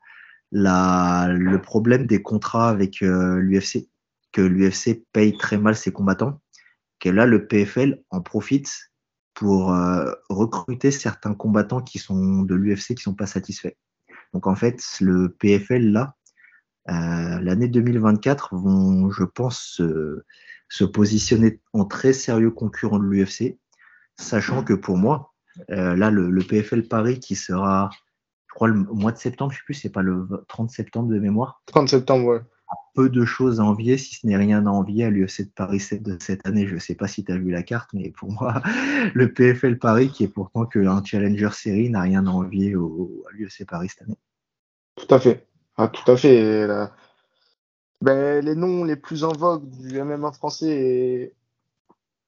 la, 0.52 1.28
le 1.30 1.62
problème 1.62 2.06
des 2.06 2.22
contrats 2.22 2.70
avec 2.70 3.02
euh, 3.02 3.38
l'UFC, 3.38 3.90
que 4.32 4.42
l'UFC 4.42 5.04
paye 5.12 5.38
très 5.38 5.58
mal 5.58 5.76
ses 5.76 5.92
combattants, 5.92 6.42
que 7.00 7.10
là, 7.10 7.26
le 7.26 7.48
PFL 7.48 8.02
en 8.10 8.22
profite 8.22 8.92
pour 9.36 9.74
euh, 9.74 10.12
recruter 10.30 10.92
certains 10.92 11.34
combattants 11.34 11.82
qui 11.82 12.00
sont 12.00 12.42
de 12.42 12.56
l'UFC 12.56 12.88
qui 12.88 12.94
ne 12.96 13.00
sont 13.02 13.14
pas 13.14 13.28
satisfaits. 13.28 13.76
Donc 14.34 14.48
en 14.48 14.56
fait, 14.56 14.82
le 15.02 15.30
PFL, 15.30 15.92
là, 15.92 16.16
euh, 16.90 17.40
l'année 17.42 17.68
2024, 17.68 18.56
vont, 18.56 19.12
je 19.12 19.24
pense, 19.24 19.82
se, 20.70 20.84
positionner 20.86 21.62
en 21.74 21.86
très 21.86 22.14
sérieux 22.14 22.52
concurrent 22.52 23.00
de 23.00 23.06
l'UFC, 23.06 23.60
sachant 24.18 24.64
que 24.64 24.74
pour 24.74 24.98
moi, 24.98 25.34
là, 25.68 26.10
le, 26.10 26.40
PFL 26.40 26.88
Paris 26.88 27.20
qui 27.20 27.36
sera 27.36 27.90
crois, 28.50 28.68
le 28.70 28.76
mois 28.76 29.12
de 29.12 29.18
septembre, 29.18 29.52
je 29.52 29.58
ne 29.58 29.60
sais 29.60 29.66
plus, 29.66 29.74
c'est 29.74 29.90
pas 29.90 30.02
le 30.02 30.28
30 30.48 30.72
septembre 30.72 31.10
de 31.10 31.20
mémoire. 31.20 31.62
30 31.68 31.90
septembre, 31.90 32.26
ouais. 32.26 32.42
Peu 32.94 33.10
de 33.10 33.26
choses 33.26 33.60
à 33.60 33.64
envier, 33.64 33.98
si 33.98 34.16
ce 34.16 34.28
n'est 34.28 34.38
rien 34.38 34.66
à 34.66 34.70
envier 34.70 35.06
à 35.06 35.10
l'UFC 35.10 35.42
de 35.42 35.52
Paris 35.54 35.80
7 35.80 36.04
de 36.04 36.18
cette 36.20 36.46
année. 36.46 36.68
Je 36.68 36.76
ne 36.76 36.80
sais 36.80 36.96
pas 36.96 37.08
si 37.08 37.24
tu 37.24 37.32
as 37.32 37.38
vu 37.38 37.52
la 37.52 37.64
carte, 37.64 37.90
mais 37.94 38.10
pour 38.10 38.32
moi, 38.32 38.62
le 39.14 39.34
PFL 39.34 39.78
Paris, 39.78 40.10
qui 40.10 40.24
est 40.24 40.30
pourtant 40.30 40.66
qu'un 40.66 41.04
challenger 41.04 41.50
série, 41.52 41.90
n'a 41.90 42.02
rien 42.02 42.26
à 42.28 42.30
envier 42.30 42.74
à 42.74 43.32
l'UFC 43.34 43.66
Paris 43.68 43.90
cette 43.90 44.04
année. 44.04 44.18
Tout 44.96 45.14
à 45.14 45.20
fait. 45.20 45.46
Ah, 45.78 45.90
tout 45.90 46.10
à 46.10 46.16
fait. 46.16 46.68
Ben, 48.02 48.44
les 48.44 48.56
noms 48.56 48.84
les 48.84 48.96
plus 48.96 49.24
en 49.24 49.32
vogue 49.32 49.68
du 49.70 50.02
MMA 50.02 50.32
français 50.32 51.34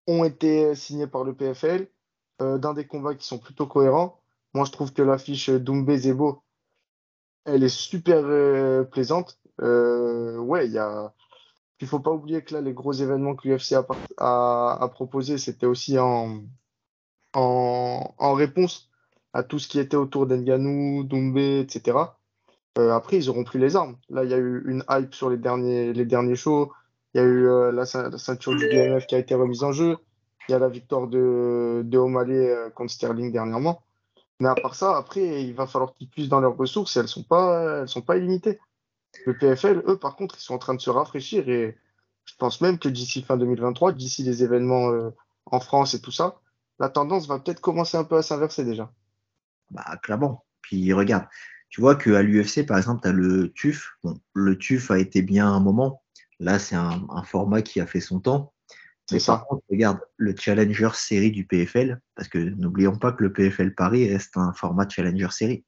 ont 0.07 0.23
été 0.23 0.73
signés 0.75 1.07
par 1.07 1.23
le 1.23 1.33
PFL 1.33 1.87
euh, 2.41 2.57
dans 2.57 2.73
des 2.73 2.87
combats 2.87 3.15
qui 3.15 3.27
sont 3.27 3.37
plutôt 3.37 3.67
cohérents. 3.67 4.21
Moi, 4.53 4.65
je 4.65 4.71
trouve 4.71 4.93
que 4.93 5.01
l'affiche 5.01 5.49
Doumbé 5.49 5.97
Zebo, 5.97 6.41
elle 7.45 7.63
est 7.63 7.69
super 7.69 8.21
euh, 8.23 8.83
plaisante. 8.83 9.39
Euh, 9.61 10.37
ouais, 10.37 10.67
il 10.67 10.73
y 10.73 10.77
a. 10.77 11.13
Il 11.79 11.87
faut 11.87 11.99
pas 11.99 12.11
oublier 12.11 12.43
que 12.43 12.55
là, 12.55 12.61
les 12.61 12.73
gros 12.73 12.93
événements 12.93 13.35
que 13.35 13.47
l'UFC 13.47 13.73
a, 13.73 14.77
a, 14.81 14.87
proposé, 14.89 15.37
c'était 15.37 15.67
aussi 15.67 15.99
en, 15.99 16.41
en, 17.33 18.33
réponse 18.33 18.89
à 19.33 19.43
tout 19.43 19.59
ce 19.59 19.67
qui 19.67 19.79
était 19.79 19.97
autour 19.97 20.25
d'Enganou, 20.25 21.03
Doumbé, 21.03 21.59
etc. 21.59 21.97
Euh, 22.79 22.93
après, 22.93 23.17
ils 23.17 23.29
auront 23.29 23.43
plus 23.43 23.59
les 23.59 23.75
armes. 23.75 23.95
Là, 24.09 24.23
il 24.23 24.31
y 24.31 24.33
a 24.33 24.37
eu 24.37 24.63
une 24.67 24.83
hype 24.89 25.13
sur 25.13 25.29
les 25.29 25.37
derniers, 25.37 25.93
les 25.93 26.05
derniers 26.05 26.35
shows. 26.35 26.71
Il 27.13 27.21
y 27.21 27.23
a 27.23 27.25
eu 27.25 27.71
la, 27.71 27.85
ceinture 27.85 28.55
du 28.55 28.67
BMF 28.67 29.05
qui 29.05 29.13
a 29.13 29.19
été 29.19 29.35
remise 29.35 29.63
en 29.63 29.71
jeu. 29.71 29.97
Il 30.49 30.53
y 30.53 30.55
a 30.55 30.59
la 30.59 30.69
victoire 30.69 31.07
de, 31.07 31.83
de 31.85 31.97
O'Malley 31.97 32.55
contre 32.73 32.91
Sterling 32.91 33.31
dernièrement. 33.31 33.83
Mais 34.39 34.49
à 34.49 34.55
part 34.55 34.75
ça, 34.75 34.97
après, 34.97 35.43
il 35.43 35.53
va 35.53 35.65
falloir 35.65 35.93
qu'ils 35.93 36.09
puissent 36.09 36.29
dans 36.29 36.39
leurs 36.39 36.57
ressources 36.57 36.95
et 36.95 36.99
elles 36.99 37.05
ne 37.05 37.09
sont, 37.09 37.23
pas, 37.23 37.81
elles 37.81 37.87
sont 37.87 38.01
pas 38.01 38.17
illimitées. 38.17 38.59
Le 39.25 39.37
PFL, 39.37 39.83
eux, 39.87 39.97
par 39.97 40.15
contre, 40.15 40.35
ils 40.37 40.41
sont 40.41 40.53
en 40.53 40.59
train 40.59 40.75
de 40.75 40.81
se 40.81 40.89
rafraîchir 40.89 41.47
et 41.49 41.77
je 42.25 42.33
pense 42.37 42.61
même 42.61 42.77
que 42.77 42.89
d'ici 42.89 43.21
fin 43.21 43.37
2023, 43.37 43.93
d'ici 43.93 44.23
les 44.23 44.43
événements 44.43 44.91
euh, 44.91 45.09
en 45.45 45.59
France 45.59 45.93
et 45.93 46.01
tout 46.01 46.11
ça, 46.11 46.39
la 46.79 46.89
tendance 46.89 47.27
va 47.27 47.39
peut-être 47.39 47.61
commencer 47.61 47.97
un 47.97 48.03
peu 48.03 48.17
à 48.17 48.21
s'inverser 48.21 48.63
déjà. 48.63 48.91
Bah, 49.71 49.97
clairement. 50.03 50.45
Puis 50.61 50.93
regarde, 50.93 51.25
tu 51.69 51.81
vois 51.81 51.95
qu'à 51.95 52.21
l'UFC, 52.21 52.65
par 52.65 52.77
exemple, 52.77 53.01
tu 53.01 53.07
as 53.09 53.13
le 53.13 53.51
TUF. 53.53 53.97
Bon, 54.03 54.19
le 54.33 54.57
TUF 54.57 54.91
a 54.91 54.99
été 54.99 55.21
bien 55.21 55.47
un 55.47 55.59
moment. 55.59 56.03
Là, 56.39 56.59
c'est 56.59 56.75
un, 56.75 57.05
un, 57.09 57.23
format 57.23 57.61
qui 57.61 57.79
a 57.81 57.87
fait 57.87 57.99
son 57.99 58.19
temps. 58.19 58.53
Mais 59.11 59.19
par 59.25 59.45
contre, 59.45 59.63
regarde 59.69 59.99
le 60.17 60.35
Challenger 60.37 60.89
série 60.93 61.31
du 61.31 61.45
PFL, 61.45 62.01
parce 62.15 62.27
que 62.27 62.37
n'oublions 62.37 62.97
pas 62.97 63.13
que 63.13 63.23
le 63.23 63.31
PFL 63.31 63.73
Paris 63.73 64.09
reste 64.11 64.35
un 64.35 64.51
format 64.53 64.87
Challenger 64.87 65.31
série. 65.31 65.65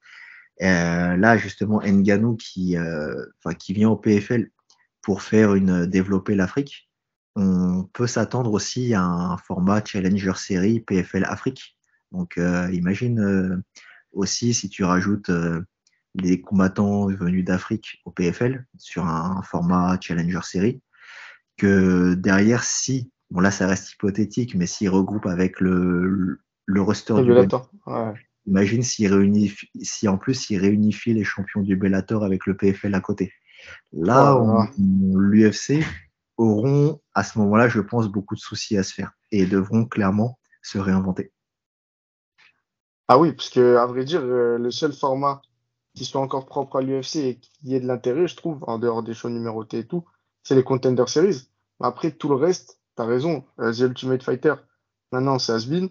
Euh, 0.62 1.16
là, 1.16 1.38
justement, 1.38 1.82
Nganou 1.82 2.36
qui, 2.36 2.78
euh, 2.78 3.26
qui 3.58 3.74
vient 3.74 3.90
au 3.90 3.96
PFL 3.96 4.52
pour 5.02 5.22
faire 5.22 5.56
une 5.56 5.86
développer 5.86 6.36
l'Afrique, 6.36 6.90
on 7.36 7.84
peut 7.94 8.08
s'attendre 8.08 8.52
aussi 8.52 8.94
à 8.94 9.04
un 9.04 9.38
format 9.38 9.84
Challenger 9.84 10.34
série 10.36 10.82
PFL 10.82 11.24
Afrique. 11.24 11.78
Donc, 12.12 12.38
euh, 12.38 12.70
imagine 12.74 13.64
aussi 14.12 14.54
si 14.54 14.70
tu 14.70 14.84
rajoutes 14.84 15.32
des 16.16 16.42
combattants 16.42 17.08
venus 17.08 17.46
d'Afrique 17.46 18.02
au 18.04 18.12
PFL 18.12 18.66
sur 18.78 19.06
un 19.06 19.42
format 19.44 19.98
Challenger 20.02 20.42
série, 20.44 20.82
que 21.58 22.16
derrière, 22.16 22.64
si 22.64 23.12
Bon, 23.32 23.42
là, 23.42 23.52
ça 23.52 23.68
reste 23.68 23.92
hypothétique, 23.92 24.56
mais 24.56 24.66
s'il 24.66 24.90
regroupe 24.90 25.28
avec 25.28 25.60
le, 25.60 26.40
le 26.66 26.82
roster 26.82 27.14
du 27.22 27.32
imagine 28.50 28.84
s'il 28.84 29.54
si 29.82 30.08
en 30.08 30.18
plus 30.18 30.50
il 30.50 30.58
réunifie 30.58 31.14
les 31.14 31.24
champions 31.24 31.62
du 31.62 31.76
Bellator 31.76 32.24
avec 32.24 32.46
le 32.46 32.58
PFL 32.58 32.94
à 32.96 33.00
côté. 33.00 33.32
Là, 33.94 34.38
l'UFC 34.78 35.84
auront 36.38 37.00
à 37.14 37.24
ce 37.24 37.38
moment-là, 37.40 37.68
je 37.68 37.82
pense, 37.82 38.08
beaucoup 38.08 38.36
de 38.36 38.40
soucis 38.40 38.78
à 38.78 38.84
se 38.84 38.94
faire 38.94 39.12
et 39.32 39.46
devront 39.46 39.86
clairement 39.86 40.40
se 40.62 40.78
réinventer. 40.78 41.32
Ah 43.08 43.20
oui, 43.20 43.34
parce 43.34 43.50
que 43.50 43.76
à 43.76 43.86
vrai 43.86 44.06
dire, 44.06 44.22
euh, 44.24 44.58
le 44.58 44.72
seul 44.72 44.94
format 44.94 45.42
qui 45.96 46.06
soit 46.06 46.22
encore 46.22 46.46
propre 46.46 46.78
à 46.78 46.82
l'UFC 46.82 47.16
et 47.18 47.40
qui 47.40 47.76
ait 47.76 47.80
de 47.80 47.88
l'intérêt, 47.88 48.28
je 48.28 48.36
trouve, 48.36 48.64
en 48.68 48.78
dehors 48.78 49.04
des 49.04 49.14
shows 49.14 49.30
numérotés 49.30 49.80
et 49.80 49.88
tout, 49.88 50.06
c'est 50.44 50.56
les 50.56 50.64
Contender 50.64 51.04
Series. 51.08 51.50
Après, 51.80 52.12
tout 52.12 52.30
le 52.30 52.36
reste, 52.36 52.80
t'as 52.96 53.06
raison, 53.06 53.44
euh, 53.60 53.74
The 53.74 53.80
Ultimate 53.80 54.24
Fighter, 54.24 54.56
maintenant 55.12 55.40
c'est 55.40 55.54
Asbin. 55.54 55.88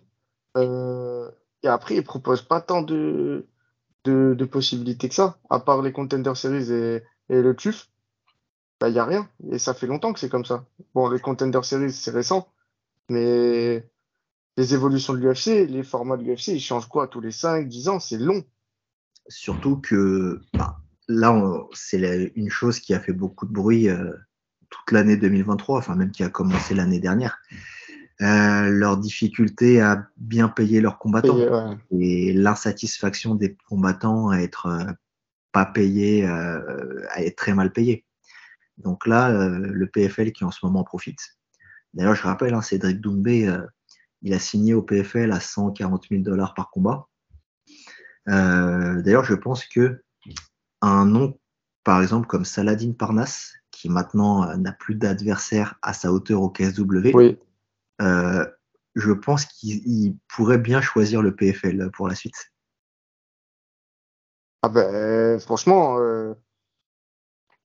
Euh, 0.56 1.30
et 1.62 1.68
après, 1.68 1.96
ils 1.96 2.04
proposent 2.04 2.42
pas 2.42 2.60
tant 2.60 2.82
de, 2.82 3.46
possibilités 4.50 5.08
que 5.08 5.14
ça, 5.14 5.38
à 5.50 5.60
part 5.60 5.82
les 5.82 5.92
Contender 5.92 6.32
Series 6.34 6.72
et, 6.72 7.02
le 7.28 7.54
TUF. 7.54 7.88
Il 8.80 8.84
bah, 8.84 8.90
n'y 8.90 8.98
a 8.98 9.04
rien. 9.04 9.28
Et 9.50 9.58
ça 9.58 9.74
fait 9.74 9.86
longtemps 9.86 10.12
que 10.12 10.20
c'est 10.20 10.28
comme 10.28 10.44
ça. 10.44 10.64
Bon, 10.94 11.08
les 11.10 11.18
Contender 11.18 11.60
Series, 11.62 11.92
c'est 11.92 12.12
récent, 12.12 12.48
mais 13.08 13.84
les 14.56 14.74
évolutions 14.74 15.14
de 15.14 15.18
l'UFC, 15.18 15.68
les 15.68 15.82
formats 15.82 16.16
de 16.16 16.22
l'UFC, 16.22 16.48
ils 16.48 16.60
changent 16.60 16.88
quoi 16.88 17.08
tous 17.08 17.20
les 17.20 17.32
5, 17.32 17.68
10 17.68 17.88
ans? 17.88 18.00
C'est 18.00 18.18
long. 18.18 18.44
Surtout 19.28 19.76
que 19.76 20.40
bah, 20.54 20.78
là, 21.08 21.66
c'est 21.74 22.32
une 22.36 22.50
chose 22.50 22.78
qui 22.78 22.94
a 22.94 23.00
fait 23.00 23.12
beaucoup 23.12 23.46
de 23.46 23.52
bruit 23.52 23.88
euh, 23.88 24.12
toute 24.70 24.92
l'année 24.92 25.16
2023, 25.16 25.78
enfin 25.78 25.96
même 25.96 26.12
qui 26.12 26.22
a 26.22 26.28
commencé 26.28 26.74
l'année 26.74 27.00
dernière. 27.00 27.40
Euh, 28.20 28.68
leur 28.68 28.96
difficulté 28.96 29.80
à 29.80 30.08
bien 30.16 30.48
payer 30.48 30.80
leurs 30.80 30.98
combattants 30.98 31.78
et 31.92 32.32
l'insatisfaction 32.32 33.36
des 33.36 33.56
combattants 33.68 34.30
à 34.30 34.38
être 34.38 34.66
euh, 34.66 34.92
pas 35.52 35.64
payés, 35.64 36.26
à 36.26 37.22
être 37.22 37.36
très 37.36 37.54
mal 37.54 37.72
payés. 37.72 38.04
Donc 38.76 39.06
là, 39.06 39.30
le 39.48 39.86
PFL 39.86 40.32
qui 40.32 40.44
en 40.44 40.50
ce 40.50 40.64
moment 40.64 40.84
profite. 40.84 41.20
D'ailleurs, 41.94 42.14
je 42.14 42.22
rappelle, 42.22 42.54
hein, 42.54 42.60
Cédric 42.60 43.00
Doumbé, 43.00 43.50
il 44.22 44.34
a 44.34 44.38
signé 44.38 44.74
au 44.74 44.82
PFL 44.82 45.32
à 45.32 45.40
140 45.40 46.06
000 46.10 46.22
dollars 46.22 46.54
par 46.54 46.70
combat. 46.70 47.08
D'ailleurs, 48.26 49.24
je 49.24 49.34
pense 49.34 49.64
que 49.64 50.02
un 50.82 51.06
nom, 51.06 51.38
par 51.82 52.02
exemple, 52.02 52.26
comme 52.26 52.44
Saladin 52.44 52.92
Parnas, 52.92 53.52
qui 53.70 53.88
maintenant 53.88 54.48
euh, 54.48 54.56
n'a 54.56 54.72
plus 54.72 54.94
d'adversaire 54.94 55.76
à 55.82 55.92
sa 55.92 56.12
hauteur 56.12 56.42
au 56.42 56.50
KSW, 56.50 57.14
oui. 57.14 57.38
Euh, 58.00 58.46
je 58.94 59.12
pense 59.12 59.44
qu'il 59.44 60.16
pourrait 60.28 60.58
bien 60.58 60.80
choisir 60.80 61.22
le 61.22 61.34
PFL 61.34 61.90
pour 61.92 62.08
la 62.08 62.14
suite. 62.14 62.52
Ah 64.62 64.68
ben, 64.68 65.38
franchement, 65.38 65.98
euh, 66.00 66.34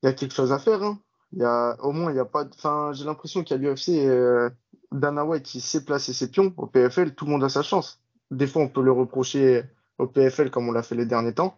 il 0.01 0.07
y 0.07 0.09
a 0.09 0.13
quelque 0.13 0.33
chose 0.33 0.51
à 0.51 0.59
faire. 0.59 0.83
Hein. 0.83 0.99
Y 1.33 1.43
a, 1.43 1.75
au 1.81 1.91
moins, 1.91 2.11
il 2.11 2.17
y 2.17 2.19
a 2.19 2.25
pas. 2.25 2.45
Enfin, 2.45 2.91
j'ai 2.93 3.05
l'impression 3.05 3.43
a 3.49 3.55
l'UFC, 3.55 4.51
Dana 4.91 5.25
White, 5.25 5.43
qui 5.43 5.61
sait 5.61 5.83
placer 5.83 6.13
ses 6.13 6.29
pions 6.29 6.53
au 6.57 6.67
PFL. 6.67 7.15
Tout 7.15 7.25
le 7.25 7.31
monde 7.31 7.43
a 7.43 7.49
sa 7.49 7.63
chance. 7.63 7.99
Des 8.29 8.47
fois, 8.47 8.61
on 8.61 8.69
peut 8.69 8.83
le 8.83 8.91
reprocher 8.91 9.63
au 9.97 10.07
PFL 10.07 10.51
comme 10.51 10.67
on 10.69 10.71
l'a 10.71 10.83
fait 10.83 10.95
les 10.95 11.05
derniers 11.05 11.33
temps. 11.33 11.57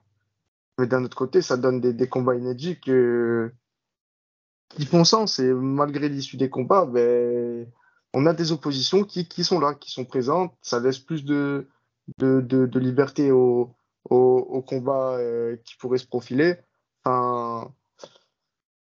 Mais 0.78 0.88
d'un 0.88 1.03
autre 1.03 1.17
côté, 1.17 1.41
ça 1.41 1.57
donne 1.57 1.80
des, 1.80 2.09
combats 2.09 2.36
inédits 2.36 2.80
qui 2.80 2.91
font 4.86 5.03
sens. 5.03 5.39
Et 5.39 5.53
malgré 5.53 6.09
l'issue 6.09 6.38
des 6.38 6.49
combats, 6.49 6.86
ben, 6.86 7.67
on 8.16 8.26
a 8.26 8.34
des 8.34 8.51
oppositions 8.51 9.03
qui, 9.03 9.28
qui, 9.28 9.43
sont 9.43 9.59
là, 9.59 9.74
qui 9.76 9.91
sont 9.91 10.05
présentes. 10.05 10.53
Ça 10.61 10.80
laisse 10.80 10.99
plus 10.99 11.26
de, 11.26 11.68
de, 12.18 12.41
de, 12.41 12.66
de 12.66 12.80
liberté 12.80 13.32
au, 13.32 13.76
au, 14.09 14.18
au 14.18 14.61
combat 14.61 15.18
euh, 15.18 15.57
qui 15.66 15.76
pourrait 15.76 15.97
se 15.97 16.07
profiler. 16.07 16.55
Enfin, 17.03 17.72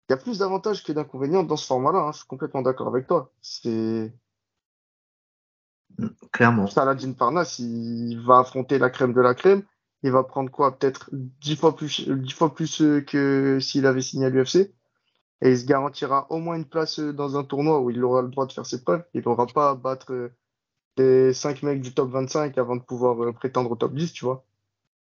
il 0.09 0.13
y 0.13 0.15
a 0.15 0.19
plus 0.19 0.39
d'avantages 0.39 0.85
que 0.85 0.93
d'inconvénients 0.93 1.43
dans 1.43 1.57
ce 1.57 1.67
format-là. 1.67 1.99
Hein. 2.01 2.13
Je 2.13 2.19
suis 2.19 2.27
complètement 2.27 2.63
d'accord 2.63 2.89
avec 2.89 3.07
toi. 3.07 3.33
C'est 3.43 4.13
clairement. 6.33 6.67
Saladin 6.67 7.13
Parnas, 7.13 7.57
il 7.59 8.21
va 8.27 8.39
affronter 8.39 8.79
la 8.79 8.91
crème 8.91 9.13
de 9.13 9.21
la 9.21 9.35
crème 9.35 9.65
il 10.05 10.11
va 10.11 10.23
prendre 10.23 10.51
quoi? 10.51 10.79
Peut-être 10.79 11.09
dix 11.13 11.57
fois 11.57 11.75
plus, 11.75 12.07
dix 12.07 12.33
fois 12.33 12.55
plus 12.55 12.83
euh, 12.83 13.01
que 13.01 13.59
s'il 13.59 13.87
avait 13.87 14.03
signé 14.03 14.27
à 14.27 14.29
l'UFC. 14.29 14.71
Et 15.43 15.51
il 15.51 15.59
se 15.59 15.65
garantira 15.65 16.27
au 16.31 16.39
moins 16.39 16.57
une 16.57 16.65
place 16.65 16.99
euh, 17.01 17.13
dans 17.13 17.37
un 17.37 17.45
tournoi 17.45 17.81
où 17.81 17.91
il 17.91 18.03
aura 18.03 18.23
le 18.23 18.29
droit 18.29 18.47
de 18.47 18.53
faire 18.53 18.67
ses 18.67 18.83
preuves. 18.83 19.05
Il 19.15 19.23
n'aura 19.25 19.47
pas 19.47 19.71
à 19.71 19.75
battre 19.75 20.13
euh, 20.13 20.33
les 20.97 21.33
cinq 21.35 21.63
mecs 21.63 21.81
du 21.81 21.93
top 21.93 22.11
25 22.11 22.57
avant 22.57 22.77
de 22.77 22.83
pouvoir 22.83 23.35
prétendre 23.35 23.71
au 23.71 23.77
top 23.77 23.95
10, 23.95 24.13
tu 24.13 24.25
vois. 24.25 24.45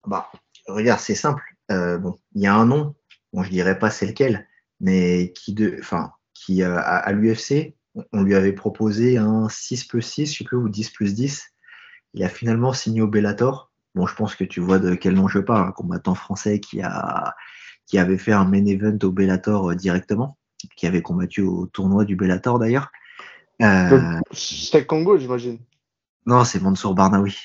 Bah, 0.06 0.30
regarde, 0.66 1.00
c'est 1.00 1.14
simple. 1.14 1.42
bon, 1.68 2.18
il 2.34 2.42
y 2.42 2.46
a 2.46 2.54
un 2.54 2.66
nom, 2.66 2.94
bon, 3.32 3.42
je 3.42 3.50
dirais 3.50 3.78
pas 3.78 3.90
c'est 3.90 4.06
lequel, 4.06 4.48
mais 4.80 5.32
qui, 5.32 5.54
de, 5.54 5.76
enfin, 5.80 6.12
qui 6.34 6.62
à, 6.62 7.12
l'UFC, 7.12 7.74
on 8.12 8.22
lui 8.22 8.34
avait 8.34 8.52
proposé 8.52 9.18
un 9.18 9.48
6 9.48 9.84
plus 9.84 10.02
6, 10.02 10.32
je 10.32 10.38
sais 10.38 10.44
plus, 10.44 10.56
ou 10.56 10.68
10 10.68 10.90
plus 10.90 11.14
10. 11.14 11.44
Il 12.14 12.24
a 12.24 12.28
finalement 12.28 12.72
signé 12.72 13.02
au 13.02 13.06
Bellator. 13.06 13.70
Bon, 13.94 14.06
je 14.06 14.14
pense 14.14 14.34
que 14.34 14.44
tu 14.44 14.60
vois 14.60 14.78
de 14.78 14.94
quel 14.94 15.14
nom 15.14 15.28
je 15.28 15.38
parle, 15.38 15.68
un 15.68 15.72
combattant 15.72 16.14
français 16.14 16.60
qui, 16.60 16.80
a, 16.82 17.34
qui 17.88 17.98
avait 17.98 18.18
fait 18.18 18.32
un 18.32 18.44
main 18.44 18.64
event 18.66 18.98
au 19.02 19.10
Bellator 19.10 19.70
euh, 19.70 19.74
directement, 19.74 20.36
qui 20.76 20.86
avait 20.86 21.02
combattu 21.02 21.42
au 21.42 21.66
tournoi 21.66 22.04
du 22.04 22.14
Bellator 22.14 22.58
d'ailleurs. 22.58 22.92
Euh... 23.62 24.20
C'était 24.30 24.86
Congo, 24.86 25.18
j'imagine. 25.18 25.58
Non, 26.26 26.44
c'est 26.44 26.62
Mansour 26.62 26.94
Barnaoui. 26.94 27.36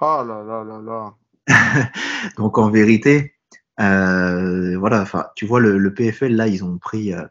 Ah 0.00 0.24
là 0.26 0.44
là 0.44 0.62
là 0.62 0.80
là. 0.80 1.14
Donc 2.36 2.58
en 2.58 2.70
vérité, 2.70 3.34
euh, 3.80 4.78
voilà, 4.78 5.00
enfin, 5.00 5.26
tu 5.34 5.46
vois, 5.46 5.58
le, 5.58 5.94
PFL, 5.94 6.34
là, 6.34 6.46
ils 6.46 6.62
ont 6.62 6.78
pris, 6.78 7.14
euh, 7.14 7.24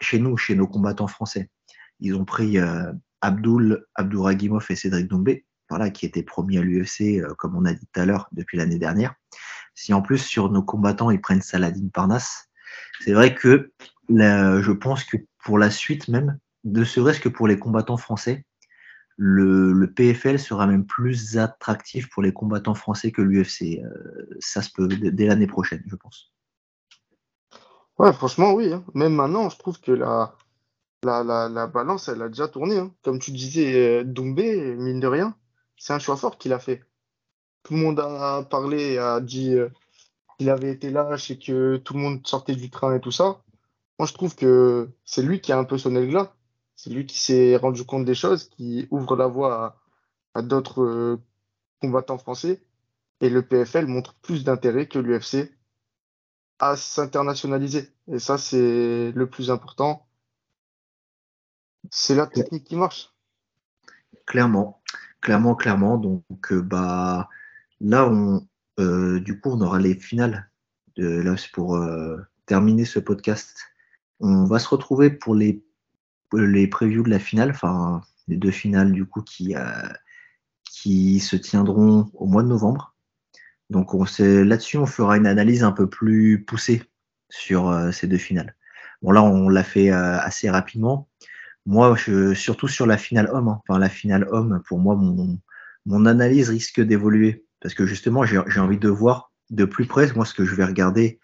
chez 0.00 0.18
nous, 0.18 0.36
chez 0.36 0.56
nos 0.56 0.66
combattants 0.66 1.06
français, 1.06 1.48
ils 2.00 2.14
ont 2.14 2.24
pris 2.24 2.58
Abdul, 3.20 3.86
Abdouragimov 3.94 4.66
et 4.70 4.76
Cédric 4.76 5.06
Doumbé 5.06 5.46
voilà, 5.70 5.90
qui 5.90 6.04
était 6.04 6.24
promis 6.24 6.58
à 6.58 6.62
l'UFC, 6.62 7.20
euh, 7.20 7.32
comme 7.38 7.56
on 7.56 7.64
a 7.64 7.72
dit 7.72 7.86
tout 7.86 8.00
à 8.00 8.04
l'heure, 8.04 8.28
depuis 8.32 8.58
l'année 8.58 8.78
dernière. 8.78 9.14
Si 9.74 9.94
en 9.94 10.02
plus 10.02 10.18
sur 10.18 10.50
nos 10.50 10.62
combattants, 10.62 11.10
ils 11.10 11.20
prennent 11.20 11.42
Saladin 11.42 11.88
Parnas, 11.92 12.46
c'est 13.00 13.12
vrai 13.12 13.34
que 13.34 13.72
je 14.08 14.72
pense 14.72 15.04
que 15.04 15.16
pour 15.44 15.58
la 15.58 15.70
suite 15.70 16.08
même, 16.08 16.38
ne 16.64 16.84
serait-ce 16.84 17.20
que 17.20 17.28
pour 17.28 17.48
les 17.48 17.58
combattants 17.58 17.96
français, 17.96 18.44
le, 19.16 19.86
PFL 19.86 20.38
sera 20.38 20.66
même 20.66 20.86
plus 20.86 21.36
attractif 21.36 22.08
pour 22.08 22.22
les 22.22 22.32
combattants 22.32 22.74
français 22.74 23.12
que 23.12 23.20
l'UFC. 23.20 23.82
Euh, 23.84 24.26
ça 24.40 24.62
se 24.62 24.70
peut 24.72 24.88
dès 24.88 25.26
l'année 25.26 25.46
prochaine, 25.46 25.82
je 25.86 25.96
pense. 25.96 26.32
Ouais, 27.98 28.14
franchement, 28.14 28.54
oui. 28.54 28.72
Hein. 28.72 28.82
Même 28.94 29.14
maintenant, 29.14 29.50
je 29.50 29.58
trouve 29.58 29.78
que 29.78 29.92
la, 29.92 30.34
balance, 31.02 32.08
elle 32.08 32.22
a 32.22 32.28
déjà 32.28 32.48
tourné. 32.48 32.78
Hein. 32.78 32.94
Comme 33.02 33.18
tu 33.18 33.30
disais, 33.30 34.00
euh, 34.00 34.04
Doumbé, 34.04 34.74
mine 34.76 35.00
de 35.00 35.06
rien, 35.06 35.36
c'est 35.76 35.92
un 35.92 35.98
choix 35.98 36.16
fort 36.16 36.38
qu'il 36.38 36.54
a 36.54 36.58
fait. 36.58 36.82
Tout 37.62 37.74
le 37.74 37.80
monde 37.80 38.00
a 38.00 38.42
parlé, 38.42 38.98
a 38.98 39.20
dit 39.20 39.54
euh, 39.54 39.68
qu'il 40.38 40.50
avait 40.50 40.70
été 40.70 40.90
lâche 40.90 41.30
et 41.30 41.38
que 41.38 41.76
tout 41.76 41.94
le 41.94 42.00
monde 42.00 42.26
sortait 42.26 42.54
du 42.54 42.70
train 42.70 42.94
et 42.94 43.00
tout 43.00 43.12
ça. 43.12 43.42
Moi, 43.98 44.06
je 44.06 44.14
trouve 44.14 44.34
que 44.34 44.88
c'est 45.04 45.22
lui 45.22 45.40
qui 45.40 45.52
a 45.52 45.58
un 45.58 45.64
peu 45.64 45.76
sonné 45.76 46.00
le 46.00 46.06
glas. 46.06 46.34
C'est 46.74 46.90
lui 46.90 47.04
qui 47.04 47.18
s'est 47.18 47.56
rendu 47.56 47.84
compte 47.84 48.06
des 48.06 48.14
choses, 48.14 48.48
qui 48.48 48.88
ouvre 48.90 49.14
la 49.16 49.26
voie 49.26 49.76
à, 50.34 50.40
d'autres 50.40 50.82
euh, 50.82 51.22
combattants 51.82 52.16
français. 52.16 52.62
Et 53.20 53.28
le 53.28 53.42
PFL 53.42 53.86
montre 53.86 54.14
plus 54.22 54.44
d'intérêt 54.44 54.86
que 54.86 54.98
l'UFC 54.98 55.52
à 56.58 56.76
s'internationaliser. 56.76 57.90
Et 58.10 58.18
ça, 58.18 58.38
c'est 58.38 59.12
le 59.12 59.26
plus 59.28 59.50
important. 59.50 60.06
C'est 61.90 62.14
la 62.14 62.26
technique 62.26 62.64
qui 62.64 62.76
marche. 62.76 63.12
Clairement. 64.26 64.80
Clairement, 65.20 65.54
clairement. 65.54 65.98
Donc, 65.98 66.52
euh, 66.52 66.62
bah, 66.62 67.28
là, 67.80 68.08
on, 68.08 68.46
euh, 68.78 69.20
du 69.20 69.40
coup, 69.40 69.50
on 69.50 69.60
aura 69.60 69.78
les 69.78 69.94
finales. 69.94 70.50
De, 70.96 71.06
là, 71.20 71.34
pour 71.52 71.76
euh, 71.76 72.18
terminer 72.46 72.84
ce 72.84 72.98
podcast. 72.98 73.56
On 74.18 74.44
va 74.44 74.58
se 74.58 74.68
retrouver 74.68 75.10
pour 75.10 75.34
les, 75.34 75.64
les 76.32 76.66
previews 76.66 77.04
de 77.04 77.10
la 77.10 77.18
finale, 77.18 77.50
enfin, 77.50 78.02
les 78.28 78.36
deux 78.36 78.50
finales, 78.50 78.92
du 78.92 79.06
coup, 79.06 79.22
qui, 79.22 79.54
qui 80.64 81.20
se 81.20 81.36
tiendront 81.36 82.10
au 82.14 82.26
mois 82.26 82.42
de 82.42 82.48
novembre. 82.48 82.94
Donc, 83.70 83.94
on 83.94 84.04
là-dessus, 84.18 84.78
on 84.78 84.86
fera 84.86 85.16
une 85.16 85.26
analyse 85.26 85.62
un 85.62 85.72
peu 85.72 85.88
plus 85.88 86.44
poussée 86.44 86.82
sur 87.30 87.72
ces 87.92 88.08
deux 88.08 88.18
finales. 88.18 88.56
Bon, 89.00 89.12
là, 89.12 89.22
on 89.22 89.48
l'a 89.48 89.62
fait 89.62 89.90
assez 89.90 90.50
rapidement. 90.50 91.08
Moi, 91.66 91.96
surtout 92.34 92.68
sur 92.68 92.86
la 92.86 92.98
finale 92.98 93.30
homme, 93.32 93.48
hein. 93.48 93.62
enfin 93.66 93.78
la 93.78 93.88
finale 93.88 94.26
homme, 94.30 94.62
pour 94.66 94.80
moi, 94.80 94.96
mon 95.86 96.06
analyse 96.06 96.50
risque 96.50 96.80
d'évoluer. 96.80 97.46
Parce 97.60 97.74
que 97.74 97.86
justement, 97.86 98.24
j'ai 98.24 98.60
envie 98.60 98.78
de 98.78 98.88
voir 98.88 99.32
de 99.50 99.64
plus 99.64 99.86
près, 99.86 100.10
moi, 100.14 100.24
ce 100.24 100.34
que 100.34 100.44
je 100.44 100.54
vais 100.54 100.64
regarder 100.64 101.20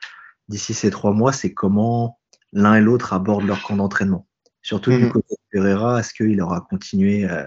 d'ici 0.49 0.75
ces 0.75 0.91
trois 0.91 1.13
mois, 1.13 1.33
c'est 1.33 1.55
comment 1.55 2.19
l'un 2.53 2.75
et 2.75 2.81
l'autre 2.81 3.13
abordent 3.13 3.47
leur 3.47 3.63
camp 3.63 3.77
d'entraînement. 3.77 4.27
Surtout 4.63 4.91
du 4.91 5.05
mhm. 5.05 5.13
côté 5.13 5.35
de 5.35 5.59
Pereira, 5.59 6.01
est-ce 6.01 6.13
qu'il 6.13 6.41
aura 6.41 6.61
continué 6.61 7.25
euh, 7.25 7.47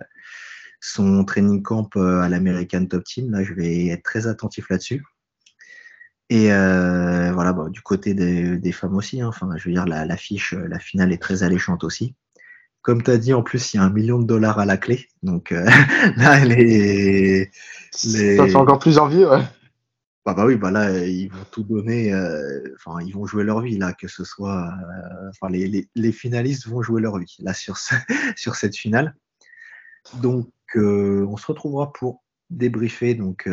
son 0.80 1.26
training 1.26 1.62
camp 1.62 1.90
euh, 1.98 2.22
à 2.22 2.30
l'American 2.30 2.86
Top 2.86 3.04
Team? 3.04 3.32
Là, 3.32 3.44
je 3.44 3.54
vais 3.54 3.88
être 3.88 4.04
très 4.04 4.28
attentif 4.28 4.70
là-dessus. 4.70 5.04
Et 6.30 6.54
euh, 6.54 7.32
voilà, 7.34 7.54
bah, 7.54 7.68
du 7.70 7.82
côté 7.82 8.14
des, 8.14 8.58
des 8.58 8.72
femmes 8.72 8.96
aussi, 8.96 9.20
hein. 9.20 9.28
enfin, 9.28 9.50
je 9.58 9.68
veux 9.68 9.74
dire, 9.74 9.86
la, 9.86 10.06
la, 10.06 10.16
fiche, 10.16 10.54
la 10.54 10.80
finale 10.80 11.12
est 11.12 11.22
très 11.22 11.44
alléchante 11.44 11.84
aussi. 11.84 12.16
Comme 12.90 13.04
tu 13.04 13.12
as 13.12 13.20
dit, 13.20 13.36
en 13.36 13.44
plus, 13.44 13.72
il 13.72 13.78
y 13.78 13.80
a 13.80 13.84
un 13.84 13.92
million 13.92 14.18
de 14.18 14.26
dollars 14.26 14.58
à 14.58 14.66
la 14.66 14.76
clé. 14.76 15.08
Donc 15.22 15.52
euh, 15.52 15.64
là, 16.18 16.44
les, 16.44 16.66
les, 16.66 17.52
Ça 17.92 18.48
fait 18.48 18.56
encore 18.56 18.80
plus 18.80 18.98
envie, 18.98 19.24
ouais. 19.24 19.44
Bah, 20.26 20.34
bah 20.34 20.44
oui, 20.48 20.56
bah 20.56 20.72
là, 20.72 21.06
ils 21.06 21.28
vont 21.28 21.46
tout 21.52 21.62
donner. 21.62 22.12
Euh, 22.12 22.74
enfin, 22.74 23.00
ils 23.06 23.14
vont 23.14 23.28
jouer 23.28 23.44
leur 23.44 23.62
vie, 23.62 23.78
là, 23.78 23.94
que 23.94 24.08
ce 24.08 24.24
soit. 24.24 24.70
Euh, 24.70 25.30
enfin, 25.30 25.52
les, 25.52 25.68
les, 25.68 25.88
les, 25.94 26.12
finalistes 26.12 26.66
vont 26.66 26.82
jouer 26.82 27.00
leur 27.00 27.20
vie, 27.20 27.36
là, 27.42 27.54
sur, 27.54 27.78
ce, 27.78 27.94
sur 28.36 28.56
cette 28.56 28.76
finale. 28.76 29.16
Donc, 30.24 30.50
on 30.74 31.38
se 31.38 31.46
retrouvera 31.46 31.94
pour 31.94 32.24
débriefer 32.50 33.14
donc, 33.14 33.48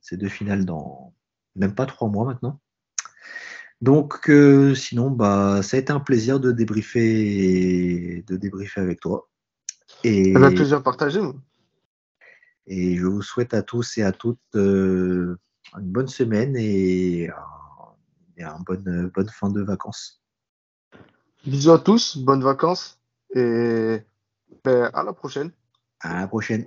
ces 0.00 0.16
deux 0.16 0.28
finales 0.28 0.64
dans 0.64 1.12
même 1.56 1.74
pas 1.74 1.86
trois 1.86 2.08
mois 2.08 2.24
maintenant. 2.24 2.60
Donc, 3.84 4.30
euh, 4.30 4.74
sinon, 4.74 5.10
bah, 5.10 5.60
ça 5.62 5.76
a 5.76 5.80
été 5.80 5.92
un 5.92 6.00
plaisir 6.00 6.40
de 6.40 6.52
débriefer, 6.52 8.24
de 8.26 8.36
débriefer 8.36 8.80
avec 8.80 8.98
toi. 8.98 9.28
Et, 10.02 10.34
un 10.34 10.54
plaisir 10.54 10.82
partagé. 10.82 11.20
Et 12.66 12.96
je 12.96 13.04
vous 13.04 13.20
souhaite 13.20 13.52
à 13.52 13.60
tous 13.60 13.98
et 13.98 14.02
à 14.02 14.10
toutes 14.10 14.40
euh, 14.54 15.36
une 15.78 15.92
bonne 15.92 16.08
semaine 16.08 16.56
et 16.56 17.28
et 18.38 18.42
une 18.42 18.64
bonne, 18.64 19.10
bonne 19.14 19.28
fin 19.28 19.50
de 19.50 19.60
vacances. 19.60 20.22
Bisous 21.44 21.72
à 21.72 21.78
tous, 21.78 22.16
bonnes 22.16 22.42
vacances 22.42 22.98
et 23.34 23.98
ben, 24.64 24.90
à 24.94 25.02
la 25.02 25.12
prochaine. 25.12 25.50
À 26.00 26.20
la 26.20 26.26
prochaine. 26.26 26.66